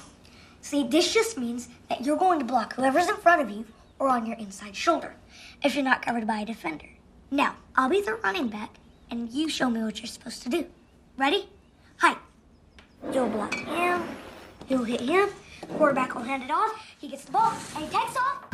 see 0.60 0.84
this 0.86 1.14
just 1.14 1.38
means 1.38 1.68
that 1.88 2.04
you're 2.04 2.20
going 2.20 2.38
to 2.40 2.44
block 2.44 2.74
whoever's 2.74 3.08
in 3.08 3.16
front 3.16 3.40
of 3.40 3.50
you 3.50 3.64
or 3.98 4.08
on 4.08 4.26
your 4.26 4.36
inside 4.36 4.76
shoulder 4.76 5.14
if 5.64 5.74
you're 5.74 5.84
not 5.84 6.02
covered 6.02 6.26
by 6.26 6.40
a 6.40 6.46
defender. 6.46 6.88
Now, 7.30 7.56
I'll 7.76 7.88
be 7.88 8.00
the 8.00 8.14
running 8.14 8.48
back, 8.48 8.70
and 9.10 9.30
you 9.30 9.48
show 9.48 9.70
me 9.70 9.82
what 9.82 9.98
you're 10.00 10.06
supposed 10.06 10.42
to 10.44 10.48
do. 10.48 10.66
Ready? 11.16 11.48
Hi. 11.98 12.16
You'll 13.12 13.28
block 13.28 13.54
him. 13.54 14.02
you'll 14.68 14.84
hit 14.84 15.00
him. 15.00 15.28
Quarterback 15.76 16.14
will 16.14 16.24
hand 16.24 16.42
it 16.42 16.50
off. 16.50 16.72
He 17.00 17.08
gets 17.08 17.24
the 17.24 17.32
ball, 17.32 17.52
and 17.76 17.84
he 17.84 17.90
takes 17.90 18.16
off. 18.16 18.48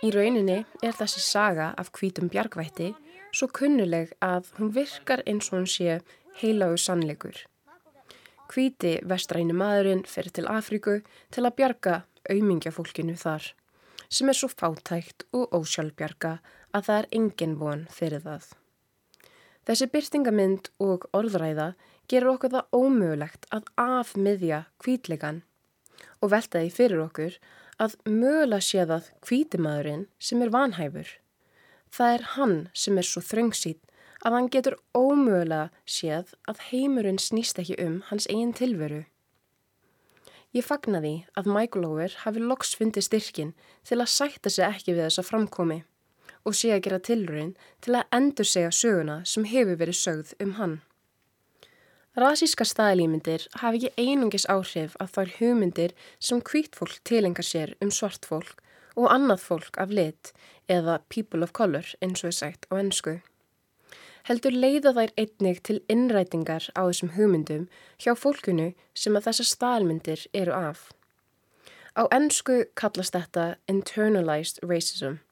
Í 0.00 0.08
rauninni 0.14 0.62
er 0.80 0.96
þessi 0.96 1.20
saga 1.20 1.74
af 1.76 1.90
hvítum 1.92 2.30
bjargvætti 2.32 2.94
svo 3.36 3.50
kunnuleg 3.52 4.14
að 4.24 4.48
hún 4.56 4.72
virkar 4.72 5.20
eins 5.28 5.50
og 5.50 5.58
hún 5.58 5.68
sé 5.68 5.98
heilagu 6.40 6.78
sannleikur. 6.80 7.36
Hvíti 8.50 8.96
vestræni 9.06 9.54
maðurinn 9.54 10.06
fer 10.08 10.30
til 10.32 10.48
Afríku 10.48 11.02
til 11.30 11.44
að 11.44 11.56
bjarga 11.60 11.98
auðmingjafólkinu 12.32 13.18
þar 13.20 13.50
sem 14.08 14.32
er 14.32 14.38
svo 14.40 14.48
fátækt 14.50 15.28
og 15.36 15.52
ósjálfbjarga 15.60 16.32
að 16.74 16.88
það 16.88 16.96
er 17.02 17.10
engin 17.20 17.54
von 17.60 17.84
fyrir 17.92 18.24
það. 18.24 18.48
Þessi 19.68 19.86
byrtingamind 19.92 20.72
og 20.82 21.06
orðræða 21.14 21.74
gerur 22.10 22.34
okkur 22.34 22.56
það 22.56 22.74
ómögulegt 22.74 23.46
að 23.54 23.68
afmiðja 23.78 24.64
hvítleikan 24.82 25.44
og 26.20 26.32
velta 26.34 26.62
því 26.62 26.72
fyrir 26.76 27.04
okkur 27.04 27.36
að 27.80 27.96
mögulega 28.06 28.64
sé 28.64 28.84
það 28.88 29.10
hvítimaðurinn 29.26 30.06
sem 30.18 30.42
er 30.44 30.52
vanhæfur. 30.54 31.12
Það 31.90 32.16
er 32.16 32.26
hann 32.34 32.58
sem 32.74 32.98
er 33.00 33.08
svo 33.08 33.22
þröngsýtt 33.24 33.86
að 34.20 34.36
hann 34.36 34.50
getur 34.52 34.76
ómögulega 34.96 35.70
séð 35.88 36.34
að 36.50 36.66
heimurinn 36.70 37.20
snýst 37.22 37.60
ekki 37.62 37.78
um 37.82 38.02
hans 38.10 38.28
eigin 38.28 38.52
tilveru. 38.56 39.04
Ég 40.50 40.66
fagna 40.66 40.98
því 41.00 41.14
að 41.38 41.48
Michael 41.54 41.86
Ower 41.86 42.14
hafi 42.24 42.42
loks 42.42 42.74
fundið 42.74 43.06
styrkin 43.06 43.54
til 43.86 44.00
að 44.00 44.12
sætta 44.12 44.50
sig 44.50 44.66
ekki 44.66 44.96
við 44.96 45.06
þessa 45.06 45.26
framkomi 45.26 45.82
og 46.48 46.56
sé 46.56 46.72
að 46.74 46.84
gera 46.86 47.00
tilröðin 47.06 47.52
til 47.84 47.94
að 47.96 48.16
endur 48.16 48.48
segja 48.48 48.72
söguna 48.74 49.20
sem 49.28 49.46
hefur 49.46 49.78
verið 49.80 49.98
sögð 50.00 50.32
um 50.42 50.54
hann. 50.58 50.80
Rasíska 52.18 52.64
staðlýmyndir 52.66 53.44
hafi 53.62 53.86
ekki 53.86 54.02
einungis 54.02 54.44
áhrif 54.50 54.96
að 54.98 55.12
þær 55.14 55.28
hugmyndir 55.36 55.92
sem 56.18 56.40
hvít 56.42 56.74
fólk 56.74 56.96
tilengar 57.06 57.46
sér 57.46 57.76
um 57.78 57.92
svart 57.94 58.26
fólk 58.26 58.58
og 58.98 59.06
annað 59.14 59.44
fólk 59.44 59.78
af 59.78 59.92
lit 59.94 60.32
eða 60.66 60.96
people 61.08 61.46
of 61.46 61.52
color 61.54 61.86
eins 62.02 62.24
og 62.24 62.32
er 62.32 62.38
sagt 62.40 62.66
á 62.74 62.82
ennsku. 62.82 63.20
Heldur 64.26 64.58
leiða 64.58 64.90
þær 64.98 65.12
einnig 65.22 65.62
til 65.62 65.78
innrætingar 65.86 66.66
á 66.74 66.82
þessum 66.82 67.14
hugmyndum 67.14 67.68
hjá 68.02 68.16
fólkunu 68.18 68.72
sem 68.92 69.14
að 69.14 69.30
þessar 69.30 69.50
staðlmyndir 69.52 70.26
eru 70.34 70.56
af. 70.56 70.90
Á 71.94 72.10
ennsku 72.10 72.64
kallast 72.74 73.14
þetta 73.14 73.54
internalized 73.70 74.58
racism. 74.66 75.22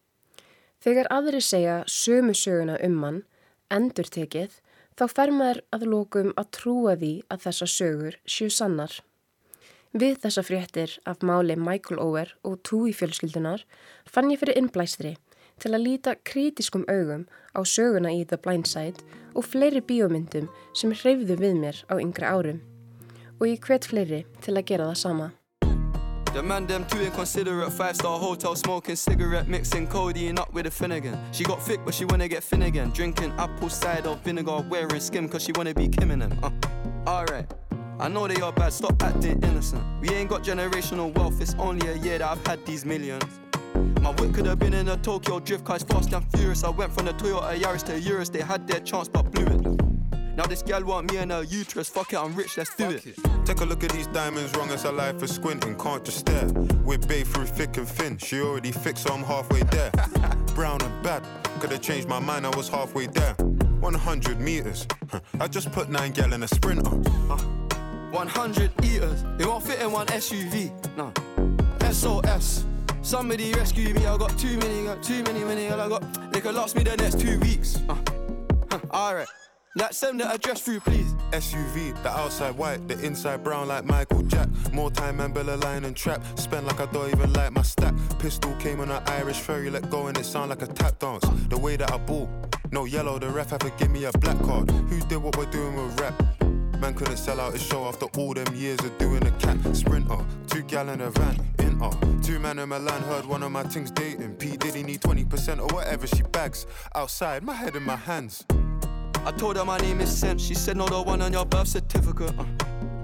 Þegar 0.79 1.11
aðri 1.11 1.43
segja 1.43 1.83
sömu 1.91 2.39
söguna 2.39 2.79
um 2.87 2.97
mann, 3.03 3.23
endurtekið, 3.67 4.61
þá 4.99 5.05
fer 5.15 5.31
maður 5.31 5.61
að 5.75 5.85
lókum 5.93 6.33
að 6.41 6.51
trúa 6.59 6.97
því 6.99 7.13
að 7.31 7.45
þessa 7.47 7.69
sögur 7.71 8.19
sjú 8.27 8.49
sannar. 8.51 8.97
Við 9.95 10.19
þessa 10.25 10.43
fréttir 10.45 10.97
af 11.09 11.23
máli 11.25 11.57
Michael 11.57 12.01
Ower 12.03 12.35
og 12.45 12.59
Tui 12.67 12.91
fjölskyldunar 12.93 13.65
fann 14.11 14.33
ég 14.33 14.43
fyrir 14.43 14.59
innblæstri 14.59 15.15
til 15.63 15.73
að 15.73 15.85
líta 15.87 16.17
kritiskum 16.29 16.85
augum 16.91 17.25
á 17.55 17.61
söguna 17.63 18.13
í 18.15 18.27
The 18.27 18.39
Blind 18.43 18.69
Side 18.69 19.03
og 19.35 19.47
fleiri 19.47 19.81
bíómyndum 19.81 20.51
sem 20.75 20.93
hreyfðu 20.93 21.39
við 21.41 21.59
mér 21.63 21.83
á 21.89 21.95
yngri 21.97 22.27
árum. 22.27 22.63
Og 23.39 23.49
ég 23.55 23.63
hvet 23.63 23.87
fleiri 23.87 24.25
til 24.43 24.59
að 24.59 24.67
gera 24.67 24.91
það 24.91 25.03
sama. 25.07 25.31
The 26.35 26.43
man 26.43 26.67
them 26.67 26.85
too 26.85 27.01
inconsiderate. 27.01 27.73
Five 27.73 27.97
star 27.97 28.19
hotel 28.19 28.55
smoking 28.55 28.97
cigarette 28.97 29.49
Mixing 29.49 29.87
codeine 29.87 30.39
up 30.39 30.53
with 30.53 30.67
a 30.67 30.71
Finnegan. 30.71 31.19
She 31.33 31.43
got 31.43 31.63
thick 31.63 31.81
but 31.85 31.95
she 31.95 32.05
wanna 32.05 32.29
get 32.29 32.43
Finnegan 32.43 32.91
Drinking 32.91 33.33
apple 33.39 33.69
cider 33.69 34.15
vinegar 34.23 34.61
Wearing 34.69 35.01
skim 35.01 35.29
cause 35.29 35.43
she 35.43 35.53
wanna 35.53 35.75
be 35.75 35.89
Kim 35.89 36.11
in 36.11 36.19
them 36.21 36.39
uh, 36.43 36.51
Alright. 37.09 37.47
I 37.99 38.09
know 38.09 38.29
they 38.29 38.41
are 38.41 38.53
bad, 38.53 38.73
stop 38.73 39.03
acting 39.03 39.43
innocent. 39.43 39.83
We 40.01 40.11
ain't 40.11 40.31
got 40.31 40.45
generational 40.45 41.13
wealth 41.17 41.41
It's 41.41 41.55
only 41.59 41.89
a 41.89 41.97
year 41.97 42.19
that 42.19 42.31
I've 42.31 42.47
had 42.47 42.65
these 42.67 42.85
millions. 42.85 43.25
My 44.03 44.11
whip 44.13 44.35
could 44.35 44.47
have 44.47 44.59
been 44.59 44.75
in 44.75 44.89
a 44.89 44.97
Tokyo 44.99 45.41
drift 45.41 45.65
car, 45.65 45.77
it's 45.77 45.85
fast 45.85 46.13
and 46.13 46.25
furious. 46.33 46.63
I 46.63 46.71
went 46.71 46.93
from 46.93 47.07
the 47.07 47.13
Toyota 47.15 47.59
Yaris 47.59 47.85
to 47.87 47.99
Urus, 47.99 48.29
they 48.29 48.41
had 48.41 48.69
their 48.69 48.81
chance 48.81 49.09
but 49.09 49.31
blew 49.33 49.47
it. 49.47 49.88
Now 50.39 50.47
this 50.47 50.63
gal 50.63 50.85
want 50.85 51.11
me 51.11 51.19
and 51.19 51.33
her 51.33 51.43
uterus. 51.43 51.89
Fuck 51.89 52.13
it, 52.13 52.17
I'm 52.17 52.33
rich, 52.33 52.57
let's 52.57 52.73
do 52.77 52.91
it. 52.91 53.03
Take 53.45 53.61
a 53.61 53.65
look 53.65 53.83
at 53.83 53.91
these 53.91 54.07
diamonds, 54.07 54.57
wrong 54.57 54.71
as 54.71 54.85
her 54.85 54.93
life 54.93 55.21
is 55.21 55.35
squinting. 55.35 55.77
Can't 55.77 56.05
just 56.05 56.19
stare. 56.19 56.47
We're 56.85 56.99
babe 56.99 57.27
through 57.27 57.47
thick 57.47 57.77
and 57.77 57.89
thin. 57.89 58.19
She 58.19 58.41
already 58.41 58.71
fixed, 58.71 59.03
so 59.03 59.13
I'm 59.13 59.25
halfway 59.25 59.65
there. 59.65 59.91
Brown 60.55 60.81
and 60.81 61.03
bad, 61.03 61.25
could 61.59 61.73
have 61.73 61.81
changed 61.81 62.07
my 62.09 62.21
mind, 62.21 62.47
I 62.47 62.57
was 62.57 62.69
halfway 62.69 63.09
there. 63.09 63.35
100 63.35 64.41
meters, 64.41 64.87
I 65.41 65.49
just 65.49 65.73
put 65.73 65.89
nine 65.89 66.13
gal 66.13 66.33
in 66.33 66.45
a 66.45 66.49
sprinter. 66.49 66.89
Uh, 67.29 67.39
100 68.13 68.71
eaters, 68.85 69.25
it 69.41 69.47
won't 69.47 69.65
fit 69.65 69.81
in 69.81 69.91
one 69.91 70.07
SUV. 70.07 70.71
No. 70.97 71.13
SOS. 71.91 72.65
Somebody 73.03 73.53
rescue 73.55 73.93
me, 73.93 74.07
I 74.07 74.17
got 74.17 74.39
too 74.39 74.57
many, 74.59 74.85
got 74.85 75.03
too 75.03 75.25
many, 75.25 75.43
many, 75.43 75.67
I 75.67 75.89
got. 75.89 76.33
They 76.33 76.41
could 76.41 76.55
last 76.55 76.77
me 76.77 76.85
the 76.85 76.97
next 76.97 77.19
two 77.19 77.41
weeks. 77.41 77.81
Uh, 77.89 77.97
huh, 78.71 78.79
Alright. 78.93 79.27
Like 79.79 79.93
send 79.93 80.19
the 80.19 80.29
address 80.29 80.61
through, 80.61 80.81
please. 80.81 81.15
SUV, 81.31 82.03
the 82.03 82.09
outside 82.09 82.57
white, 82.59 82.89
the 82.89 82.99
inside 83.01 83.45
brown 83.45 83.69
like 83.69 83.85
Michael 83.85 84.23
Jack. 84.23 84.49
More 84.73 84.91
time 84.91 85.21
and 85.21 85.33
Bella 85.33 85.55
line 85.55 85.85
and 85.85 85.95
trap. 85.95 86.21
Spend 86.37 86.67
like 86.67 86.81
I 86.81 86.87
don't 86.87 87.09
even 87.11 87.33
like 87.33 87.53
my 87.53 87.63
stack. 87.63 87.95
Pistol 88.19 88.53
came 88.57 88.81
on 88.81 88.91
an 88.91 89.01
Irish 89.07 89.39
ferry, 89.39 89.71
let 89.71 89.89
go 89.89 90.09
and 90.09 90.19
it 90.19 90.25
sound 90.25 90.51
like 90.51 90.63
a 90.63 90.67
tap 90.67 90.99
dance. 90.99 91.25
The 91.49 91.57
way 91.57 91.77
that 91.77 91.93
I 91.93 91.99
bought, 91.99 92.29
no 92.73 92.87
yellow, 92.87 93.21
the 93.21 93.29
ref 93.29 93.57
to 93.57 93.73
give 93.79 93.93
me 93.93 94.05
a 94.05 94.13
black 94.19 94.39
card. 94.41 94.69
Who 94.69 94.99
did 95.03 95.19
what 95.19 95.37
we're 95.37 95.47
doing 95.47 95.77
with 95.77 96.01
rap? 96.01 96.21
Man 96.81 96.95
couldn't 96.95 97.17
sell 97.17 97.41
out 97.41 97.53
his 97.53 97.63
show 97.63 97.87
after 97.87 98.07
all 98.19 98.35
them 98.35 98.53
years 98.57 98.81
of 98.81 98.99
doing 98.99 99.25
a 99.25 99.31
cat 99.33 99.59
sprinter. 99.77 100.19
Two 100.49 100.63
gal 100.63 100.89
in 100.89 101.01
a 101.03 101.11
van, 101.11 101.55
in 101.61 101.81
uh. 101.81 101.91
Two 102.21 102.41
man 102.41 102.59
in 102.59 102.69
Milan 102.69 103.03
heard 103.03 103.27
one 103.27 103.45
of 103.45 103.53
my 103.53 103.63
things 103.63 103.93
dating. 103.93 104.35
P 104.35 104.57
Diddy 104.57 104.83
need 104.83 105.01
20% 105.03 105.61
or 105.61 105.73
whatever 105.73 106.09
she 106.09 106.23
bags. 106.23 106.67
Outside, 106.97 107.45
my 107.45 107.55
head 107.55 107.77
in 107.77 107.85
my 107.85 107.97
hands. 107.97 108.45
I 109.29 109.31
told 109.33 109.59
her 109.59 109.65
my 109.67 109.77
name 109.77 110.01
is 110.01 110.11
Sam. 110.11 110.39
She 110.39 110.55
said, 110.55 110.79
No, 110.79 110.87
the 110.87 111.03
one 111.03 111.21
on 111.21 111.35
your 111.35 111.45
birth 111.45 111.69
certificate. 111.69 112.33
Uh. 112.39 112.47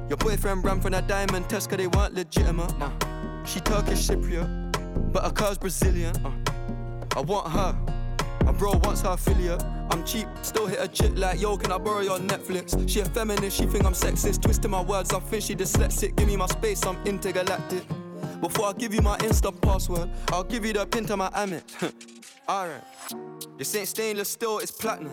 Your 0.08 0.16
boyfriend 0.16 0.64
ran 0.64 0.80
from 0.80 0.92
that 0.92 1.06
diamond 1.06 1.50
test 1.50 1.68
cause 1.68 1.76
they 1.76 1.86
weren't 1.86 2.14
legitimate. 2.14 2.72
Uh. 2.80 3.44
She 3.44 3.60
Turkish 3.60 4.08
Cypriot, 4.08 5.12
but 5.12 5.22
her 5.22 5.30
car's 5.30 5.58
Brazilian. 5.58 6.16
Uh. 6.24 6.32
I 7.14 7.20
want 7.20 7.52
her. 7.52 7.76
My 8.42 8.52
bro 8.52 8.70
wants 8.84 9.02
her 9.02 9.10
affiliate. 9.10 9.62
I'm 9.90 10.02
cheap, 10.06 10.26
still 10.40 10.66
hit 10.66 10.78
a 10.80 10.88
chick 10.88 11.12
like, 11.14 11.42
yo, 11.42 11.58
can 11.58 11.70
I 11.70 11.76
borrow 11.76 12.00
your 12.00 12.18
Netflix? 12.18 12.88
She 12.88 13.00
a 13.00 13.04
feminist, 13.04 13.58
she 13.58 13.66
think 13.66 13.84
I'm 13.84 13.92
sexist. 13.92 14.40
Twisting 14.40 14.70
my 14.70 14.80
words, 14.80 15.12
I 15.12 15.20
think 15.20 15.42
she 15.42 15.54
dyslexic. 15.54 16.16
Give 16.16 16.26
me 16.26 16.38
my 16.38 16.46
space, 16.46 16.86
I'm 16.86 16.96
intergalactic. 17.04 17.84
Before 18.40 18.68
I 18.68 18.72
give 18.72 18.94
you 18.94 19.02
my 19.02 19.18
Insta 19.18 19.52
password, 19.60 20.08
I'll 20.32 20.42
give 20.42 20.64
you 20.64 20.72
the 20.72 20.86
pin 20.86 21.04
to 21.04 21.18
my 21.18 21.28
Amex. 21.32 21.92
Alright. 22.48 22.82
This 23.58 23.76
ain't 23.76 23.88
stainless 23.88 24.30
steel, 24.30 24.60
it's 24.60 24.70
platinum. 24.70 25.12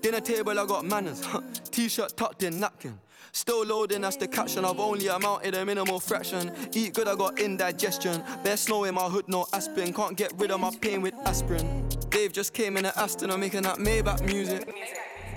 Dinner 0.00 0.20
table, 0.20 0.58
I 0.58 0.66
got 0.66 0.84
manners. 0.84 1.22
T-shirt 1.70 2.16
tucked 2.16 2.42
in, 2.42 2.58
napkin. 2.58 2.98
Still 3.32 3.64
loading, 3.64 4.00
that's 4.00 4.16
the 4.16 4.26
caption. 4.26 4.64
I've 4.64 4.80
only 4.80 5.06
amounted 5.06 5.54
a 5.54 5.64
minimal 5.64 6.00
fraction. 6.00 6.50
Eat 6.72 6.94
good, 6.94 7.06
I 7.06 7.14
got 7.14 7.38
indigestion. 7.38 8.22
Bare 8.42 8.56
snow 8.56 8.84
in 8.84 8.94
my 8.94 9.02
hood, 9.02 9.28
no 9.28 9.46
aspirin. 9.52 9.92
Can't 9.92 10.16
get 10.16 10.32
rid 10.36 10.50
of 10.50 10.60
my 10.60 10.70
pain 10.80 11.02
with 11.02 11.14
aspirin. 11.24 11.88
Dave 12.10 12.32
just 12.32 12.52
came 12.52 12.76
in 12.76 12.84
an 12.86 12.92
Aston, 12.96 13.30
I'm 13.30 13.40
making 13.40 13.62
that 13.62 13.78
Maybach 13.78 14.24
music. 14.24 14.68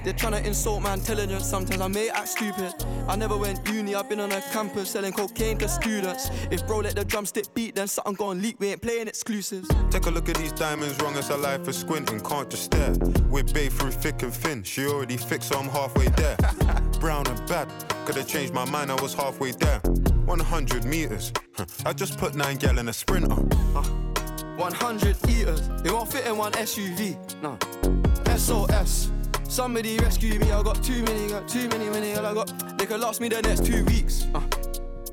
They're 0.03 0.13
trying 0.13 0.33
to 0.33 0.45
insult 0.45 0.81
my 0.81 0.93
intelligence, 0.93 1.45
sometimes 1.45 1.79
I 1.79 1.87
may 1.87 2.09
act 2.09 2.27
stupid. 2.27 2.73
I 3.07 3.15
never 3.15 3.37
went 3.37 3.65
uni, 3.69 3.95
I've 3.95 4.09
been 4.09 4.19
on 4.19 4.31
a 4.33 4.41
campus 4.51 4.89
selling 4.89 5.13
cocaine 5.13 5.57
to 5.59 5.69
students. 5.69 6.29
If 6.51 6.67
bro 6.67 6.79
let 6.79 6.95
the 6.95 7.05
drumstick 7.05 7.53
beat, 7.53 7.75
then 7.75 7.87
something 7.87 8.15
gon' 8.15 8.41
leak, 8.41 8.59
we 8.59 8.69
ain't 8.69 8.81
playing 8.81 9.07
exclusives. 9.07 9.69
Take 9.89 10.05
a 10.05 10.09
look 10.09 10.27
at 10.27 10.35
these 10.35 10.51
diamonds, 10.51 11.01
wrong 11.01 11.15
as 11.15 11.29
her 11.29 11.37
life 11.37 11.67
is 11.69 11.77
squinting, 11.77 12.19
can't 12.19 12.49
just 12.49 12.65
stare. 12.65 12.93
We're 13.29 13.43
babe 13.43 13.71
through 13.71 13.91
thick 13.91 14.21
and 14.23 14.33
thin, 14.33 14.63
she 14.63 14.85
already 14.85 15.15
fixed, 15.15 15.49
so 15.49 15.59
I'm 15.59 15.69
halfway 15.69 16.09
there. 16.09 16.35
Brown 16.99 17.25
and 17.27 17.47
bad, 17.47 17.71
could 18.05 18.15
have 18.15 18.27
changed 18.27 18.53
my 18.53 18.65
mind, 18.65 18.91
I 18.91 19.01
was 19.01 19.13
halfway 19.13 19.51
there. 19.51 19.79
100 19.79 20.83
meters, 20.83 21.31
I 21.85 21.93
just 21.93 22.17
put 22.17 22.35
nine 22.35 22.57
gal 22.57 22.77
in 22.77 22.89
a 22.89 22.93
sprinter. 22.93 23.31
Uh. 23.75 23.83
100 24.57 25.29
eaters, 25.29 25.69
it 25.85 25.91
won't 25.91 26.11
fit 26.11 26.25
in 26.27 26.37
one 26.37 26.51
SUV. 26.53 27.17
No. 27.41 27.57
SOS. 28.37 29.09
Somebody 29.53 29.99
rescue 29.99 30.39
me, 30.39 30.51
I 30.51 30.63
got 30.63 30.83
too 30.83 31.03
many, 31.03 31.29
got 31.29 31.47
too 31.47 31.69
many, 31.69 31.87
many, 31.87 32.15
all 32.15 32.25
I 32.25 32.33
got. 32.33 32.75
They 32.75 32.87
could 32.87 32.99
last 32.99 33.21
me 33.21 33.29
the 33.29 33.39
next 33.43 33.63
two 33.63 33.85
weeks. 33.85 34.25
Uh. 34.33 34.41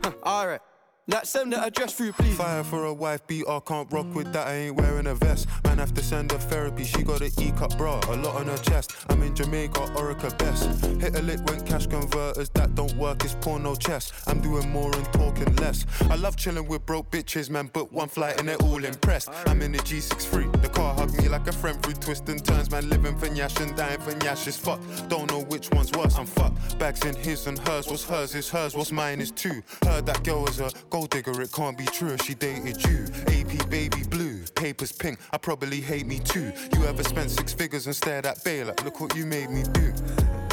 Huh, 0.02 0.12
Alright. 0.24 0.60
That 1.08 1.26
send 1.26 1.52
that 1.52 1.66
address 1.66 1.94
through, 1.94 2.12
please. 2.12 2.36
Fire 2.36 2.62
for 2.62 2.84
a 2.84 2.94
wife 2.94 3.26
beater, 3.26 3.60
can't 3.66 3.90
rock 3.92 4.14
with 4.14 4.32
that. 4.32 4.46
I 4.46 4.54
ain't 4.54 4.76
wearing 4.76 5.06
a 5.06 5.14
vest. 5.14 5.48
Man, 5.64 5.78
have 5.78 5.94
to 5.94 6.02
send 6.02 6.30
her 6.30 6.38
therapy. 6.38 6.84
She 6.84 7.02
got 7.02 7.20
an 7.20 7.30
E 7.40 7.50
cup 7.52 7.76
bra, 7.76 8.00
a 8.08 8.16
lot 8.16 8.36
on 8.36 8.46
her 8.46 8.58
chest. 8.58 8.92
I'm 9.08 9.22
in 9.22 9.34
Jamaica, 9.34 9.80
Orica 9.96 10.36
best. 10.38 10.84
Hit 11.00 11.16
a 11.16 11.22
lick 11.22 11.40
when 11.46 11.64
cash 11.66 11.86
converters 11.86 12.48
that 12.50 12.74
don't 12.74 12.94
work. 12.94 13.24
It's 13.24 13.34
porno 13.34 13.74
chess. 13.74 14.12
I'm 14.26 14.40
doing 14.40 14.68
more 14.70 14.94
and 14.94 15.04
talking 15.12 15.54
less. 15.56 15.84
I 16.10 16.16
love 16.16 16.36
chilling 16.36 16.68
with 16.68 16.86
broke 16.86 17.10
bitches, 17.10 17.50
man. 17.50 17.66
Book 17.66 17.90
one 17.90 18.08
flight 18.08 18.38
and 18.38 18.48
they're 18.48 18.56
all 18.58 18.84
impressed. 18.84 19.30
I'm 19.46 19.62
in 19.62 19.72
the 19.72 19.78
G63. 19.78 20.62
The 20.62 20.68
car 20.68 20.94
hugged 20.94 21.20
me 21.20 21.28
like 21.28 21.46
a 21.48 21.52
friend 21.52 21.82
through 21.82 21.94
twists 21.94 22.28
and 22.28 22.44
turns. 22.44 22.70
Man, 22.70 22.88
living 22.88 23.18
for 23.18 23.26
Nyash 23.26 23.60
and 23.60 23.74
dying 23.76 24.00
for 24.00 24.12
Nyash 24.12 24.46
is 24.46 24.56
fuck. 24.56 24.80
Don't 25.08 25.30
know 25.30 25.40
which 25.40 25.70
one's 25.70 25.90
worse. 25.92 26.16
I'm 26.16 26.26
fucked. 26.26 26.78
Bags 26.78 27.04
in 27.04 27.16
his 27.16 27.46
and 27.48 27.58
hers. 27.66 27.88
What's 27.88 28.04
hers 28.04 28.34
is 28.34 28.48
hers. 28.48 28.76
What's 28.76 28.92
mine 28.92 29.20
is 29.20 29.32
two. 29.32 29.62
Heard 29.84 30.06
that 30.06 30.22
girl 30.22 30.46
is 30.46 30.60
a 30.60 30.70
gold 31.00 31.10
digger. 31.10 31.40
It 31.40 31.52
can't 31.52 31.78
be 31.78 31.86
true 31.86 32.10
if 32.10 32.22
she 32.22 32.34
dated 32.34 32.84
you. 32.84 33.06
AP 33.28 33.70
baby 33.70 34.02
blue. 34.10 34.44
Papers 34.54 34.92
pink. 34.92 35.18
I 35.32 35.38
probably 35.38 35.80
hate 35.80 36.06
me 36.06 36.18
too. 36.18 36.52
You 36.74 36.84
ever 36.84 37.02
spent 37.02 37.30
six 37.30 37.52
figures 37.54 37.86
and 37.86 37.96
stared 37.96 38.26
at 38.26 38.42
Bay 38.44 38.64
like, 38.64 38.84
look 38.84 39.00
what 39.00 39.16
you 39.16 39.24
made 39.24 39.50
me 39.50 39.62
do. 39.72 39.92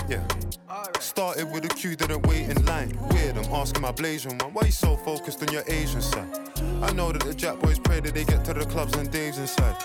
Yeah. 0.07 0.25
Started 0.99 1.51
with 1.51 1.65
a 1.65 1.69
queue, 1.69 1.95
didn't 1.95 2.25
wait 2.27 2.49
in 2.49 2.65
line. 2.65 2.97
Weird, 3.11 3.37
I'm 3.37 3.53
asking 3.53 3.81
my 3.81 3.91
Blasian 3.91 4.41
one. 4.41 4.53
Why 4.53 4.63
you 4.65 4.71
so 4.71 4.95
focused 4.95 5.41
on 5.41 5.53
your 5.53 5.63
Asian 5.67 6.01
side? 6.01 6.29
I 6.81 6.93
know 6.93 7.11
that 7.11 7.23
the 7.23 7.33
Jack 7.33 7.59
boys 7.59 7.79
pray 7.79 7.99
that 7.99 8.13
they 8.13 8.23
get 8.23 8.45
to 8.45 8.53
the 8.53 8.65
clubs 8.65 8.95
and 8.95 9.11
Dave's 9.11 9.39
inside. 9.39 9.75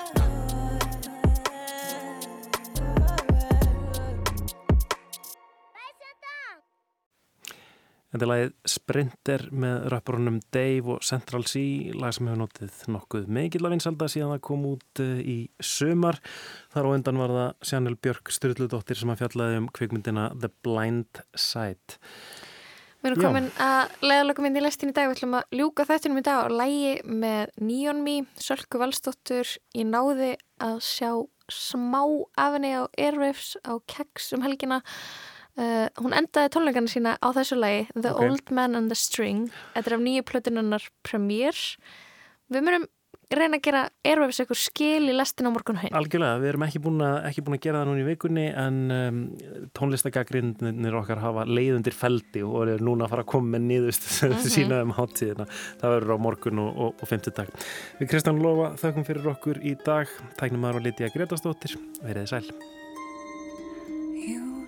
Þetta 8.12 8.26
er 8.26 8.28
lagið 8.28 8.50
Sprinter 8.68 9.42
með 9.56 9.84
rapparunum 9.94 10.38
Dave 10.52 10.90
og 10.92 11.04
Central 11.06 11.46
C, 11.48 11.62
lag 11.96 12.12
sem 12.12 12.28
hefur 12.28 12.42
notið 12.42 12.82
nokkuð 12.92 13.30
mikill 13.32 13.64
af 13.64 13.72
vinsalda 13.72 14.08
síðan 14.12 14.34
það 14.34 14.42
kom 14.50 14.66
út 14.68 15.00
eh, 15.00 15.22
í 15.24 15.36
sömar. 15.64 16.20
Þar 16.74 16.90
á 16.92 16.94
undan 16.98 17.20
var 17.22 17.32
það 17.38 17.68
Sjanel 17.70 17.96
Björk 18.04 18.34
Sturldudóttir 18.36 19.00
sem 19.00 19.14
að 19.14 19.24
fjallaði 19.24 19.62
um 19.62 19.70
kvikmyndina 19.72 20.28
The 20.36 20.52
Blind 20.60 21.22
Side. 21.32 21.96
Við 23.02 23.14
erum 23.14 23.24
komin 23.24 23.50
að 23.64 23.96
leiðalögum 24.04 24.46
inn 24.46 24.60
í 24.60 24.66
lestin 24.68 24.92
í 24.92 24.94
dag. 24.94 25.08
Við 25.08 25.16
ætlum 25.16 25.40
að 25.40 25.56
ljúka 25.58 25.88
þættinum 25.88 26.20
í 26.20 26.26
dag 26.28 26.44
og 26.44 26.56
lægi 26.60 26.92
með 27.08 27.56
Neon 27.64 28.04
Me, 28.04 28.20
Sölku 28.38 28.78
Valstóttur. 28.78 29.56
Ég 29.74 29.88
náði 29.88 30.34
að 30.62 30.76
sjá 30.84 31.10
smá 31.48 32.04
af 32.38 32.58
henni 32.58 32.76
á 32.76 32.84
Airwaves 32.92 33.56
á 33.64 33.80
Keks 33.88 34.34
um 34.36 34.44
helgina. 34.44 34.84
Uh, 35.52 35.84
hún 36.00 36.14
endaði 36.16 36.48
tónleikana 36.54 36.88
sína 36.88 37.10
á 37.20 37.28
þessu 37.36 37.58
lagi 37.60 37.82
The 37.92 38.14
Ok. 38.14 38.22
Old 38.24 38.50
Man 38.56 38.74
and 38.78 38.88
the 38.88 38.96
String 38.96 39.50
Þetta 39.74 39.90
er 39.90 39.96
af 39.98 40.00
nýju 40.06 40.22
plötununnar 40.24 40.86
Premiere 41.04 41.76
Við 42.48 42.64
myndum 42.64 42.86
reyna 43.32 43.56
að 43.56 43.62
gera 43.64 43.82
Airwaves 44.04 44.40
ykkur 44.42 44.58
skil 44.60 45.08
í 45.08 45.14
lestin 45.16 45.48
á 45.48 45.52
morgun 45.52 45.78
hinn 45.80 45.94
Algjörlega, 45.96 46.40
við 46.40 46.50
erum 46.50 46.64
ekki 46.66 46.80
búin 46.84 47.04
að, 47.04 47.14
ekki 47.28 47.44
búin 47.44 47.56
að 47.58 47.62
gera 47.64 47.80
það 47.82 47.88
núna 47.90 48.02
í 48.02 48.08
vikunni 48.08 48.44
en 48.64 48.80
um, 48.96 49.20
tónlistagagrindinir 49.76 50.96
okkar 51.00 51.22
hafa 51.22 51.46
leiðundir 51.48 51.96
feldi 51.96 52.42
og 52.44 52.68
er 52.74 52.84
núna 52.84 53.06
að 53.06 53.14
fara 53.14 53.24
að 53.24 53.30
koma 53.32 53.54
með 53.56 53.64
nýðust 53.70 54.08
mm 54.08 54.36
Mhm. 54.36 54.52
sína 54.56 54.82
um 54.84 54.92
hátíðina. 54.96 55.46
Það 55.80 55.94
verður 55.96 56.14
á 56.16 56.18
morgun 56.28 56.62
og, 56.64 56.76
og, 56.76 56.94
og 57.00 57.08
fymtudag. 57.12 57.48
Við 58.00 58.12
Kristján 58.12 58.42
Lofa 58.42 58.72
þökkum 58.80 59.08
fyrir 59.08 59.32
okkur 59.36 59.60
í 59.64 59.76
dag. 59.84 60.08
Tæknum 60.40 60.64
maður 60.64 60.82
og 60.82 60.86
Lítiða 60.88 61.12
Gretastóttir. 61.16 61.76
Verið 62.04 62.28
sæl. 62.32 62.46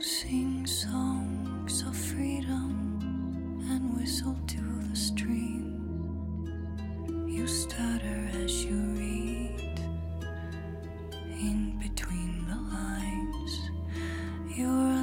Sing 0.06 0.66
songs 0.66 1.80
of 1.80 1.96
freedom 1.96 3.00
and 3.70 3.96
whistle 3.96 4.36
to 4.48 4.60
the 4.90 4.94
stream. 4.94 6.46
You 7.26 7.46
stutter 7.46 8.28
as 8.34 8.66
you 8.66 8.76
read 8.98 9.80
in 11.40 11.78
between 11.80 12.44
the 12.46 12.54
lines. 12.54 13.70
You're 14.54 14.93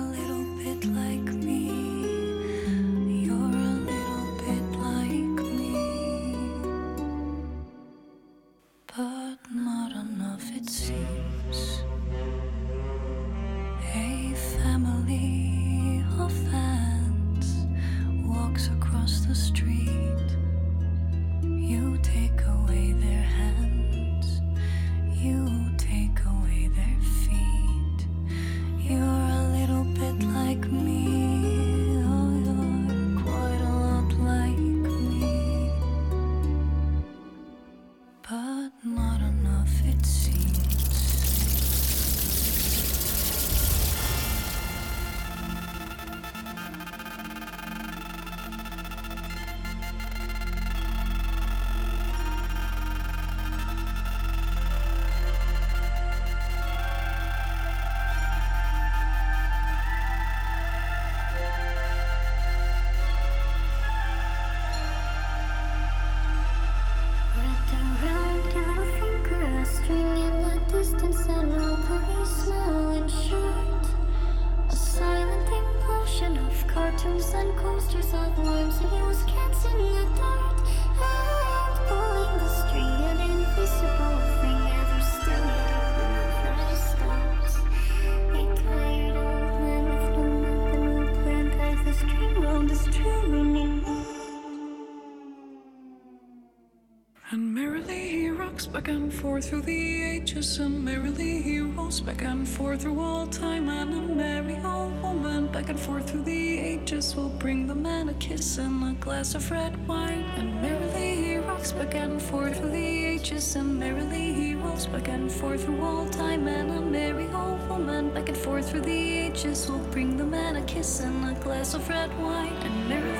through 99.43 99.61
the 99.61 100.03
ages, 100.03 100.59
and 100.59 100.83
merrily 100.85 101.41
he 101.41 101.59
rolls 101.59 101.99
back 101.99 102.21
and 102.23 102.47
forth 102.47 102.81
through 102.81 102.99
all 102.99 103.27
time. 103.27 103.69
And 103.69 103.93
a 103.93 104.15
merry 104.15 104.57
old 104.63 105.01
woman 105.01 105.47
back 105.47 105.69
and 105.69 105.79
forth 105.79 106.09
through 106.09 106.23
the 106.23 106.59
ages 106.59 107.15
will 107.15 107.29
bring 107.29 107.67
the 107.67 107.75
man 107.75 108.09
a 108.09 108.13
kiss 108.15 108.57
and 108.57 108.83
a 108.83 108.93
glass 108.99 109.35
of 109.35 109.49
red 109.49 109.75
wine. 109.87 110.25
And 110.37 110.61
merrily 110.61 111.15
he 111.23 111.37
rocks 111.37 111.71
back 111.71 111.95
and 111.95 112.21
forth 112.21 112.57
through 112.57 112.71
the 112.71 113.05
ages, 113.05 113.55
and 113.55 113.79
merrily 113.79 114.33
he 114.33 114.55
rolls 114.55 114.85
back 114.87 115.07
and 115.07 115.31
forth 115.31 115.65
through 115.65 115.81
all 115.81 116.07
time. 116.09 116.47
And 116.47 116.71
a 116.71 116.81
merry 116.81 117.27
old 117.33 117.67
woman 117.69 118.13
back 118.13 118.29
and 118.29 118.37
forth 118.37 118.69
through 118.69 118.81
the 118.81 119.17
ages 119.25 119.69
will 119.69 119.79
bring 119.91 120.17
the 120.17 120.25
man 120.25 120.55
a 120.55 120.63
kiss 120.63 120.99
and 120.99 121.29
a 121.29 121.39
glass 121.39 121.73
of 121.73 121.87
red 121.89 122.11
wine. 122.21 122.53
And 122.53 122.89
merrily 122.89 123.10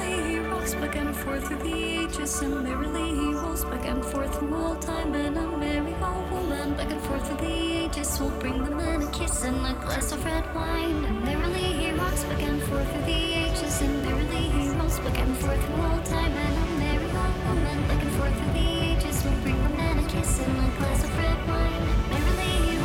back 0.76 0.96
and 0.96 1.16
forth 1.16 1.48
through 1.48 1.58
the 1.58 1.74
ages, 1.74 2.42
and 2.42 2.64
merrily 2.64 3.16
he 3.16 3.34
rolls 3.34 3.64
back 3.66 3.86
and 3.86 4.04
forth 4.06 4.38
through 4.38 4.56
all 4.56 4.76
time. 4.76 5.14
And 5.14 5.38
a 5.38 5.48
merry 5.58 5.94
old 5.96 6.32
woman 6.32 6.76
back 6.76 6.92
and 6.92 7.02
forth 7.02 7.28
through 7.28 7.38
the 7.38 7.54
ages 7.84 8.20
will 8.20 8.30
bring 8.40 8.64
the 8.64 8.72
man 8.72 9.02
a 9.02 9.12
kiss 9.12 9.44
and 9.44 9.66
a 9.66 9.74
glass 9.74 10.12
of 10.12 10.24
red 10.24 10.46
wine. 10.56 11.04
And 11.06 11.24
merrily 11.24 11.74
he 11.80 11.92
rocks 11.92 12.24
back 12.26 12.42
and 12.44 12.62
forth 12.64 12.90
through 12.92 13.06
the 13.06 13.22
ages, 13.44 13.82
and 13.82 14.04
merrily 14.04 14.50
he 14.56 14.70
rolls 14.70 15.00
back 15.00 15.18
and 15.20 15.38
forth 15.38 15.66
through 15.66 15.82
all 15.82 16.02
time. 16.04 16.32
And 16.32 16.58
a 16.58 16.66
merry 16.80 17.06
old 17.06 17.38
woman 17.48 17.88
back 17.88 18.02
and 18.02 18.12
forth 18.14 18.38
through 18.38 18.54
the 18.54 18.68
ages 18.92 19.24
will 19.24 19.40
bring 19.44 19.62
the 19.64 19.70
man 19.70 20.00
a 20.00 20.08
kiss 20.08 20.40
and 20.40 20.58
a 20.58 20.78
glass 20.78 21.04
of 21.04 21.18
red 21.18 21.48
wine. 21.48 21.84
And 21.84 22.10
merrily 22.12 22.52
he 22.70 22.81